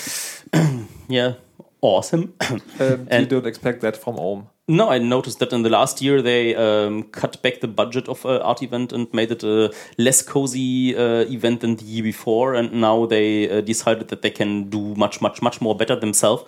yeah 1.08 1.34
awesome. 1.80 2.34
Um, 2.80 3.06
you 3.10 3.26
don't 3.26 3.46
expect 3.46 3.80
that 3.80 3.96
from 3.96 4.16
OHM. 4.16 4.46
No, 4.70 4.90
I 4.90 4.98
noticed 4.98 5.38
that 5.38 5.52
in 5.52 5.62
the 5.62 5.70
last 5.70 6.02
year 6.02 6.20
they 6.20 6.54
um, 6.54 7.04
cut 7.04 7.40
back 7.42 7.60
the 7.60 7.68
budget 7.68 8.06
of 8.08 8.24
uh, 8.26 8.38
Art 8.40 8.62
Event 8.62 8.92
and 8.92 9.12
made 9.14 9.30
it 9.30 9.42
a 9.42 9.72
less 9.96 10.20
cozy 10.22 10.94
uh, 10.94 11.24
event 11.30 11.60
than 11.62 11.76
the 11.76 11.84
year 11.84 12.02
before. 12.02 12.54
And 12.54 12.72
now 12.72 13.06
they 13.06 13.48
uh, 13.50 13.62
decided 13.62 14.08
that 14.08 14.20
they 14.20 14.30
can 14.30 14.68
do 14.68 14.94
much, 14.94 15.22
much, 15.22 15.40
much 15.40 15.60
more 15.62 15.74
better 15.74 15.96
themselves 15.96 16.44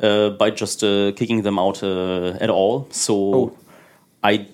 uh, 0.00 0.30
by 0.30 0.50
just 0.50 0.84
uh, 0.84 1.12
kicking 1.16 1.42
them 1.42 1.58
out 1.58 1.82
uh, 1.82 2.36
at 2.40 2.48
all. 2.48 2.86
So 2.90 3.14
Oh. 3.14 3.58
I 4.22 4.46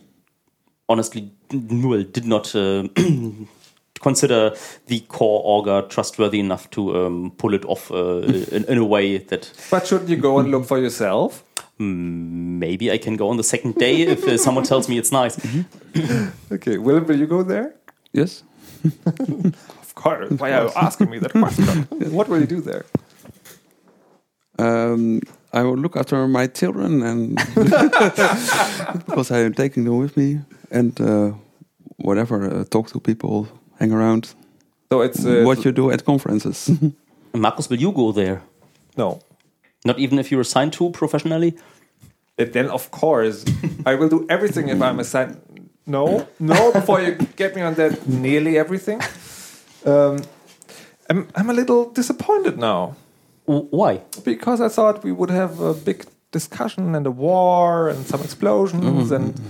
honestly 0.88 1.30
well, 1.52 2.02
did 2.02 2.24
not 2.24 2.54
uh, 2.56 2.88
consider 4.00 4.52
the 4.86 5.00
core 5.08 5.42
auger 5.44 5.86
trustworthy 5.88 6.38
enough 6.40 6.68
to 6.70 6.80
um, 6.96 7.32
pull 7.38 7.54
it 7.54 7.64
off 7.64 7.90
uh, 7.90 7.96
in, 8.56 8.64
in 8.64 8.78
a 8.78 8.84
way 8.84 9.18
that 9.18 9.52
But 9.70 9.86
shouldn't 9.86 10.08
you 10.10 10.16
go 10.16 10.38
and 10.38 10.50
look 10.50 10.64
for 10.66 10.78
yourself? 10.78 11.44
maybe 11.82 12.92
I 12.92 12.98
can 12.98 13.16
go 13.16 13.30
on 13.30 13.36
the 13.38 13.42
second 13.44 13.74
day 13.76 14.02
if 14.02 14.24
uh, 14.28 14.36
someone 14.36 14.64
tells 14.64 14.86
me 14.88 14.98
it's 14.98 15.12
nice. 15.12 15.38
Okay, 16.52 16.76
Willem, 16.78 17.06
will 17.06 17.18
you 17.18 17.26
go 17.26 17.42
there? 17.42 17.74
yes, 18.12 18.42
Of 19.82 19.94
course. 19.94 20.30
Why 20.30 20.52
are 20.52 20.64
you 20.64 20.70
asking 20.76 21.08
me 21.10 21.18
that 21.20 21.32
question? 21.32 21.86
what 22.12 22.28
will 22.28 22.40
you 22.40 22.46
do 22.46 22.60
there? 22.60 22.84
um, 24.58 25.20
I 25.52 25.62
will 25.62 25.76
look 25.76 25.96
after 25.96 26.28
my 26.28 26.46
children 26.48 27.02
and 27.02 27.36
because 29.06 29.30
I 29.30 29.38
am 29.40 29.54
taking 29.54 29.84
them 29.84 29.98
with 29.98 30.16
me 30.16 30.40
and 30.70 31.00
uh, 31.00 31.32
whatever, 31.96 32.60
uh, 32.60 32.64
talk 32.64 32.88
to 32.90 33.00
people, 33.00 33.48
hang 33.80 33.92
around. 33.92 34.34
So 34.92 35.00
it's 35.02 35.24
uh, 35.24 35.42
what 35.44 35.64
you 35.64 35.72
do 35.72 35.90
at 35.90 36.04
conferences. 36.04 36.70
Marcus, 37.34 37.68
will 37.70 37.80
you 37.80 37.92
go 37.92 38.12
there? 38.12 38.42
no. 38.96 39.18
Not 39.82 39.98
even 39.98 40.18
if 40.18 40.30
you're 40.30 40.42
assigned 40.42 40.74
to 40.74 40.90
professionally? 40.90 41.54
And 42.36 42.52
then 42.52 42.68
of 42.70 42.90
course 42.90 43.44
I 43.86 43.94
will 43.94 44.10
do 44.10 44.26
everything 44.28 44.68
if 44.68 44.82
I'm 44.82 45.00
assigned. 45.00 45.36
No, 45.86 46.26
no. 46.38 46.70
Before 46.72 47.00
you 47.00 47.12
get 47.36 47.56
me 47.56 47.62
on 47.62 47.74
that, 47.74 48.06
nearly 48.06 48.58
everything. 48.58 49.00
Um, 49.86 50.18
I'm 51.08 51.26
I'm 51.34 51.48
a 51.48 51.54
little 51.54 51.90
disappointed 51.94 52.58
now 52.58 52.94
Why? 53.46 54.02
because 54.24 54.60
I 54.60 54.68
thought 54.68 55.02
we 55.02 55.12
would 55.12 55.30
have 55.30 55.60
a 55.60 55.72
big 55.72 56.04
discussion 56.30 56.94
and 56.94 57.06
a 57.06 57.10
war 57.10 57.88
and 57.88 58.06
some 58.06 58.20
explosions 58.22 59.10
and 59.10 59.40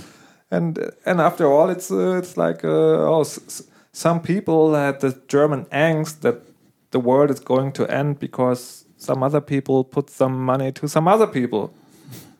and 0.53 0.79
and 1.07 1.21
after 1.21 1.47
all, 1.53 1.71
it's 1.71 1.91
uh, 1.91 2.19
it's 2.23 2.37
like 2.37 2.65
uh, 2.65 3.13
oh, 3.15 3.21
s- 3.23 3.41
s- 3.47 3.63
some 3.93 4.21
people 4.21 4.75
had 4.75 5.01
the 5.01 5.21
German 5.29 5.65
angst 5.67 6.21
that 6.21 6.43
the 6.91 7.01
world 7.01 7.31
is 7.31 7.41
going 7.41 7.73
to 7.73 7.87
end 7.91 8.19
because 8.19 8.85
some 8.97 9.23
other 9.23 9.41
people 9.41 9.85
put 9.85 10.11
some 10.11 10.45
money 10.45 10.73
to 10.73 10.89
some 10.89 11.09
other 11.09 11.27
people. 11.27 11.73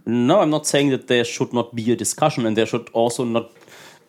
No, 0.07 0.41
I'm 0.41 0.51
not 0.51 0.67
saying 0.67 0.91
that 0.91 1.07
there 1.07 1.25
should 1.25 1.53
not 1.53 1.75
be 1.75 1.93
a 1.93 1.97
discussion, 1.97 2.47
and 2.47 2.57
there 2.57 2.67
should 2.67 2.89
also 2.93 3.25
not 3.25 3.51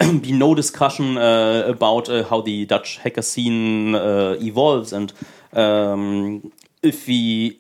be 0.22 0.32
no 0.32 0.56
discussion 0.56 1.18
uh, 1.18 1.64
about 1.68 2.10
uh, 2.10 2.24
how 2.24 2.42
the 2.42 2.66
Dutch 2.66 2.98
hacker 2.98 3.22
scene 3.22 3.94
uh, 3.96 4.36
evolves 4.40 4.94
and 4.94 5.14
um, 5.54 6.52
if 6.82 7.08
we 7.08 7.60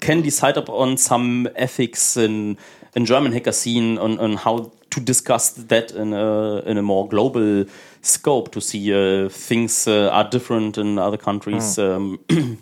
can 0.00 0.22
decide 0.22 0.56
upon 0.56 0.96
some 0.96 1.48
ethics 1.56 2.16
in 2.16 2.58
in 2.94 3.04
German 3.04 3.32
hacker 3.32 3.52
scene 3.52 3.98
on, 3.98 4.18
on 4.18 4.36
how 4.36 4.72
to 4.90 5.00
discuss 5.00 5.50
that 5.50 5.90
in 5.92 6.12
a 6.12 6.58
in 6.60 6.76
a 6.78 6.82
more 6.82 7.08
global 7.08 7.64
scope 8.04 8.52
to 8.52 8.60
see 8.60 8.92
uh, 8.92 9.28
things 9.28 9.88
uh, 9.88 10.08
are 10.10 10.28
different 10.28 10.78
in 10.78 10.98
other 10.98 11.16
countries. 11.16 11.78
Um, 11.78 12.18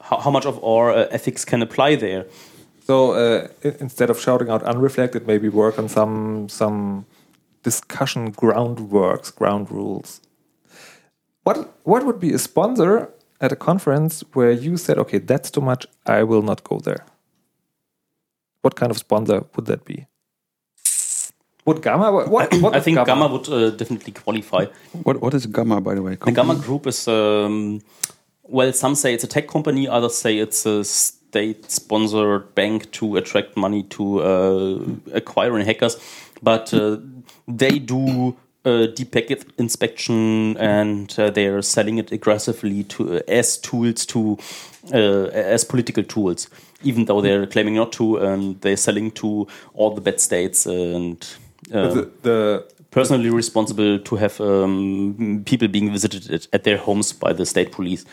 how, 0.00 0.18
how 0.18 0.30
much 0.30 0.46
of 0.46 0.62
our 0.64 0.90
uh, 0.90 1.06
ethics 1.10 1.44
can 1.44 1.62
apply 1.62 1.96
there? 1.96 2.26
So 2.84 3.12
uh, 3.12 3.48
instead 3.62 4.10
of 4.10 4.20
shouting 4.20 4.50
out 4.50 4.62
unreflected, 4.64 5.26
maybe 5.26 5.48
work 5.48 5.78
on 5.78 5.88
some 5.88 6.48
some 6.48 7.06
discussion 7.62 8.32
groundworks, 8.32 9.34
ground 9.34 9.70
rules. 9.70 10.20
What 11.44 11.72
what 11.84 12.04
would 12.04 12.18
be 12.18 12.32
a 12.32 12.38
sponsor 12.38 13.10
at 13.40 13.52
a 13.52 13.56
conference 13.56 14.24
where 14.34 14.50
you 14.50 14.76
said, 14.76 14.98
okay, 14.98 15.18
that's 15.18 15.50
too 15.50 15.60
much, 15.60 15.86
I 16.04 16.22
will 16.24 16.42
not 16.42 16.64
go 16.64 16.78
there? 16.78 17.06
What 18.62 18.76
kind 18.76 18.90
of 18.90 18.98
sponsor 18.98 19.44
would 19.54 19.66
that 19.66 19.84
be? 19.84 20.06
Would 21.66 21.82
Gamma? 21.82 22.10
What? 22.10 22.28
what 22.28 22.54
what 22.54 22.74
I 22.74 22.80
think 22.80 23.04
Gamma, 23.04 23.28
would 23.28 23.48
uh, 23.48 23.70
definitely 23.70 24.12
qualify. 24.12 24.66
what 25.02 25.20
What 25.20 25.34
is 25.34 25.46
Gamma, 25.46 25.80
by 25.80 25.94
the 25.94 26.02
way? 26.02 26.16
The 26.16 26.32
Gamma 26.32 26.54
Group 26.54 26.86
is, 26.86 27.06
um, 27.06 27.80
well, 28.44 28.72
some 28.72 28.94
say 28.94 29.14
it's 29.14 29.24
a 29.24 29.26
tech 29.26 29.48
company, 29.48 29.86
others 29.86 30.16
say 30.16 30.38
it's 30.38 30.64
a 30.64 30.84
state-sponsored 30.84 32.54
bank 32.54 32.90
to 32.92 33.16
attract 33.16 33.56
money 33.56 33.82
to 33.84 34.22
uh, 34.22 34.78
acquiring 35.12 35.66
hackers, 35.66 35.96
but 36.42 36.72
uh, 36.72 36.98
they 37.46 37.78
do. 37.78 38.36
Uh, 38.62 38.84
deep 38.88 39.10
packet 39.10 39.46
inspection 39.56 40.54
and 40.58 41.18
uh, 41.18 41.30
they're 41.30 41.62
selling 41.62 41.96
it 41.96 42.12
aggressively 42.12 42.84
to 42.84 43.16
uh, 43.16 43.20
as 43.26 43.56
tools 43.56 44.04
to 44.04 44.36
uh, 44.92 45.30
as 45.32 45.64
political 45.64 46.02
tools 46.04 46.46
even 46.82 47.06
though 47.06 47.22
they're 47.22 47.46
claiming 47.46 47.76
not 47.76 47.90
to 47.90 48.18
and 48.18 48.60
they're 48.60 48.76
selling 48.76 49.10
to 49.10 49.48
all 49.72 49.94
the 49.94 50.02
bad 50.02 50.20
states 50.20 50.66
and 50.66 51.26
uh, 51.72 51.94
the, 51.94 52.10
the 52.22 52.66
personally 52.90 53.30
responsible 53.30 53.98
to 53.98 54.16
have 54.16 54.40
um, 54.40 55.42
people 55.44 55.68
being 55.68 55.92
visited 55.92 56.48
at, 56.52 56.64
their 56.64 56.76
homes 56.76 57.12
by 57.12 57.32
the 57.32 57.46
state 57.46 57.72
police. 57.72 58.04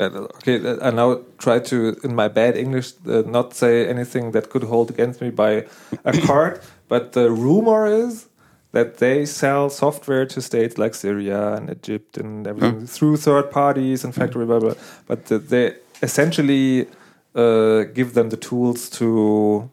Uh, 0.00 0.26
okay, 0.36 0.64
uh, 0.64 0.78
I 0.80 0.90
now 0.90 1.20
try 1.38 1.58
to, 1.60 1.96
in 2.04 2.14
my 2.14 2.28
bad 2.28 2.56
English, 2.56 2.92
uh, 3.06 3.22
not 3.26 3.54
say 3.54 3.88
anything 3.88 4.32
that 4.32 4.50
could 4.50 4.64
hold 4.64 4.90
against 4.90 5.20
me 5.20 5.30
by 5.30 5.66
a 6.04 6.20
card. 6.26 6.60
But 6.88 7.12
the 7.12 7.30
rumor 7.30 7.86
is 7.86 8.26
that 8.72 8.98
they 8.98 9.24
sell 9.26 9.70
software 9.70 10.26
to 10.26 10.40
states 10.40 10.78
like 10.78 10.94
Syria 10.94 11.54
and 11.54 11.70
Egypt 11.70 12.16
and 12.16 12.46
everything 12.46 12.86
through 12.86 13.16
third 13.16 13.50
parties 13.50 14.04
and 14.04 14.14
factory 14.14 14.46
blah 14.46 14.60
blah. 14.60 14.74
But 15.06 15.26
they 15.26 15.76
essentially 16.02 16.86
uh, 17.34 17.84
give 17.94 18.14
them 18.14 18.28
the 18.28 18.36
tools 18.36 18.88
to 18.90 19.70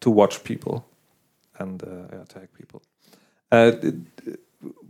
to 0.00 0.10
watch 0.10 0.44
people 0.44 0.84
and 1.58 1.82
uh, 1.82 2.22
attack 2.22 2.48
people. 2.54 2.82
Uh, 3.50 3.72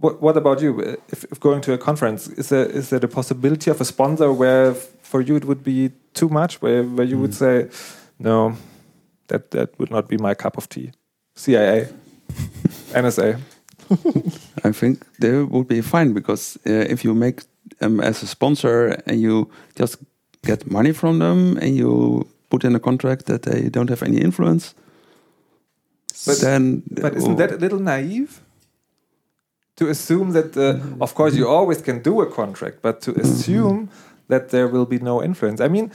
what, 0.00 0.20
what 0.20 0.36
about 0.36 0.60
you? 0.60 0.80
If, 1.08 1.24
if 1.24 1.40
going 1.40 1.60
to 1.62 1.72
a 1.72 1.78
conference, 1.78 2.28
is 2.28 2.48
there 2.48 2.66
is 2.66 2.90
there 2.90 3.00
the 3.00 3.08
possibility 3.08 3.70
of 3.70 3.80
a 3.80 3.84
sponsor 3.84 4.32
where 4.32 4.74
for 4.74 5.20
you 5.20 5.36
it 5.36 5.44
would 5.44 5.64
be 5.64 5.90
too 6.14 6.28
much, 6.28 6.60
where 6.62 6.82
where 6.82 7.06
you 7.06 7.18
would 7.18 7.34
say, 7.34 7.68
no, 8.18 8.56
that 9.28 9.50
that 9.50 9.78
would 9.78 9.90
not 9.90 10.08
be 10.08 10.18
my 10.18 10.34
cup 10.34 10.56
of 10.56 10.68
tea. 10.68 10.92
CIA, 11.34 11.88
NSA. 12.92 13.40
I 14.64 14.72
think 14.72 15.04
they 15.18 15.42
would 15.42 15.68
be 15.68 15.80
fine 15.80 16.12
because 16.12 16.58
uh, 16.66 16.92
if 16.92 17.04
you 17.04 17.14
make 17.14 17.42
them 17.78 18.00
as 18.00 18.22
a 18.22 18.26
sponsor 18.26 19.02
and 19.06 19.20
you 19.20 19.50
just 19.74 19.98
get 20.44 20.70
money 20.70 20.92
from 20.92 21.18
them 21.18 21.56
and 21.58 21.76
you 21.76 22.26
put 22.50 22.64
in 22.64 22.74
a 22.74 22.80
contract 22.80 23.26
that 23.26 23.42
they 23.42 23.68
don't 23.68 23.90
have 23.90 24.02
any 24.02 24.18
influence, 24.18 24.74
But- 26.26 26.40
then 26.40 26.82
But 27.02 27.14
isn't 27.16 27.36
that 27.36 27.50
a 27.52 27.56
little 27.56 27.78
naive? 27.80 28.40
To 29.76 29.88
assume 29.88 30.32
that, 30.32 30.56
uh, 30.56 30.78
of 31.00 31.14
course, 31.14 31.34
you 31.38 31.48
always 31.48 31.80
can 31.82 32.02
do 32.02 32.20
a 32.20 32.26
contract, 32.26 32.76
but 32.82 33.00
to 33.00 33.10
assume 33.20 33.88
that 34.28 34.48
there 34.50 34.68
will 34.68 34.86
be 34.86 34.98
no 34.98 35.22
influence. 35.22 35.60
I 35.64 35.68
mean, 35.68 35.90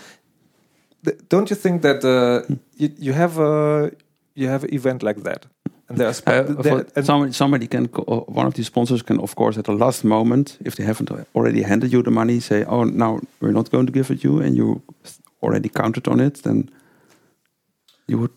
don't 1.29 1.49
you 1.49 1.55
think 1.55 1.81
that 1.81 2.03
uh, 2.03 2.41
you, 2.75 2.89
you 2.97 3.13
have 3.13 3.37
a 3.39 3.91
you 4.35 4.47
have 4.49 4.63
an 4.63 4.73
event 4.73 5.03
like 5.03 5.21
that, 5.23 5.45
and 5.89 5.97
there 5.97 6.07
are 6.07 6.15
Uh, 6.25 6.61
there- 6.63 6.85
and- 6.95 7.05
somebody, 7.05 7.31
somebody 7.33 7.67
can, 7.67 7.87
uh, 7.95 8.35
one 8.39 8.47
of 8.47 8.53
these 8.53 8.65
sponsors 8.67 9.01
can, 9.03 9.19
of 9.19 9.35
course, 9.35 9.59
at 9.59 9.65
the 9.65 9.73
last 9.73 10.03
moment, 10.03 10.57
if 10.65 10.75
they 10.75 10.85
haven't 10.85 11.09
already 11.35 11.61
handed 11.63 11.91
you 11.93 12.01
the 12.03 12.11
money, 12.11 12.39
say, 12.39 12.63
"Oh, 12.67 12.83
now 12.83 13.19
we're 13.39 13.53
not 13.53 13.69
going 13.71 13.85
to 13.87 13.93
give 13.93 14.13
it 14.13 14.23
you," 14.23 14.41
and 14.41 14.55
you 14.57 14.81
already 15.41 15.69
counted 15.69 16.07
on 16.07 16.19
it, 16.19 16.41
then 16.43 16.69
you 18.07 18.17
would 18.19 18.31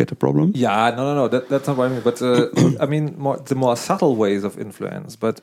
get 0.00 0.12
a 0.12 0.18
problem. 0.24 0.46
Yeah, 0.54 0.94
no, 0.96 1.02
no, 1.08 1.14
no. 1.22 1.28
That, 1.34 1.44
that's 1.50 1.66
not 1.68 1.76
what 1.78 1.86
I 1.88 1.90
mean. 1.94 2.04
But 2.10 2.18
uh, 2.22 2.48
I 2.84 2.86
mean 2.92 3.04
more 3.24 3.36
the 3.50 3.58
more 3.64 3.76
subtle 3.88 4.14
ways 4.22 4.42
of 4.48 4.52
influence. 4.66 5.12
But 5.26 5.36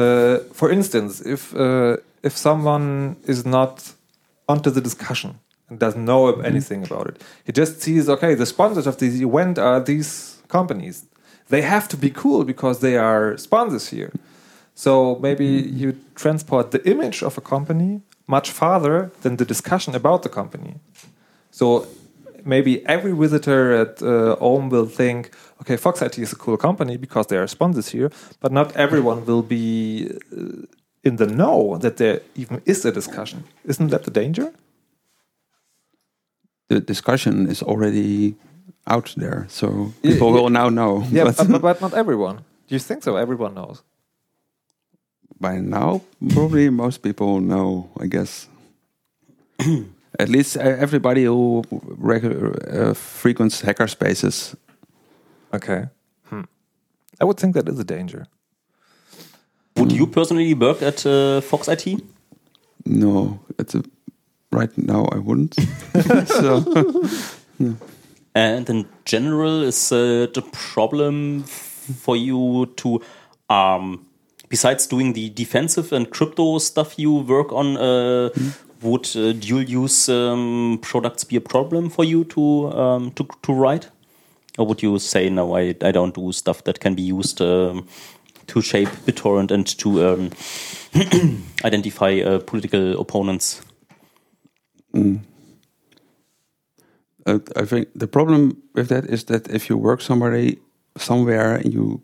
uh, 0.00 0.34
for 0.58 0.68
instance, 0.78 1.12
if 1.34 1.42
uh, 1.54 1.96
if 2.28 2.34
someone 2.46 3.16
is 3.32 3.40
not 3.58 3.74
onto 4.52 4.70
the 4.76 4.82
discussion 4.88 5.30
and 5.68 5.78
doesn't 5.84 6.04
know 6.04 6.22
anything 6.50 6.80
about 6.88 7.06
it, 7.10 7.16
he 7.46 7.52
just 7.60 7.74
sees 7.84 8.08
okay, 8.08 8.32
the 8.42 8.46
sponsors 8.54 8.86
of 8.86 8.96
this 8.96 9.14
event 9.28 9.58
are 9.58 9.80
these 9.92 10.10
companies. 10.48 10.96
They 11.48 11.62
have 11.62 11.86
to 11.88 11.96
be 11.96 12.10
cool 12.22 12.44
because 12.44 12.76
they 12.80 12.96
are 12.96 13.36
sponsors 13.36 13.88
here. 13.96 14.12
So 14.74 15.18
maybe 15.26 15.46
you 15.80 15.88
transport 16.14 16.70
the 16.70 16.82
image 16.92 17.22
of 17.22 17.36
a 17.36 17.42
company 17.54 18.00
much 18.26 18.48
farther 18.50 19.10
than 19.22 19.36
the 19.36 19.44
discussion 19.44 19.94
about 19.94 20.22
the 20.22 20.28
company. 20.40 20.74
So 21.50 21.86
maybe 22.44 22.84
every 22.86 23.12
visitor 23.12 23.72
at 23.72 24.02
uh, 24.02 24.36
OHM 24.40 24.70
will 24.70 24.86
think, 24.86 25.30
okay, 25.60 25.76
Fox 25.76 26.02
IT 26.02 26.18
is 26.18 26.32
a 26.32 26.36
cool 26.36 26.56
company 26.56 26.96
because 26.96 27.26
they 27.26 27.36
are 27.36 27.46
sponsors 27.48 27.88
here, 27.92 28.10
but 28.40 28.52
not 28.52 28.74
everyone 28.76 29.24
will 29.24 29.42
be 29.42 30.08
uh, 30.36 30.66
in 31.04 31.16
the 31.16 31.26
know 31.26 31.78
that 31.78 31.96
there 31.96 32.20
even 32.34 32.60
is 32.64 32.84
a 32.84 32.92
discussion. 32.92 33.44
Isn't 33.64 33.88
that 33.90 34.02
the 34.04 34.10
danger? 34.10 34.52
The 36.68 36.80
discussion 36.80 37.48
is 37.50 37.62
already 37.62 38.34
out 38.86 39.14
there, 39.16 39.46
so 39.48 39.92
Yeah, 40.02 40.12
people 40.12 40.28
yeah. 40.28 40.40
will 40.40 40.50
now 40.50 40.68
know. 40.70 41.04
Yeah, 41.12 41.24
But 41.36 41.48
but, 41.48 41.62
but 41.62 41.80
not 41.80 41.92
everyone. 41.94 42.36
Do 42.68 42.74
you 42.74 42.78
think 42.80 43.02
so? 43.02 43.16
Everyone 43.16 43.54
knows. 43.54 43.82
by 45.40 45.58
now, 45.60 46.00
probably 46.28 46.70
most 46.70 47.02
people 47.02 47.40
know, 47.40 47.88
I 48.00 48.06
guess. 48.06 48.48
At 50.18 50.28
least 50.28 50.56
uh, 50.56 50.60
everybody 50.60 51.24
who 51.24 51.62
uh, 52.70 52.94
frequents 52.94 53.60
hacker 53.62 53.88
spaces. 53.88 54.56
Okay. 55.54 55.86
Hmm. 56.24 56.42
I 57.20 57.24
would 57.24 57.38
think 57.38 57.54
that 57.54 57.68
is 57.68 57.78
a 57.78 57.84
danger. 57.84 58.26
Would 59.76 59.92
you 59.92 60.06
personally 60.06 60.54
work 60.54 60.82
at 60.82 61.06
uh, 61.06 61.40
Fox 61.40 61.66
IT? 61.68 62.02
No, 62.84 63.40
it's 63.58 63.74
a, 63.74 63.82
right 64.50 64.76
now 64.76 65.06
I 65.06 65.18
wouldn't. 65.18 65.54
so 66.26 66.62
And 68.34 68.68
in 68.68 68.86
general, 69.04 69.62
is 69.62 69.92
uh, 69.92 70.26
the 70.32 70.42
problem 70.52 71.42
for 71.42 72.16
you 72.16 72.72
to, 72.76 73.02
um, 73.50 74.06
besides 74.48 74.86
doing 74.86 75.12
the 75.12 75.28
defensive 75.30 75.92
and 75.92 76.10
crypto 76.10 76.58
stuff 76.58 76.98
you 76.98 77.12
work 77.12 77.52
on, 77.52 77.76
uh, 77.76 78.30
would 78.82 79.16
uh, 79.16 79.32
dual 79.32 79.62
use 79.62 80.08
um, 80.08 80.78
products 80.82 81.24
be 81.24 81.36
a 81.36 81.40
problem 81.40 81.90
for 81.90 82.04
you 82.04 82.24
to 82.24 82.72
um, 82.72 83.10
to 83.12 83.26
to 83.42 83.52
write, 83.52 83.90
or 84.58 84.66
would 84.66 84.82
you 84.82 84.98
say 84.98 85.30
no? 85.30 85.56
I 85.56 85.74
I 85.82 85.92
don't 85.92 86.14
do 86.14 86.32
stuff 86.32 86.64
that 86.64 86.80
can 86.80 86.94
be 86.94 87.02
used 87.02 87.40
um, 87.40 87.86
to 88.46 88.60
shape 88.60 88.88
BitTorrent 89.06 89.50
and 89.50 89.66
to 89.78 90.06
um, 90.06 90.30
identify 91.64 92.20
uh, 92.20 92.38
political 92.40 93.00
opponents. 93.00 93.62
uh, 97.26 97.38
I 97.56 97.64
think 97.64 97.88
the 97.94 98.06
problem 98.06 98.62
with 98.74 98.88
that 98.88 99.06
is 99.06 99.24
that 99.24 99.48
if 99.48 99.68
you 99.70 99.76
work 99.76 100.00
somebody 100.00 100.58
somewhere 100.96 101.54
and 101.56 101.72
you 101.72 102.02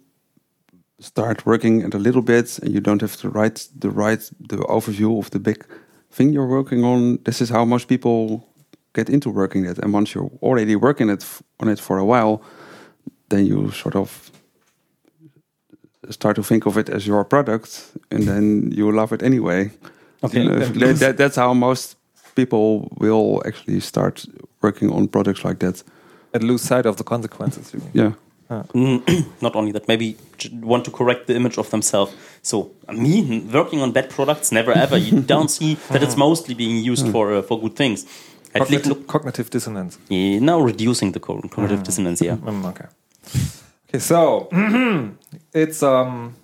start 1.01 1.47
working 1.47 1.83
at 1.83 1.95
a 1.95 1.99
little 1.99 2.23
bit 2.23 2.59
and 2.59 2.73
you 2.73 2.81
don't 2.81 3.01
have 3.01 3.17
to 3.17 3.29
write 3.29 3.69
the 3.79 3.91
right 3.91 4.31
the 4.41 4.57
overview 4.57 5.19
of 5.19 5.31
the 5.31 5.39
big 5.39 5.65
thing 6.11 6.33
you're 6.33 6.47
working 6.47 6.85
on, 6.85 7.19
this 7.25 7.41
is 7.41 7.51
how 7.51 7.65
most 7.65 7.89
people 7.89 8.47
get 8.95 9.09
into 9.09 9.31
working 9.31 9.65
it. 9.67 9.79
And 9.79 9.93
once 9.93 10.15
you're 10.15 10.31
already 10.43 10.77
working 10.77 11.11
it 11.11 11.25
on 11.61 11.69
it 11.69 11.79
for 11.81 11.99
a 11.99 12.05
while, 12.05 12.41
then 13.29 13.47
you 13.47 13.71
sort 13.71 13.95
of 13.97 14.31
start 16.11 16.37
to 16.37 16.43
think 16.43 16.67
of 16.67 16.77
it 16.79 16.89
as 16.89 17.07
your 17.07 17.25
product, 17.25 17.93
and 18.11 18.23
then 18.25 18.71
you 18.73 18.91
love 18.91 19.13
it 19.13 19.23
anyway. 19.23 19.71
Okay. 20.25 20.43
You 20.43 20.49
know, 20.49 20.59
that, 20.59 20.97
that- 21.01 21.17
that's 21.17 21.37
how 21.37 21.53
most 21.55 21.97
people 22.35 22.89
will 22.99 23.43
actually 23.47 23.81
start 23.81 24.25
working 24.63 24.91
on 24.91 25.09
projects 25.09 25.45
like 25.45 25.59
that. 25.59 25.83
And 26.33 26.45
lose 26.45 26.63
sight 26.63 26.87
of 26.87 26.97
the 26.97 27.05
consequences. 27.05 27.73
You 27.75 27.81
mean? 27.81 27.91
Yeah. 27.95 28.13
Mm, 28.51 29.03
not 29.43 29.55
only 29.57 29.73
that, 29.73 29.87
maybe 29.89 30.17
want 30.63 30.85
to 30.85 30.91
correct 30.91 31.27
the 31.27 31.35
image 31.35 31.59
of 31.59 31.69
themselves. 31.71 32.15
So 32.43 32.71
me 32.93 33.41
working 33.53 33.83
on 33.83 33.93
bad 33.93 34.09
products, 34.11 34.51
never 34.53 34.73
ever. 34.73 34.97
You 34.97 35.21
don't 35.35 35.51
see 35.51 35.75
that 35.91 36.03
it's 36.03 36.17
mostly 36.17 36.55
being 36.55 36.83
used 36.83 37.09
for 37.13 37.33
uh, 37.35 37.43
for 37.43 37.61
good 37.61 37.77
things. 37.77 38.05
At 38.55 38.71
least 38.71 38.85
Cognitive, 38.85 38.89
look, 38.89 39.07
cognitive 39.07 39.51
dissonance. 39.51 39.99
yeah, 40.09 40.39
now 40.41 40.59
reducing 40.61 41.13
the 41.13 41.21
co- 41.21 41.43
cognitive 41.51 41.83
dissonance. 41.83 42.23
Yeah. 42.23 42.37
Mm, 42.37 42.65
okay. 42.71 42.87
Okay, 43.89 43.99
so 43.99 44.49
it's 45.53 45.83
um. 45.83 46.35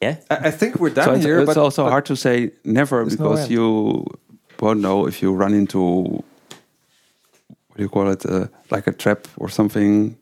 Yeah. 0.00 0.16
I, 0.30 0.48
I 0.48 0.50
think 0.50 0.76
we're 0.80 0.90
done 0.90 1.04
So 1.04 1.12
it's, 1.14 1.24
here, 1.24 1.40
it's 1.40 1.46
but 1.46 1.56
also 1.56 1.84
but- 1.84 1.90
hard 1.90 2.06
to 2.06 2.16
say 2.16 2.50
never 2.64 3.04
There's 3.04 3.18
no 3.18 3.24
because 3.28 3.40
end. 3.42 3.50
you 3.50 4.06
won't 4.60 4.80
know 4.80 5.06
if 5.06 5.22
you 5.22 5.32
run 5.32 5.54
into 5.54 5.80
what 5.80 6.21
do 7.82 7.86
you 7.86 7.88
call 7.90 8.10
it, 8.12 8.24
uh, 8.26 8.46
like 8.70 8.86
a 8.86 8.92
trap 8.92 9.26
or 9.36 9.48
something 9.48 10.16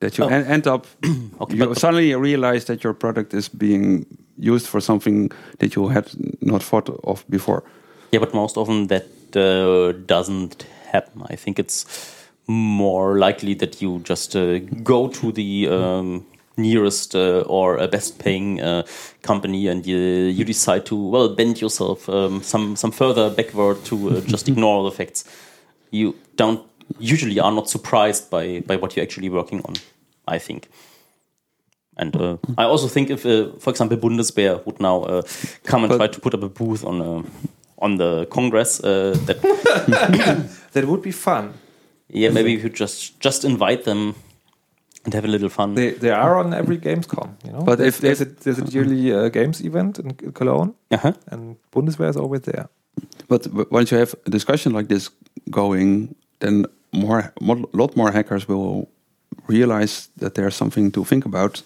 that 0.00 0.16
you 0.18 0.24
Oh. 0.24 0.28
en- 0.28 0.46
end 0.46 0.66
up. 0.66 0.86
Okay, 1.40 1.56
you 1.56 1.66
but- 1.68 1.78
suddenly 1.78 2.14
realize 2.14 2.64
that 2.64 2.82
your 2.84 2.94
product 2.94 3.34
is 3.34 3.48
being 3.48 4.06
used 4.38 4.66
for 4.66 4.80
something 4.80 5.30
that 5.58 5.74
you 5.76 5.88
had 5.88 6.06
not 6.40 6.62
thought 6.62 6.88
of 7.04 7.24
before. 7.28 7.62
Yeah, 8.12 8.20
but 8.20 8.34
most 8.34 8.56
often 8.56 8.86
that 8.88 9.04
uh, 9.36 9.92
doesn't 10.06 10.66
happen. 10.92 11.22
I 11.32 11.36
think 11.36 11.58
it's 11.58 11.86
more 12.46 13.18
likely 13.18 13.54
that 13.54 13.82
you 13.82 14.00
just 14.08 14.36
uh, 14.36 14.58
go 14.84 15.08
to 15.08 15.32
the 15.32 15.68
um, 15.68 16.24
nearest 16.56 17.14
uh, 17.14 17.40
or 17.48 17.78
uh, 17.78 17.86
best 17.90 18.18
paying 18.18 18.60
uh, 18.62 18.82
company 19.22 19.68
and 19.68 19.86
you, 19.86 19.96
you 20.38 20.44
decide 20.44 20.84
to 20.86 20.96
well 20.96 21.28
bend 21.34 21.60
yourself 21.60 22.08
um, 22.08 22.42
some 22.42 22.76
some 22.76 22.92
further 22.92 23.30
backward 23.30 23.76
to 23.84 23.94
uh, 24.10 24.20
just 24.30 24.48
ignore 24.52 24.76
all 24.76 24.90
the 24.90 24.96
facts. 24.96 25.24
You 25.90 26.14
don't 26.36 26.60
usually 26.98 27.40
are 27.40 27.52
not 27.52 27.68
surprised 27.68 28.30
by 28.30 28.62
by 28.66 28.76
what 28.76 28.94
you're 28.96 29.02
actually 29.06 29.28
working 29.30 29.62
on. 29.64 29.74
I 30.34 30.38
think. 30.38 30.68
And 31.98 32.14
uh, 32.16 32.36
I 32.58 32.64
also 32.64 32.88
think 32.88 33.10
if, 33.10 33.24
uh, 33.24 33.52
for 33.58 33.70
example, 33.70 33.96
Bundeswehr 33.96 34.60
would 34.66 34.80
now 34.80 35.02
uh, 35.04 35.22
come 35.64 35.84
and 35.84 35.88
But- 35.90 35.96
try 35.98 36.06
to 36.08 36.20
put 36.20 36.34
up 36.34 36.42
a 36.42 36.48
booth 36.48 36.84
on 36.84 37.00
uh, 37.00 37.22
on 37.78 37.96
the 37.98 38.26
Congress, 38.30 38.80
uh, 38.80 39.16
that 39.26 39.40
that 40.72 40.84
would 40.84 41.02
be 41.02 41.12
fun. 41.12 41.52
yeah, 42.08 42.32
maybe 42.32 42.50
you 42.52 42.58
could 42.60 42.74
just 42.80 43.20
just 43.24 43.44
invite 43.44 43.84
them 43.84 44.14
and 45.04 45.14
have 45.14 45.24
a 45.24 45.30
little 45.30 45.48
fun. 45.48 45.74
They 45.74 45.92
they 45.98 46.10
are 46.10 46.38
on 46.38 46.52
every 46.54 46.78
Gamescom, 46.78 47.28
you 47.44 47.52
know. 47.52 47.64
But 47.64 47.80
if- 47.80 47.98
there's 48.00 48.20
a 48.20 48.24
there's 48.24 48.58
a 48.58 48.64
yearly 48.64 49.12
uh, 49.12 49.28
games 49.32 49.60
event 49.60 49.98
in 49.98 50.32
Cologne, 50.32 50.74
uh-huh. 50.90 51.12
and 51.30 51.56
Bundeswehr 51.72 52.08
is 52.08 52.16
always 52.16 52.40
there. 52.42 52.66
But 53.28 53.42
w- 53.44 53.66
once 53.70 53.90
you 53.94 53.98
have 53.98 54.14
a 54.26 54.30
discussion 54.30 54.72
like 54.76 54.88
this 54.88 55.10
going, 55.50 56.14
then 56.40 56.66
more, 56.92 57.32
a 57.40 57.76
lot 57.76 57.96
more 57.96 58.12
hackers 58.12 58.48
will 58.48 58.88
realize 59.46 60.08
that 60.16 60.34
there's 60.34 60.54
something 60.54 60.90
to 60.92 61.04
think 61.04 61.24
about, 61.24 61.62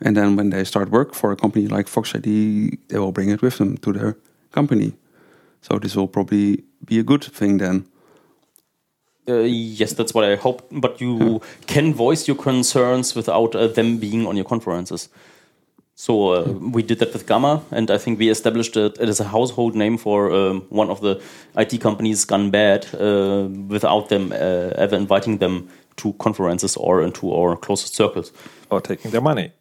and 0.00 0.16
then 0.16 0.36
when 0.36 0.50
they 0.50 0.64
start 0.64 0.90
work 0.90 1.14
for 1.14 1.32
a 1.32 1.36
company 1.36 1.66
like 1.68 1.88
Fox 1.88 2.14
IT, 2.14 2.24
they 2.24 2.98
will 2.98 3.12
bring 3.12 3.30
it 3.30 3.42
with 3.42 3.58
them 3.58 3.76
to 3.78 3.92
their 3.92 4.16
company. 4.50 4.94
So 5.60 5.78
this 5.78 5.96
will 5.96 6.08
probably 6.08 6.64
be 6.84 6.98
a 6.98 7.04
good 7.04 7.24
thing 7.24 7.58
then. 7.58 7.86
Uh, 9.28 9.44
yes, 9.44 9.92
that's 9.92 10.12
what 10.12 10.24
I 10.24 10.34
hope. 10.34 10.66
But 10.72 11.00
you 11.00 11.40
can 11.66 11.94
voice 11.94 12.26
your 12.26 12.36
concerns 12.36 13.14
without 13.14 13.54
uh, 13.54 13.68
them 13.68 13.98
being 13.98 14.26
on 14.26 14.36
your 14.36 14.44
conferences. 14.44 15.08
So 16.02 16.32
uh, 16.32 16.42
we 16.74 16.82
did 16.82 16.98
that 16.98 17.12
with 17.12 17.28
Gamma, 17.28 17.62
and 17.70 17.88
I 17.88 17.96
think 17.96 18.18
we 18.18 18.28
established 18.28 18.76
it, 18.76 18.98
it 18.98 19.08
as 19.08 19.20
a 19.20 19.24
household 19.24 19.76
name 19.76 19.96
for 19.96 20.32
um, 20.32 20.62
one 20.68 20.90
of 20.90 21.00
the 21.00 21.22
IT 21.56 21.80
companies 21.80 22.24
gone 22.24 22.50
bad 22.50 22.86
uh, 22.92 23.46
without 23.68 24.08
them 24.08 24.32
uh, 24.32 24.82
ever 24.84 24.96
inviting 24.96 25.38
them 25.38 25.68
to 25.98 26.12
conferences 26.14 26.76
or 26.76 27.02
into 27.02 27.32
our 27.32 27.56
closest 27.56 27.94
circles. 27.94 28.32
or 28.68 28.80
taking 28.80 29.12
their 29.12 29.20
money. 29.20 29.52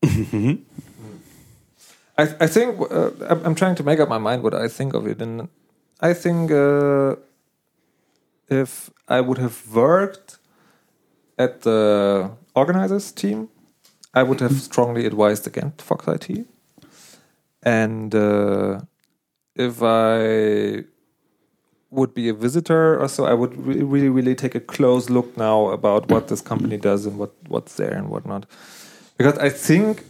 I, 0.04 0.58
I 2.18 2.46
think 2.46 2.80
uh, 2.80 3.10
I'm, 3.28 3.46
I'm 3.46 3.54
trying 3.56 3.74
to 3.74 3.82
make 3.82 3.98
up 3.98 4.08
my 4.08 4.18
mind 4.18 4.44
what 4.44 4.54
I 4.54 4.68
think 4.68 4.94
of 4.94 5.08
it, 5.08 5.20
and 5.20 5.48
I 6.00 6.14
think 6.14 6.52
uh, 6.52 7.16
if 8.48 8.90
I 9.08 9.20
would 9.20 9.38
have 9.38 9.60
worked 9.74 10.38
at 11.36 11.62
the 11.62 12.30
organizers 12.54 13.10
team, 13.10 13.48
I 14.14 14.22
would 14.22 14.40
have 14.40 14.54
strongly 14.60 15.06
advised 15.06 15.46
against 15.46 15.82
Fox 15.82 16.06
IT, 16.08 16.46
and 17.62 18.14
uh, 18.14 18.80
if 19.54 19.82
I 19.82 20.84
would 21.90 22.14
be 22.14 22.28
a 22.28 22.34
visitor 22.34 22.98
or 23.00 23.08
so, 23.08 23.24
I 23.24 23.34
would 23.34 23.56
re- 23.56 23.82
really, 23.82 24.08
really 24.08 24.34
take 24.34 24.54
a 24.54 24.60
close 24.60 25.08
look 25.08 25.36
now 25.36 25.68
about 25.68 26.10
what 26.10 26.28
this 26.28 26.40
company 26.40 26.76
does 26.76 27.06
and 27.06 27.18
what, 27.18 27.32
what's 27.48 27.76
there 27.76 27.94
and 27.94 28.08
whatnot. 28.08 28.46
Because 29.16 29.38
I 29.38 29.48
think 29.48 30.04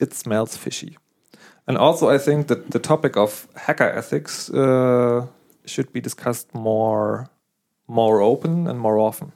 it 0.00 0.14
smells 0.14 0.56
fishy. 0.56 0.96
And 1.66 1.76
also, 1.76 2.08
I 2.08 2.18
think 2.18 2.48
that 2.48 2.70
the 2.70 2.78
topic 2.78 3.16
of 3.16 3.46
hacker 3.56 3.90
ethics 3.90 4.48
uh, 4.50 5.26
should 5.66 5.92
be 5.92 6.00
discussed 6.00 6.54
more, 6.54 7.28
more 7.86 8.22
open 8.22 8.66
and 8.66 8.80
more 8.80 8.98
often. 8.98 9.32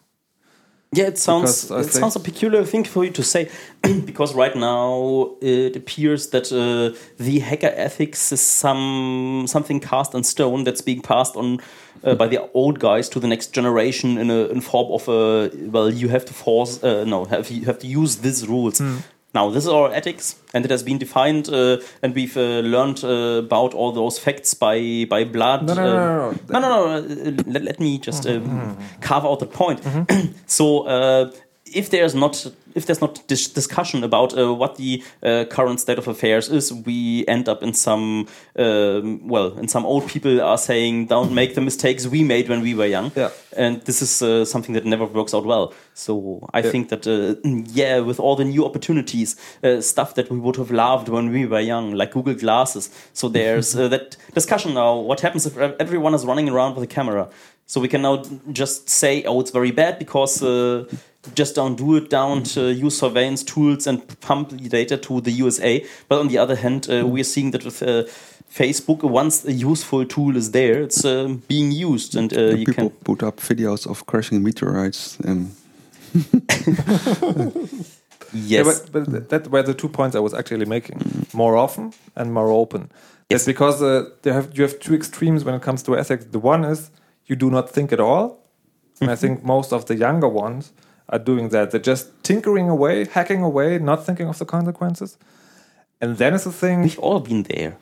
Yeah, 0.95 1.07
it 1.07 1.16
sounds 1.16 1.70
it 1.70 1.90
sounds 1.90 2.16
a 2.16 2.20
peculiar 2.20 2.64
thing 2.64 2.84
for 2.84 3.03
you 3.03 3.11
to 3.12 3.22
say, 3.22 3.49
because 4.05 4.34
right 4.34 4.55
now 4.55 5.30
it 5.40 5.74
appears 5.74 6.28
that 6.28 6.53
uh, 6.53 6.95
the 7.16 7.38
hacker 7.38 7.72
ethics 7.74 8.30
is 8.30 8.43
some 8.43 9.47
something 9.47 9.80
cast 9.80 10.14
in 10.14 10.22
stone 10.22 10.64
that's 10.64 10.82
being 10.82 11.01
passed 11.01 11.34
on 11.34 11.61
uh, 12.05 12.14
by 12.14 12.28
the 12.28 12.51
old 12.53 12.78
guys 12.78 13.09
to 13.09 13.20
the 13.20 13.26
next 13.26 13.55
generation 13.55 14.18
in 14.18 14.30
a 14.30 14.49
in 14.49 14.61
form 14.61 14.93
of 14.93 15.09
a 15.09 15.51
well, 15.70 15.88
you 15.90 16.09
have 16.09 16.26
to 16.26 16.34
force 16.34 16.84
uh, 16.84 17.05
no 17.05 17.24
have 17.24 17.51
you 17.51 17.64
have 17.64 17.78
to 17.78 17.86
use 17.86 18.16
these 18.16 18.47
rules. 18.47 18.78
Hmm. 18.78 18.99
Now 19.35 19.49
this 19.51 19.64
is 19.64 19.68
our 19.70 19.91
ethics, 19.93 20.37
and 20.53 20.64
it 20.64 20.70
has 20.70 20.83
been 20.83 20.99
defined, 20.99 21.49
uh, 21.49 21.78
and 22.03 22.14
we've 22.14 22.37
uh, 22.37 22.61
learned 22.61 23.03
uh, 23.03 23.39
about 23.45 23.72
all 23.74 23.93
those 23.93 24.18
facts 24.18 24.55
by 24.55 25.07
by 25.09 25.24
blood. 25.24 25.66
No, 25.66 25.74
no, 25.74 25.83
no, 25.85 25.93
no, 25.93 26.30
no. 26.30 26.37
no, 26.49 26.61
no, 26.61 26.68
no, 26.68 26.97
uh, 26.97 27.43
Let, 27.47 27.62
let 27.64 27.80
me 27.80 27.99
just 27.99 28.26
um, 28.26 28.43
Mm-hmm. 28.43 29.01
carve 29.01 29.24
out 29.24 29.39
the 29.41 29.47
point. 29.47 29.80
so, 30.47 30.83
uh, 30.87 31.30
if 31.64 31.89
there's 31.89 32.14
not 32.14 32.47
if 32.75 32.87
there's 32.87 33.01
not 33.01 33.23
dis- 33.27 33.49
discussion 33.49 34.05
about 34.05 34.37
uh, 34.39 34.53
what 34.55 34.77
the 34.77 35.03
uh, 35.23 35.45
current 35.51 35.81
state 35.81 35.99
of 35.99 36.09
affairs 36.09 36.49
is, 36.49 36.73
we 36.73 37.25
end 37.29 37.49
up 37.49 37.62
in 37.62 37.75
some 37.75 38.27
um, 38.59 39.27
well, 39.29 39.53
and 39.59 39.70
some 39.70 39.87
old 39.87 40.07
people 40.09 40.41
are 40.41 40.59
saying, 40.59 41.07
"Don't 41.07 41.33
make 41.33 41.55
the 41.55 41.61
mistakes 41.61 42.07
we 42.07 42.23
made 42.25 42.49
when 42.49 42.61
we 42.62 42.75
were 42.75 42.87
young." 42.87 43.12
Yeah. 43.16 43.31
and 43.57 43.83
this 43.83 44.01
is 44.01 44.23
uh, 44.23 44.45
something 44.47 44.75
that 44.75 44.85
never 44.87 45.05
works 45.05 45.35
out 45.35 45.45
well. 45.45 45.75
So 45.95 46.49
I 46.55 46.61
Yeah. 46.61 46.70
think 46.70 46.89
that 46.89 47.07
uh, 47.07 47.35
yeah, 47.75 48.01
with 48.01 48.18
all 48.20 48.37
the 48.37 48.45
new 48.45 48.64
opportunities, 48.64 49.37
uh, 49.62 49.81
stuff 49.83 50.14
that 50.14 50.31
we 50.31 50.39
would 50.39 50.57
have 50.57 50.70
loved 50.70 51.09
when 51.09 51.31
we 51.33 51.47
were 51.47 51.61
young, 51.61 51.93
like 51.93 52.12
Google 52.12 52.35
Glasses. 52.35 52.89
So 53.12 53.29
there's 53.29 53.77
uh, 53.81 53.89
that 53.89 54.16
discussion 54.35 54.75
now. 54.75 54.97
What 54.97 55.20
happens 55.20 55.47
if 55.47 55.57
everyone 55.59 56.14
is 56.14 56.25
running 56.25 56.49
around 56.49 56.75
with 56.77 56.85
a 56.85 56.95
camera? 56.95 57.29
So 57.67 57.81
we 57.81 57.89
can 57.89 58.03
now 58.03 58.23
just 58.53 58.89
say, 58.89 59.23
oh, 59.25 59.41
it's 59.41 59.51
very 59.51 59.71
bad 59.71 59.99
because 59.99 60.43
uh, 60.43 60.85
just 61.35 61.55
don't 61.55 61.77
do 61.77 61.97
it. 61.97 62.11
Don't 62.11 62.57
uh, 62.57 62.63
use 62.65 62.99
surveillance 62.99 63.43
tools 63.45 63.87
and 63.87 64.03
pump 64.21 64.51
the 64.51 64.69
data 64.69 64.97
to 64.99 65.21
the 65.21 65.31
USA. 65.31 65.85
But 66.09 66.21
on 66.21 66.29
the 66.29 66.39
other 66.39 66.57
hand, 66.57 66.89
uh, 66.91 67.07
we 67.07 67.21
are 67.21 67.25
seeing 67.25 67.53
that 67.53 67.65
with 67.65 67.83
uh, 67.83 68.05
Facebook, 68.53 69.03
once 69.03 69.45
a 69.47 69.53
useful 69.53 70.05
tool 70.05 70.37
is 70.37 70.51
there, 70.51 70.83
it's 70.83 71.05
uh, 71.05 71.37
being 71.49 71.73
used, 71.73 72.15
and 72.15 72.31
uh, 72.37 72.41
And 72.51 72.59
you 72.59 72.67
people 72.67 72.91
can. 72.91 72.99
put 73.05 73.23
up 73.23 73.37
videos 73.41 73.87
of 73.87 74.05
crashing 74.05 74.43
meteorites 74.43 75.19
and 75.25 75.51
Yes. 78.35 78.67
Yeah, 78.67 78.73
but, 78.93 79.07
but 79.13 79.29
that 79.29 79.49
were 79.49 79.63
the 79.63 79.75
two 79.75 79.89
points 79.89 80.17
I 80.17 80.21
was 80.21 80.33
actually 80.33 80.65
making. 80.65 81.27
More 81.35 81.57
often 81.57 81.93
and 82.17 82.33
more 82.33 82.49
open. 82.51 82.91
Yes. 83.31 83.47
because 83.47 83.83
uh, 83.83 84.11
there 84.23 84.35
have, 84.35 84.57
you 84.57 84.63
have 84.63 84.79
two 84.79 84.95
extremes 84.95 85.45
when 85.45 85.55
it 85.55 85.63
comes 85.63 85.83
to 85.85 85.97
ethics. 85.97 86.25
The 86.27 86.39
one 86.39 86.65
is 86.65 86.91
you 87.33 87.37
do 87.45 87.51
not 87.51 87.66
think 87.74 87.93
at 87.93 88.01
all. 88.01 88.26
And 89.01 89.11
I 89.11 89.16
think 89.16 89.35
most 89.55 89.72
of 89.72 89.80
the 89.87 89.95
younger 90.07 90.28
ones 90.28 90.72
are 91.09 91.18
doing 91.30 91.51
that. 91.51 91.70
They're 91.70 91.80
just 91.93 92.07
tinkering 92.22 92.68
away, 92.68 93.07
hacking 93.18 93.43
away, 93.43 93.78
not 93.78 94.05
thinking 94.07 94.28
of 94.28 94.39
the 94.39 94.45
consequences. 94.45 95.18
And 96.01 96.16
then 96.20 96.35
it's 96.35 96.47
a 96.47 96.53
thing. 96.53 96.83
We've 96.83 96.99
all 97.09 97.20
been 97.20 97.43
there. 97.45 97.72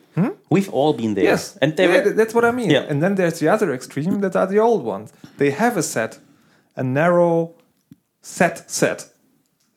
We've 0.50 0.72
all 0.78 0.92
been 0.92 1.14
there. 1.14 1.24
Yes, 1.32 1.56
And 1.62 1.76
they 1.76 1.86
yeah, 1.88 2.04
were, 2.04 2.12
that's 2.20 2.34
what 2.34 2.44
I 2.44 2.50
mean. 2.50 2.70
Yeah. 2.70 2.90
And 2.90 3.00
then 3.02 3.14
there's 3.14 3.38
the 3.38 3.48
other 3.54 3.72
extreme 3.72 4.20
that 4.20 4.34
are 4.36 4.46
the 4.46 4.58
old 4.58 4.82
ones. 4.84 5.12
They 5.38 5.50
have 5.62 5.78
a 5.78 5.82
set, 5.82 6.18
a 6.76 6.82
narrow 6.82 7.54
set 8.22 8.70
set. 8.70 8.98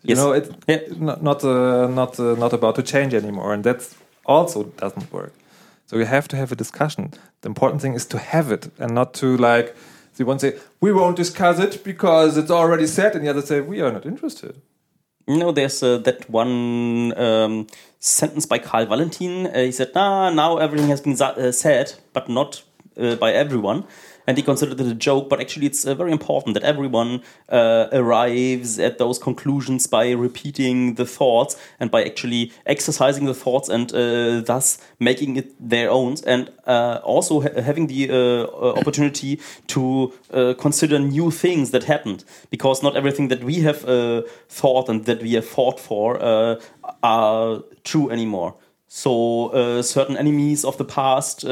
You 0.01 0.15
Yes. 0.15 0.17
know, 0.17 0.33
it 0.39 0.45
Yeah. 0.67 0.79
not 1.07 1.19
not 1.29 1.43
uh, 1.43 1.87
not 2.01 2.19
uh, 2.19 2.23
not 2.43 2.53
about 2.53 2.75
to 2.75 2.83
change 2.93 3.13
anymore, 3.21 3.53
and 3.55 3.63
that 3.63 3.79
also 4.25 4.63
doesn't 4.81 5.07
work. 5.13 5.31
So 5.93 5.99
you 5.99 6.05
have 6.05 6.27
to 6.29 6.35
have 6.37 6.51
a 6.51 6.55
discussion. 6.55 7.11
The 7.41 7.49
important 7.49 7.83
thing 7.83 7.93
is 7.93 8.07
to 8.07 8.17
have 8.17 8.51
it, 8.51 8.71
and 8.79 8.95
not 8.95 9.13
to 9.15 9.37
like. 9.37 9.75
The 10.15 10.25
one 10.25 10.39
say 10.39 10.55
we 10.81 10.91
won't 10.91 11.15
discuss 11.15 11.59
it 11.59 11.83
because 11.83 12.35
it's 12.35 12.49
already 12.49 12.87
said, 12.87 13.15
and 13.15 13.23
the 13.23 13.29
other 13.29 13.43
say 13.43 13.61
we 13.61 13.79
are 13.79 13.91
not 13.91 14.03
interested. 14.03 14.59
No, 15.27 15.51
there's 15.51 15.83
uh, 15.83 15.99
that 15.99 16.27
one 16.27 17.15
um, 17.15 17.67
sentence 17.99 18.47
by 18.47 18.57
Karl 18.57 18.87
Valentin. 18.87 19.45
Uh, 19.45 19.65
he 19.65 19.71
said, 19.71 19.93
"Nah, 19.93 20.31
now 20.31 20.57
everything 20.57 20.89
has 20.89 21.01
been 21.01 21.15
uh, 21.21 21.51
said, 21.51 21.93
but 22.11 22.27
not 22.27 22.63
uh, 22.97 23.15
by 23.17 23.31
everyone." 23.31 23.83
And 24.25 24.37
he 24.37 24.43
considered 24.43 24.79
it 24.79 24.87
a 24.87 24.95
joke, 24.95 25.29
but 25.29 25.41
actually, 25.41 25.65
it's 25.65 25.85
uh, 25.85 25.95
very 25.95 26.11
important 26.11 26.53
that 26.53 26.63
everyone 26.63 27.23
uh, 27.49 27.87
arrives 27.91 28.79
at 28.79 28.97
those 28.97 29.19
conclusions 29.19 29.85
by 29.85 30.11
repeating 30.11 30.95
the 30.95 31.05
thoughts 31.05 31.57
and 31.79 31.91
by 31.91 32.03
actually 32.03 32.53
exercising 32.65 33.25
the 33.25 33.33
thoughts 33.33 33.67
and 33.67 33.93
uh, 33.93 34.39
thus 34.39 34.77
making 34.99 35.35
it 35.35 35.53
their 35.59 35.89
own, 35.89 36.15
and 36.25 36.51
uh, 36.65 36.99
also 37.03 37.41
ha- 37.41 37.61
having 37.61 37.87
the 37.87 38.09
uh, 38.09 38.13
uh, 38.13 38.73
opportunity 38.77 39.39
to 39.67 40.13
consider 40.57 40.99
new 40.99 41.29
things 41.31 41.71
that 41.71 41.83
happened, 41.83 42.23
because 42.49 42.81
not 42.81 42.95
everything 42.95 43.27
that 43.27 43.43
we 43.43 43.55
have 43.61 43.81
thought 44.47 44.89
and 44.89 45.05
that 45.05 45.21
we 45.21 45.33
have 45.33 45.45
fought 45.45 45.79
for 45.79 46.17
are 47.01 47.61
true 47.83 48.09
anymore. 48.09 48.55
So 48.87 49.81
certain 49.81 50.17
enemies 50.17 50.63
of 50.63 50.77
the 50.77 50.85
past. 50.85 51.45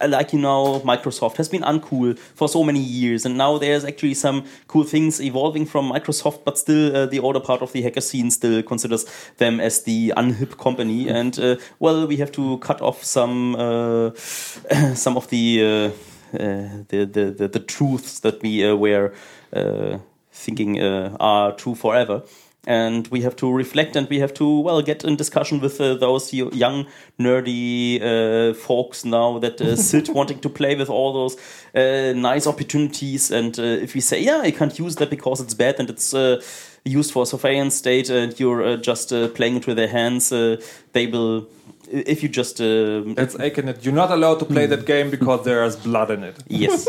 Like 0.00 0.32
you 0.32 0.38
know, 0.38 0.80
Microsoft 0.80 1.36
has 1.36 1.48
been 1.48 1.62
uncool 1.62 2.18
for 2.18 2.48
so 2.48 2.62
many 2.62 2.80
years, 2.80 3.26
and 3.26 3.36
now 3.36 3.58
there's 3.58 3.84
actually 3.84 4.14
some 4.14 4.44
cool 4.68 4.84
things 4.84 5.20
evolving 5.20 5.66
from 5.66 5.90
Microsoft, 5.90 6.44
but 6.44 6.58
still 6.58 6.96
uh, 6.96 7.06
the 7.06 7.18
older 7.18 7.40
part 7.40 7.62
of 7.62 7.72
the 7.72 7.82
hacker 7.82 8.00
scene 8.00 8.30
still 8.30 8.62
considers 8.62 9.04
them 9.38 9.60
as 9.60 9.82
the 9.82 10.12
unhip 10.16 10.58
company, 10.58 11.08
and 11.08 11.38
uh, 11.38 11.56
well, 11.78 12.06
we 12.06 12.16
have 12.16 12.32
to 12.32 12.58
cut 12.58 12.80
off 12.80 13.04
some 13.04 13.54
uh, 13.56 14.14
some 14.94 15.16
of 15.16 15.28
the, 15.28 15.62
uh, 15.62 16.36
uh, 16.36 16.84
the, 16.88 17.04
the 17.04 17.30
the 17.30 17.48
the 17.48 17.60
truths 17.60 18.20
that 18.20 18.42
we 18.42 18.64
uh, 18.64 18.74
were 18.74 19.12
uh, 19.52 19.98
thinking 20.32 20.80
uh, 20.80 21.16
are 21.18 21.52
true 21.52 21.74
forever 21.74 22.22
and 22.66 23.08
we 23.08 23.22
have 23.22 23.34
to 23.36 23.50
reflect 23.50 23.96
and 23.96 24.08
we 24.10 24.20
have 24.20 24.34
to 24.34 24.60
well 24.60 24.82
get 24.82 25.02
in 25.04 25.16
discussion 25.16 25.60
with 25.60 25.80
uh, 25.80 25.94
those 25.94 26.32
young 26.32 26.86
nerdy 27.18 28.00
uh, 28.02 28.54
folks 28.54 29.04
now 29.04 29.38
that 29.38 29.60
uh, 29.60 29.76
sit 29.90 30.08
wanting 30.10 30.38
to 30.40 30.48
play 30.48 30.74
with 30.74 30.90
all 30.90 31.12
those 31.12 31.36
uh, 31.74 32.12
nice 32.14 32.46
opportunities 32.46 33.30
and 33.30 33.58
uh, 33.58 33.62
if 33.62 33.94
we 33.94 34.00
say 34.00 34.20
yeah 34.20 34.40
i 34.40 34.50
can't 34.50 34.78
use 34.78 34.96
that 34.96 35.08
because 35.08 35.40
it's 35.40 35.54
bad 35.54 35.78
and 35.78 35.88
it's 35.88 36.12
uh, 36.12 36.40
used 36.84 37.12
for 37.12 37.24
surveillance 37.26 37.76
state 37.76 38.10
and 38.10 38.38
you're 38.38 38.62
uh, 38.62 38.76
just 38.76 39.12
uh, 39.12 39.28
playing 39.28 39.56
it 39.56 39.66
with 39.66 39.76
their 39.76 39.88
hands 39.88 40.32
uh, 40.32 40.56
they 40.92 41.06
will 41.06 41.46
if 41.90 42.22
you 42.22 42.28
just 42.28 42.60
uh, 42.60 43.02
That's 43.16 43.34
Akenet. 43.34 43.84
You're 43.84 43.94
not 43.94 44.12
allowed 44.12 44.38
to 44.38 44.44
play 44.44 44.66
that 44.66 44.86
game 44.86 45.10
because 45.10 45.44
there's 45.44 45.74
blood 45.74 46.10
in 46.10 46.22
it. 46.22 46.36
yes 46.46 46.86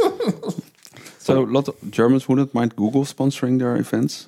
so 1.17 1.43
a 1.43 1.45
lot 1.45 1.67
of 1.67 1.75
Germans 1.89 2.27
wouldn't 2.29 2.53
mind 2.53 2.75
Google 2.75 3.03
sponsoring 3.03 3.57
their 3.57 3.75
events. 3.77 4.27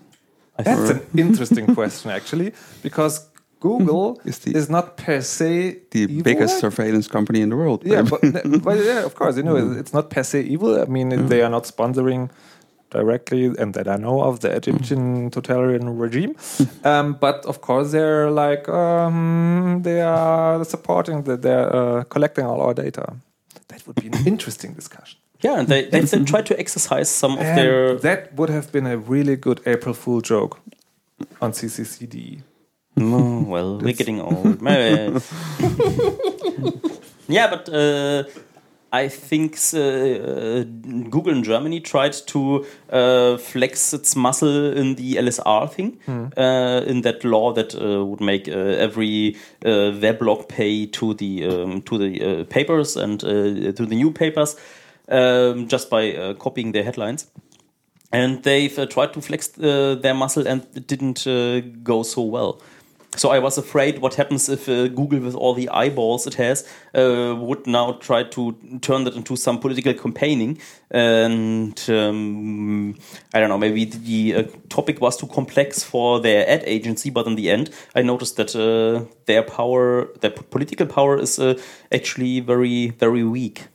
That's 0.57 0.89
an 0.89 1.01
interesting 1.17 1.73
question, 1.73 2.11
actually, 2.11 2.53
because 2.81 3.27
Google 3.59 4.19
Is 4.25 4.39
the- 4.39 4.55
is 4.55 4.69
not 4.69 4.97
per 4.97 5.21
se 5.21 5.77
The 5.91 6.21
biggest 6.21 6.59
surveillance 6.59 7.07
company 7.07 7.41
in 7.41 7.49
the 7.49 7.55
world. 7.55 7.81
Yeah, 7.85 8.01
but, 8.03 8.21
but 8.63 8.77
yeah, 8.83 9.05
of 9.05 9.15
course, 9.15 9.37
you 9.37 9.43
know, 9.43 9.55
it's 9.79 9.93
not 9.93 10.09
per 10.09 10.23
se 10.23 10.41
evil. 10.41 10.81
I 10.81 10.85
mean, 10.85 11.27
they 11.27 11.41
are 11.41 11.49
not 11.49 11.63
sponsoring 11.63 12.29
directly, 12.91 13.45
and 13.57 13.73
that 13.73 13.87
I 13.87 13.95
know 13.95 14.21
of 14.21 14.39
the 14.41 14.51
Egyptian 14.55 15.29
totalitarian 15.31 15.97
regime. 15.97 16.35
um, 16.83 17.13
but 17.19 17.45
of 17.45 17.61
course, 17.61 17.91
they're 17.91 18.29
like 18.29 18.69
um, 18.69 19.81
they 19.83 20.01
are 20.01 20.63
supporting 20.65 21.23
that 21.23 21.41
they're 21.41 21.75
uh, 21.75 22.03
collecting 22.03 22.45
all 22.45 22.61
our 22.61 22.73
data. 22.73 23.15
That 23.69 23.87
would 23.87 23.95
be 23.95 24.07
an 24.07 24.27
interesting 24.33 24.73
discussion. 24.73 25.19
Yeah, 25.43 25.59
and 25.59 25.67
they, 25.67 25.89
they 25.89 25.99
then 25.99 26.25
try 26.25 26.41
to 26.41 26.57
exercise 26.57 27.09
some 27.09 27.33
of 27.33 27.39
And 27.41 27.57
their. 27.57 27.95
that 27.97 28.33
would 28.35 28.49
have 28.49 28.71
been 28.71 28.87
a 28.87 28.97
really 28.97 29.35
good 29.35 29.59
April 29.65 29.93
Fool 29.93 30.21
joke 30.21 30.59
on 31.41 31.51
CCCD. 31.51 32.41
Oh, 32.97 33.43
well, 33.43 33.79
we're 33.79 33.93
getting 33.93 34.21
old. 34.21 34.61
Maybe. 34.61 35.19
yeah, 37.27 37.49
but 37.49 37.67
uh, 37.69 38.23
I 38.93 39.07
think 39.07 39.57
uh, 39.73 40.63
Google 41.09 41.33
in 41.33 41.43
Germany 41.43 41.79
tried 41.79 42.13
to 42.27 42.65
uh, 42.91 43.37
flex 43.37 43.93
its 43.93 44.15
muscle 44.15 44.71
in 44.77 44.95
the 44.95 45.15
LSR 45.15 45.69
thing, 45.71 45.97
uh, 46.07 46.83
in 46.85 47.01
that 47.01 47.23
law 47.23 47.51
that 47.53 47.73
uh, 47.75 48.05
would 48.05 48.21
make 48.21 48.47
uh, 48.47 48.51
every 48.51 49.35
uh, 49.65 49.91
weblog 49.99 50.47
pay 50.47 50.85
to 50.85 51.15
the 51.15 51.45
um, 51.45 51.81
to 51.81 51.97
the 51.97 52.21
uh, 52.23 52.43
papers 52.45 52.95
and 52.95 53.23
uh, 53.23 53.71
to 53.71 53.85
the 53.85 53.95
newspapers 53.95 54.55
um, 55.09 55.67
just 55.67 55.89
by 55.89 56.13
uh, 56.13 56.33
copying 56.33 56.71
their 56.71 56.83
headlines 56.83 57.27
and 58.13 58.43
they've 58.43 58.77
uh, 58.77 58.85
tried 58.85 59.11
to 59.13 59.21
flex 59.21 59.57
uh, 59.59 59.95
their 59.95 60.13
muscle 60.13 60.47
and 60.47 60.65
it 60.75 60.87
didn't 60.87 61.25
uh, 61.27 61.61
go 61.83 62.03
so 62.03 62.21
well. 62.21 62.61
So 63.15 63.29
I 63.29 63.37
was 63.37 63.59
afraid 63.59 63.99
what 63.99 64.15
happens 64.15 64.49
if 64.49 64.67
uh, 64.67 64.87
Google, 64.87 65.19
with 65.19 65.35
all 65.35 65.53
the 65.53 65.69
eyeballs 65.69 66.25
it 66.25 66.33
has, 66.35 66.67
uh, 66.95 67.35
would 67.37 67.67
now 67.67 67.93
try 67.93 68.23
to 68.23 68.53
turn 68.81 69.03
that 69.03 69.15
into 69.15 69.35
some 69.35 69.59
political 69.59 69.93
campaigning. 69.93 70.57
And 70.89 71.79
um, 71.89 72.95
I 73.35 73.39
don't 73.39 73.49
know, 73.49 73.57
maybe 73.59 73.85
the 73.85 74.35
uh, 74.35 74.43
topic 74.69 74.99
was 74.99 75.17
too 75.17 75.27
complex 75.27 75.83
for 75.83 76.19
their 76.21 76.49
ad 76.49 76.63
agency, 76.65 77.11
but 77.11 77.27
in 77.27 77.35
the 77.35 77.51
end, 77.51 77.69
I 77.93 78.01
noticed 78.01 78.37
that 78.37 78.55
uh, 78.55 79.05
their 79.25 79.43
power, 79.43 80.09
their 80.21 80.31
political 80.31 80.87
power, 80.87 81.19
is 81.19 81.39
actually 81.91 82.39
very, 82.39 82.89
very 82.89 83.23
weak. 83.23 83.67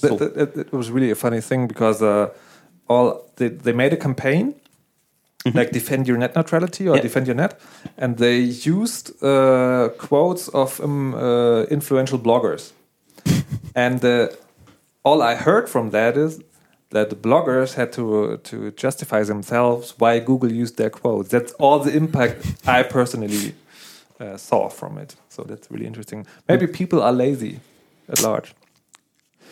So, 0.00 0.16
That, 0.16 0.34
that, 0.34 0.54
that 0.54 0.72
was 0.72 0.90
really 0.90 1.10
a 1.10 1.14
funny 1.14 1.40
thing 1.40 1.66
because 1.68 2.02
uh, 2.02 2.28
all 2.88 3.24
they, 3.36 3.48
they 3.48 3.72
made 3.72 3.92
a 3.92 3.96
campaign 3.96 4.54
like 5.54 5.70
defend 5.72 6.06
your 6.06 6.18
net 6.18 6.34
neutrality 6.36 6.88
or 6.88 6.96
Yeah. 6.96 7.02
defend 7.02 7.26
your 7.26 7.36
net, 7.36 7.58
and 7.96 8.16
they 8.18 8.38
used 8.38 9.12
uh, 9.22 9.88
quotes 9.98 10.48
of 10.48 10.80
um, 10.80 11.14
uh, 11.14 11.62
influential 11.70 12.18
bloggers, 12.18 12.72
and 13.74 14.04
uh, 14.04 14.28
all 15.02 15.22
I 15.22 15.34
heard 15.36 15.68
from 15.68 15.90
that 15.90 16.16
is 16.16 16.40
that 16.90 17.08
the 17.10 17.16
bloggers 17.16 17.74
had 17.74 17.92
to 17.92 18.36
to 18.50 18.70
justify 18.76 19.22
themselves 19.24 19.94
why 19.98 20.18
Google 20.20 20.52
used 20.52 20.76
their 20.76 20.90
quotes. 20.90 21.28
That's 21.30 21.52
all 21.58 21.78
the 21.84 21.96
impact 21.96 22.36
I 22.66 22.82
personally 22.82 23.54
uh, 24.20 24.36
saw 24.36 24.68
from 24.68 24.98
it. 24.98 25.16
So 25.28 25.42
that's 25.44 25.70
really 25.70 25.86
interesting. 25.86 26.26
Maybe 26.48 26.66
people 26.66 27.00
are 27.02 27.12
lazy 27.12 27.60
at 28.08 28.22
large. 28.22 28.54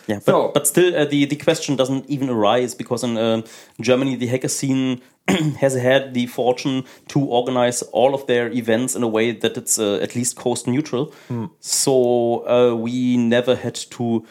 Yeah, 0.07 0.19
but, 0.25 0.25
So- 0.25 0.51
but 0.53 0.67
still, 0.67 0.95
uh, 0.95 1.05
the 1.05 1.25
the 1.25 1.35
question 1.35 1.75
doesn't 1.75 2.09
even 2.09 2.29
arise 2.29 2.75
because 2.75 3.03
in 3.03 3.17
um, 3.17 3.43
Germany, 3.81 4.15
the 4.15 4.27
hacker 4.27 4.47
scene 4.49 5.01
has 5.59 5.73
had 5.75 6.13
the 6.13 6.27
fortune 6.27 6.83
to 7.09 7.19
organize 7.19 7.81
all 7.91 8.13
of 8.13 8.25
their 8.27 8.49
events 8.51 8.95
in 8.95 9.03
a 9.03 9.07
way 9.07 9.31
that 9.33 9.57
it's 9.57 9.77
uh, 9.79 9.99
at 10.01 10.15
least 10.15 10.35
cost 10.37 10.67
neutral. 10.67 11.11
So 11.59 12.47
uh, 12.47 12.75
we 12.75 13.17
never 13.17 13.55
had 13.55 13.75
to 13.91 14.25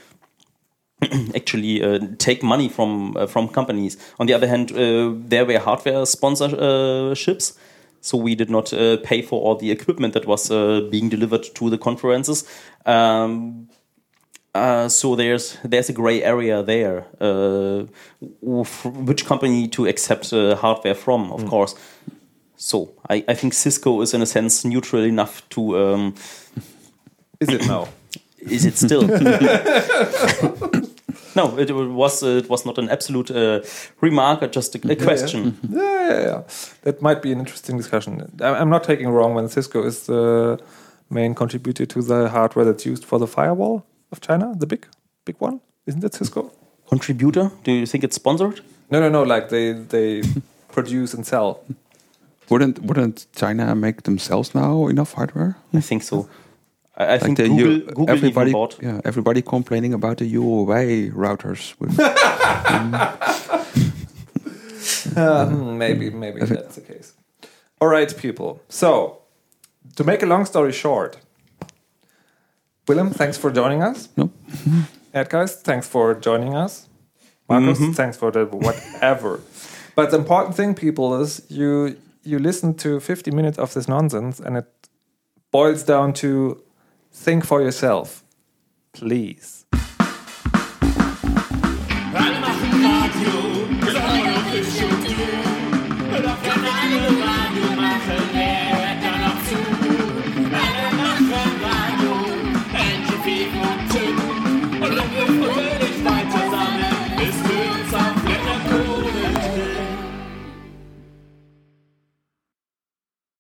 actually 1.35 1.83
uh, 1.83 1.99
take 2.19 2.43
money 2.43 2.69
from 2.69 3.15
uh, 3.17 3.27
from 3.27 3.49
companies. 3.49 3.97
On 4.19 4.27
the 4.27 4.35
other 4.35 4.47
hand, 4.49 4.73
uh, 4.73 5.13
there 5.29 5.45
were 5.45 5.59
hardware 5.59 6.07
sponsorships. 6.07 7.57
So 8.01 8.17
we 8.19 8.35
did 8.37 8.51
not 8.51 8.73
uh, 8.73 8.97
pay 9.03 9.21
for 9.23 9.41
all 9.43 9.57
the 9.57 9.71
equipment 9.71 10.15
that 10.15 10.27
was 10.27 10.51
uh, 10.51 10.81
being 10.91 11.09
delivered 11.11 11.43
to 11.55 11.71
the 11.71 11.79
conferences. 11.79 12.45
Um, 12.87 13.69
uh, 14.57 14.89
so 14.89 15.17
there's 15.17 15.59
there's 15.65 15.89
a 15.89 15.93
gray 15.93 16.23
area 16.23 16.63
there. 16.63 17.07
Uh, 17.21 17.87
which 18.43 19.27
company 19.27 19.69
to 19.69 19.87
accept 19.87 20.33
uh, 20.33 20.57
hardware 20.57 20.95
from, 20.95 21.33
of 21.33 21.47
course. 21.47 21.75
So 22.57 22.93
I, 23.09 23.25
I 23.29 23.35
think 23.35 23.55
Cisco 23.55 24.01
is 24.01 24.15
in 24.15 24.23
a 24.23 24.27
sense 24.27 24.65
neutral 24.65 25.05
enough 25.05 25.49
to. 25.51 25.79
Um, 25.79 26.15
Is 27.41 27.51
it 27.51 27.67
now? 27.67 27.89
is 28.39 28.65
it 28.65 28.79
still? 28.79 29.03
no, 31.37 31.59
it 31.59 31.71
was 31.71 32.23
uh, 32.23 32.39
it 32.39 32.49
was 32.49 32.65
not 32.65 32.79
an 32.79 32.89
absolute 32.89 33.31
uh, 33.31 33.61
remark, 34.01 34.43
uh, 34.43 34.47
just 34.47 34.75
a, 34.75 34.91
a 34.91 34.97
question. 34.97 35.59
Yeah, 35.69 36.09
yeah, 36.09 36.21
yeah. 36.21 36.43
That 36.83 37.03
might 37.03 37.21
be 37.21 37.33
an 37.33 37.41
interesting 37.41 37.77
discussion. 37.77 38.27
I'm 38.41 38.71
not 38.71 38.85
taking 38.85 39.09
wrong 39.09 39.35
when 39.35 39.49
Cisco 39.49 39.85
is 39.85 40.07
the 40.07 40.59
main 41.11 41.35
contributor 41.35 41.85
to 41.85 42.01
the 42.01 42.31
hardware 42.31 42.65
that's 42.65 42.87
used 42.87 43.05
for 43.05 43.19
the 43.19 43.27
firewall 43.27 43.85
of 44.17 44.21
China, 44.21 44.55
the 44.59 44.67
big, 44.67 44.87
big 45.25 45.37
one. 45.39 45.61
Isn't 45.87 46.01
that 46.01 46.15
Cisco? 46.15 46.51
Contributor? 46.89 47.51
Do 47.65 47.73
you 47.73 47.87
think 47.87 48.05
it's 48.05 48.17
sponsored? 48.17 48.61
No, 48.91 49.01
no, 49.01 49.09
no. 49.09 49.23
Like 49.23 49.49
they 49.49 49.73
they 49.73 50.23
produce 50.73 51.15
and 51.17 51.27
sell. 51.27 51.61
wouldn't 52.51 52.79
wouldn't 52.83 53.27
China 53.35 53.75
make 53.75 54.03
themselves 54.03 54.55
now 54.55 54.89
enough 54.89 55.15
hardware? 55.15 55.55
I 55.75 55.81
think 55.81 56.03
so. 56.03 56.29
I, 56.97 57.15
I 57.15 57.19
think 57.19 57.37
the 57.37 57.49
Google, 57.49 57.73
U- 57.73 57.81
Google 57.87 58.11
everybody, 58.11 58.51
even 58.51 58.61
bought. 58.61 58.79
yeah, 58.83 59.01
everybody 59.05 59.43
complaining 59.43 59.95
about 59.95 60.17
the 60.19 60.35
Huawei 60.35 61.13
routers. 61.13 61.75
With, 61.81 61.97
Hmm, 65.17 65.79
maybe, 65.79 66.11
maybe 66.11 66.41
that's 66.41 66.75
the 66.77 66.81
case. 66.81 67.15
All 67.81 67.89
right, 67.89 68.17
people. 68.17 68.61
So, 68.69 69.19
to 69.97 70.05
make 70.05 70.23
a 70.23 70.27
long 70.27 70.45
story 70.47 70.73
short, 70.73 71.17
Willem, 72.89 73.11
thanks 73.11 73.37
for 73.37 73.51
joining 73.51 73.83
us. 73.83 74.09
no, 74.17 74.31
Edgeist, 75.15 75.63
thanks 75.63 75.89
for 75.89 76.15
joining 76.15 76.55
us. 76.55 76.89
Marcus, 77.49 77.79
mm-hmm. 77.79 77.93
thanks 77.93 78.17
for 78.17 78.31
the 78.31 78.45
whatever. 78.45 79.41
but 79.97 80.11
the 80.11 80.19
important 80.19 80.57
thing, 80.57 80.75
people, 80.75 81.21
is 81.21 81.43
you 81.49 81.97
you 82.23 82.39
listen 82.39 82.75
to 82.75 83.01
50 83.01 83.31
minutes 83.31 83.59
of 83.59 83.75
this 83.75 83.89
nonsense, 83.89 84.41
and 84.41 84.57
it 84.57 84.67
boils 85.51 85.83
down 85.85 86.13
to 86.15 86.63
think 87.13 87.45
for 87.45 87.61
yourself, 87.61 88.25
please. 88.93 89.65